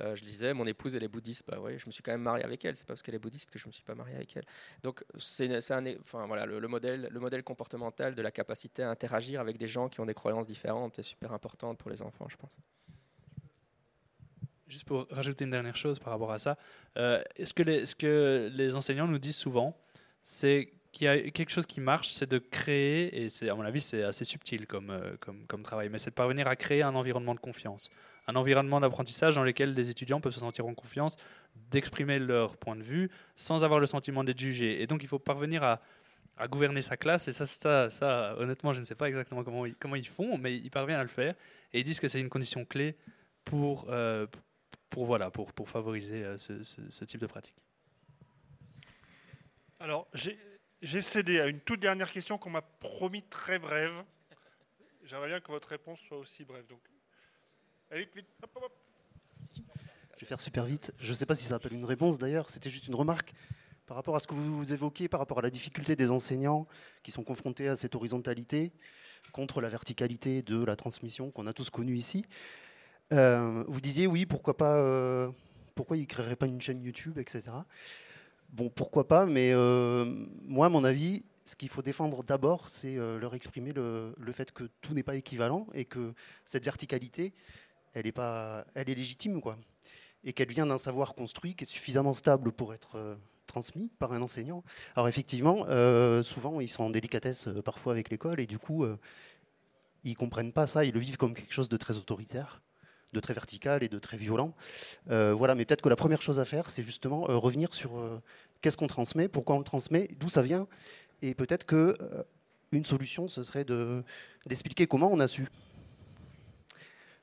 Euh, 0.00 0.16
je 0.16 0.24
disais, 0.24 0.52
mon 0.54 0.66
épouse, 0.66 0.96
elle 0.96 1.04
est 1.04 1.08
bouddhiste. 1.08 1.44
Bah 1.46 1.58
je 1.76 1.86
me 1.86 1.92
suis 1.92 2.02
quand 2.02 2.12
même 2.12 2.22
marié 2.22 2.44
avec 2.44 2.64
elle. 2.64 2.76
C'est 2.76 2.86
pas 2.86 2.94
parce 2.94 3.02
qu'elle 3.02 3.14
est 3.14 3.20
bouddhiste 3.20 3.50
que 3.50 3.58
je 3.58 3.66
me 3.66 3.72
suis 3.72 3.84
pas 3.84 3.94
marié 3.94 4.16
avec 4.16 4.36
elle. 4.36 4.44
Donc, 4.82 5.04
c'est, 5.18 5.48
enfin, 6.00 6.26
le, 6.46 6.68
modèle, 6.68 7.08
le 7.10 7.20
modèle 7.20 7.44
comportemental 7.44 8.14
de 8.14 8.22
la 8.22 8.32
capacité 8.32 8.82
à 8.82 8.90
interagir 8.90 9.40
avec 9.40 9.56
des 9.56 9.68
gens 9.68 9.88
qui 9.88 10.00
ont 10.00 10.06
des 10.06 10.14
croyances 10.14 10.48
différentes 10.48 10.98
est 10.98 11.04
super 11.04 11.32
important 11.32 11.74
pour 11.74 11.90
les 11.90 12.02
enfants, 12.02 12.26
je 12.28 12.36
pense. 12.36 12.56
Juste 14.68 14.84
pour 14.84 15.06
rajouter 15.10 15.44
une 15.44 15.50
dernière 15.50 15.76
chose 15.76 15.98
par 15.98 16.12
rapport 16.12 16.32
à 16.32 16.38
ça, 16.38 16.56
euh, 16.96 17.22
est-ce 17.36 17.52
que 17.52 17.62
les, 17.62 17.84
ce 17.84 17.94
que 17.94 18.50
les 18.54 18.74
enseignants 18.76 19.06
nous 19.06 19.18
disent 19.18 19.36
souvent, 19.36 19.76
c'est 20.22 20.72
qu'il 20.90 21.04
y 21.04 21.08
a 21.08 21.30
quelque 21.30 21.50
chose 21.50 21.66
qui 21.66 21.80
marche, 21.80 22.08
c'est 22.08 22.30
de 22.30 22.38
créer, 22.38 23.22
et 23.22 23.28
c'est 23.28 23.48
à 23.50 23.54
mon 23.54 23.62
avis 23.62 23.80
c'est 23.80 24.02
assez 24.02 24.24
subtil 24.24 24.66
comme, 24.66 24.90
euh, 24.90 25.16
comme, 25.20 25.62
travail, 25.62 25.88
mais 25.90 25.98
c'est 25.98 26.10
de 26.10 26.14
parvenir 26.14 26.46
à 26.46 26.56
créer 26.56 26.82
un 26.82 26.94
environnement 26.94 27.34
de 27.34 27.40
confiance, 27.40 27.90
un 28.26 28.36
environnement 28.36 28.80
d'apprentissage 28.80 29.34
dans 29.34 29.42
lequel 29.42 29.74
les 29.74 29.90
étudiants 29.90 30.20
peuvent 30.20 30.32
se 30.32 30.40
sentir 30.40 30.66
en 30.66 30.74
confiance, 30.74 31.16
d'exprimer 31.70 32.18
leur 32.18 32.56
point 32.56 32.76
de 32.76 32.82
vue 32.82 33.10
sans 33.36 33.64
avoir 33.64 33.80
le 33.80 33.86
sentiment 33.86 34.24
d'être 34.24 34.38
jugé. 34.38 34.80
Et 34.80 34.86
donc 34.86 35.02
il 35.02 35.08
faut 35.08 35.18
parvenir 35.18 35.62
à, 35.62 35.82
à 36.36 36.48
gouverner 36.48 36.80
sa 36.80 36.96
classe, 36.96 37.28
et 37.28 37.32
ça, 37.32 37.46
ça, 37.46 38.34
honnêtement, 38.38 38.72
je 38.72 38.80
ne 38.80 38.84
sais 38.84 38.94
pas 38.94 39.08
exactement 39.08 39.44
comment, 39.44 39.64
comment 39.78 39.96
ils 39.96 40.08
font, 40.08 40.38
mais 40.38 40.56
ils 40.56 40.70
parviennent 40.70 41.00
à 41.00 41.02
le 41.04 41.08
faire, 41.08 41.34
et 41.72 41.80
ils 41.80 41.84
disent 41.84 42.00
que 42.00 42.08
c'est 42.08 42.20
une 42.20 42.30
condition 42.30 42.64
clé 42.64 42.96
pour, 43.44 43.86
euh, 43.90 44.26
pour, 44.94 45.06
voilà, 45.06 45.28
pour, 45.28 45.52
pour 45.52 45.68
favoriser 45.68 46.22
euh, 46.22 46.38
ce, 46.38 46.62
ce, 46.62 47.04
type 47.04 47.20
de 47.20 47.26
pratique. 47.26 47.56
Alors, 49.80 50.06
j'ai 50.12 51.02
cédé 51.02 51.40
à 51.40 51.48
une 51.48 51.58
toute 51.58 51.80
dernière 51.80 52.12
question 52.12 52.38
qu'on 52.38 52.50
m'a 52.50 52.62
promis 52.62 53.24
très 53.24 53.58
brève. 53.58 54.04
J'aimerais 55.02 55.26
bien 55.26 55.40
que 55.40 55.50
votre 55.50 55.66
réponse 55.66 55.98
soit 55.98 56.16
aussi 56.16 56.44
brève. 56.44 56.64
Donc, 56.68 56.80
vite, 57.90 58.14
vite. 58.14 58.26
Je 60.16 60.20
vais 60.20 60.26
faire 60.26 60.40
super 60.40 60.64
vite. 60.64 60.92
Je 61.00 61.10
ne 61.10 61.14
sais 61.14 61.26
pas 61.26 61.34
si 61.34 61.44
ça 61.44 61.56
appelle 61.56 61.72
une 61.72 61.84
réponse 61.84 62.16
d'ailleurs, 62.16 62.48
c'était 62.48 62.70
juste 62.70 62.86
une 62.86 62.94
remarque 62.94 63.34
par 63.86 63.96
rapport 63.96 64.14
à 64.14 64.20
ce 64.20 64.28
que 64.28 64.34
vous 64.34 64.72
évoquez, 64.72 65.08
par 65.08 65.18
rapport 65.18 65.40
à 65.40 65.42
la 65.42 65.50
difficulté 65.50 65.96
des 65.96 66.12
enseignants 66.12 66.68
qui 67.02 67.10
sont 67.10 67.24
confrontés 67.24 67.66
à 67.66 67.74
cette 67.74 67.96
horizontalité 67.96 68.72
contre 69.32 69.60
la 69.60 69.68
verticalité 69.68 70.42
de 70.42 70.62
la 70.62 70.76
transmission 70.76 71.32
qu'on 71.32 71.48
a 71.48 71.52
tous 71.52 71.68
connue 71.68 71.96
ici. 71.96 72.24
Euh, 73.12 73.64
vous 73.68 73.80
disiez 73.80 74.06
oui, 74.06 74.26
pourquoi 74.26 74.56
pas, 74.56 74.76
euh, 74.76 75.30
pourquoi 75.74 75.96
ils 75.96 76.02
ne 76.02 76.06
créeraient 76.06 76.36
pas 76.36 76.46
une 76.46 76.60
chaîne 76.60 76.82
YouTube, 76.82 77.18
etc. 77.18 77.42
Bon, 78.50 78.70
pourquoi 78.70 79.08
pas, 79.08 79.26
mais 79.26 79.52
euh, 79.52 80.04
moi, 80.44 80.66
à 80.66 80.68
mon 80.68 80.84
avis, 80.84 81.24
ce 81.44 81.56
qu'il 81.56 81.68
faut 81.68 81.82
défendre 81.82 82.22
d'abord, 82.22 82.68
c'est 82.68 82.96
leur 82.96 83.34
exprimer 83.34 83.72
le, 83.72 84.14
fait 84.32 84.52
que 84.52 84.64
tout 84.80 84.94
n'est 84.94 85.02
pas 85.02 85.16
équivalent 85.16 85.66
et 85.74 85.84
que 85.84 86.14
cette 86.46 86.64
verticalité, 86.64 87.34
elle 87.92 88.06
est, 88.06 88.12
pas, 88.12 88.64
elle 88.74 88.88
est 88.88 88.94
légitime, 88.94 89.40
quoi. 89.42 89.58
Et 90.24 90.32
qu'elle 90.32 90.48
vient 90.48 90.64
d'un 90.64 90.78
savoir 90.78 91.14
construit 91.14 91.54
qui 91.54 91.64
est 91.64 91.68
suffisamment 91.68 92.14
stable 92.14 92.50
pour 92.50 92.72
être 92.72 93.18
transmis 93.46 93.90
par 93.98 94.14
un 94.14 94.22
enseignant. 94.22 94.64
Alors 94.96 95.06
effectivement, 95.06 95.66
souvent, 96.22 96.60
ils 96.60 96.70
sont 96.70 96.84
en 96.84 96.90
délicatesse 96.90 97.50
parfois 97.62 97.92
avec 97.92 98.08
l'école 98.08 98.40
et 98.40 98.46
du 98.46 98.58
coup, 98.58 98.86
ils 100.04 100.16
comprennent 100.16 100.52
pas 100.52 100.66
ça, 100.66 100.86
ils 100.86 100.94
le 100.94 101.00
vivent 101.00 101.18
comme 101.18 101.34
quelque 101.34 101.52
chose 101.52 101.68
de 101.68 101.76
très 101.76 101.98
autoritaire 101.98 102.62
de 103.14 103.20
très 103.20 103.32
vertical 103.32 103.82
et 103.82 103.88
de 103.88 103.98
très 103.98 104.18
violent. 104.18 104.52
Euh, 105.10 105.32
voilà, 105.32 105.54
mais 105.54 105.64
peut-être 105.64 105.80
que 105.80 105.88
la 105.88 105.96
première 105.96 106.20
chose 106.20 106.38
à 106.38 106.44
faire, 106.44 106.68
c'est 106.68 106.82
justement 106.82 107.30
euh, 107.30 107.36
revenir 107.36 107.72
sur 107.72 107.96
euh, 107.96 108.20
qu'est-ce 108.60 108.76
qu'on 108.76 108.86
transmet, 108.86 109.28
pourquoi 109.28 109.56
on 109.56 109.58
le 109.58 109.64
transmet, 109.64 110.08
d'où 110.20 110.28
ça 110.28 110.42
vient, 110.42 110.66
et 111.22 111.34
peut-être 111.34 111.64
que 111.64 111.96
une 112.72 112.84
solution, 112.84 113.28
ce 113.28 113.44
serait 113.44 113.64
de, 113.64 114.02
d'expliquer 114.46 114.86
comment 114.86 115.10
on 115.10 115.20
a 115.20 115.28
su. 115.28 115.46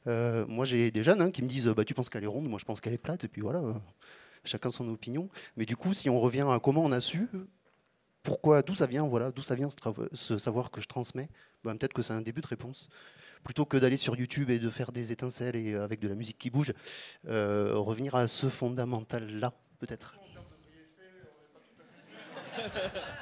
moi, 0.06 0.66
j'ai 0.66 0.90
des 0.90 1.04
jeunes 1.04 1.22
hein, 1.22 1.30
qui 1.30 1.44
me 1.44 1.48
disent 1.48 1.68
bah, 1.68 1.84
Tu 1.86 1.94
penses 1.94 2.10
qu'elle 2.10 2.24
est 2.24 2.28
ronde 2.28 2.48
Moi, 2.48 2.58
je 2.58 2.66
pense 2.66 2.82
qu'elle 2.82 2.94
est 2.94 2.98
plate. 2.98 3.26
Et 3.26 3.28
puis 3.28 3.42
voilà, 3.42 3.62
chacun 4.44 4.72
son 4.72 4.88
opinion. 4.90 5.30
Mais 5.58 5.66
du 5.66 5.76
coup, 5.76 5.94
si 5.94 6.10
on 6.10 6.20
revient 6.20 6.48
à 6.50 6.60
comment 6.60 6.84
on 6.84 6.92
a 6.92 7.02
su, 7.02 7.28
pourquoi, 8.24 8.62
d'où 8.62 8.76
ça 8.76 8.86
vient, 8.86 9.08
voilà, 9.08 9.32
d'où 9.32 9.42
ça 9.42 9.56
vient 9.56 9.68
ce, 10.14 10.38
savoir 10.38 10.72
que 10.72 10.82
je 10.82 10.88
transmets, 10.88 11.30
bah, 11.64 11.74
peut-être 11.74 11.94
que 11.94 12.02
c'est 12.02 12.14
un 12.14 12.22
début 12.22 12.42
de 12.42 12.48
réponse 12.48 12.90
plutôt 13.44 13.66
que 13.66 13.78
d'aller 13.78 13.98
sur 13.98 14.16
YouTube 14.16 14.50
et 14.52 14.60
de 14.60 14.70
faire 14.70 14.92
des 14.92 15.12
étincelles 15.12 15.56
et 15.56 15.74
euh, 15.74 15.84
avec 15.84 16.00
de 16.00 16.08
la 16.08 16.14
musique 16.14 16.38
qui 16.38 16.52
bouge, 16.52 16.74
euh, 17.28 17.74
revenir 17.76 18.14
à 18.16 18.28
ce 18.28 18.50
fondamental-là, 18.50 19.54
peut-être. 19.80 20.16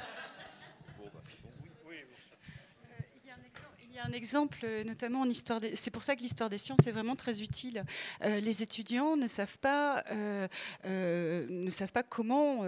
un 4.04 4.12
exemple, 4.12 4.58
euh, 4.64 4.84
notamment 4.84 5.20
en 5.20 5.28
histoire. 5.28 5.60
Des... 5.60 5.76
C'est 5.76 5.90
pour 5.90 6.02
ça 6.02 6.16
que 6.16 6.22
l'histoire 6.22 6.50
des 6.50 6.58
sciences 6.58 6.86
est 6.86 6.92
vraiment 6.92 7.16
très 7.16 7.42
utile. 7.42 7.84
Euh, 8.22 8.40
les 8.40 8.62
étudiants 8.62 9.16
ne 9.16 9.26
savent 9.26 9.58
pas, 9.58 10.04
euh, 10.10 10.48
ne 10.84 11.70
savent 11.70 11.92
pas 11.92 12.02
comment 12.02 12.64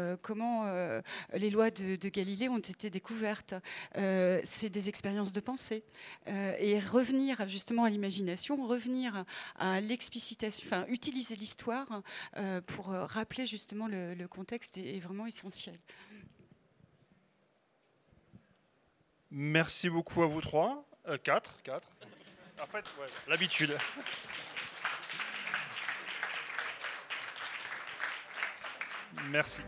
les 1.34 1.50
lois 1.50 1.70
de, 1.70 2.08
Galilée 2.08 2.48
ont 2.48 2.58
été 2.58 2.90
découvertes. 2.90 3.54
c'est 3.94 4.68
des 4.68 4.88
expériences 4.88 5.32
de 5.32 5.40
pensée. 5.40 5.84
et 6.26 6.78
revenir 6.80 7.48
justement 7.48 7.84
à 7.84 7.90
l'imagination, 7.90 8.56
revenir 8.66 9.24
à 9.56 9.80
l'explicitation, 9.80 10.66
enfin 10.66 10.84
utiliser 10.88 11.36
l'histoire 11.36 12.02
pour 12.66 12.86
rappeler 12.86 13.46
justement 13.46 13.86
le, 13.88 14.26
contexte 14.28 14.78
est 14.78 15.00
vraiment 15.00 15.26
essentiel. 15.26 15.78
Merci 19.30 19.88
beaucoup 19.88 20.22
à 20.22 20.26
vous 20.26 20.40
trois. 20.40 20.84
4, 21.04 21.08
euh, 21.08 21.60
4. 21.64 21.88
En 22.60 22.66
l'habitude. 23.28 23.76
Merci. 29.30 29.62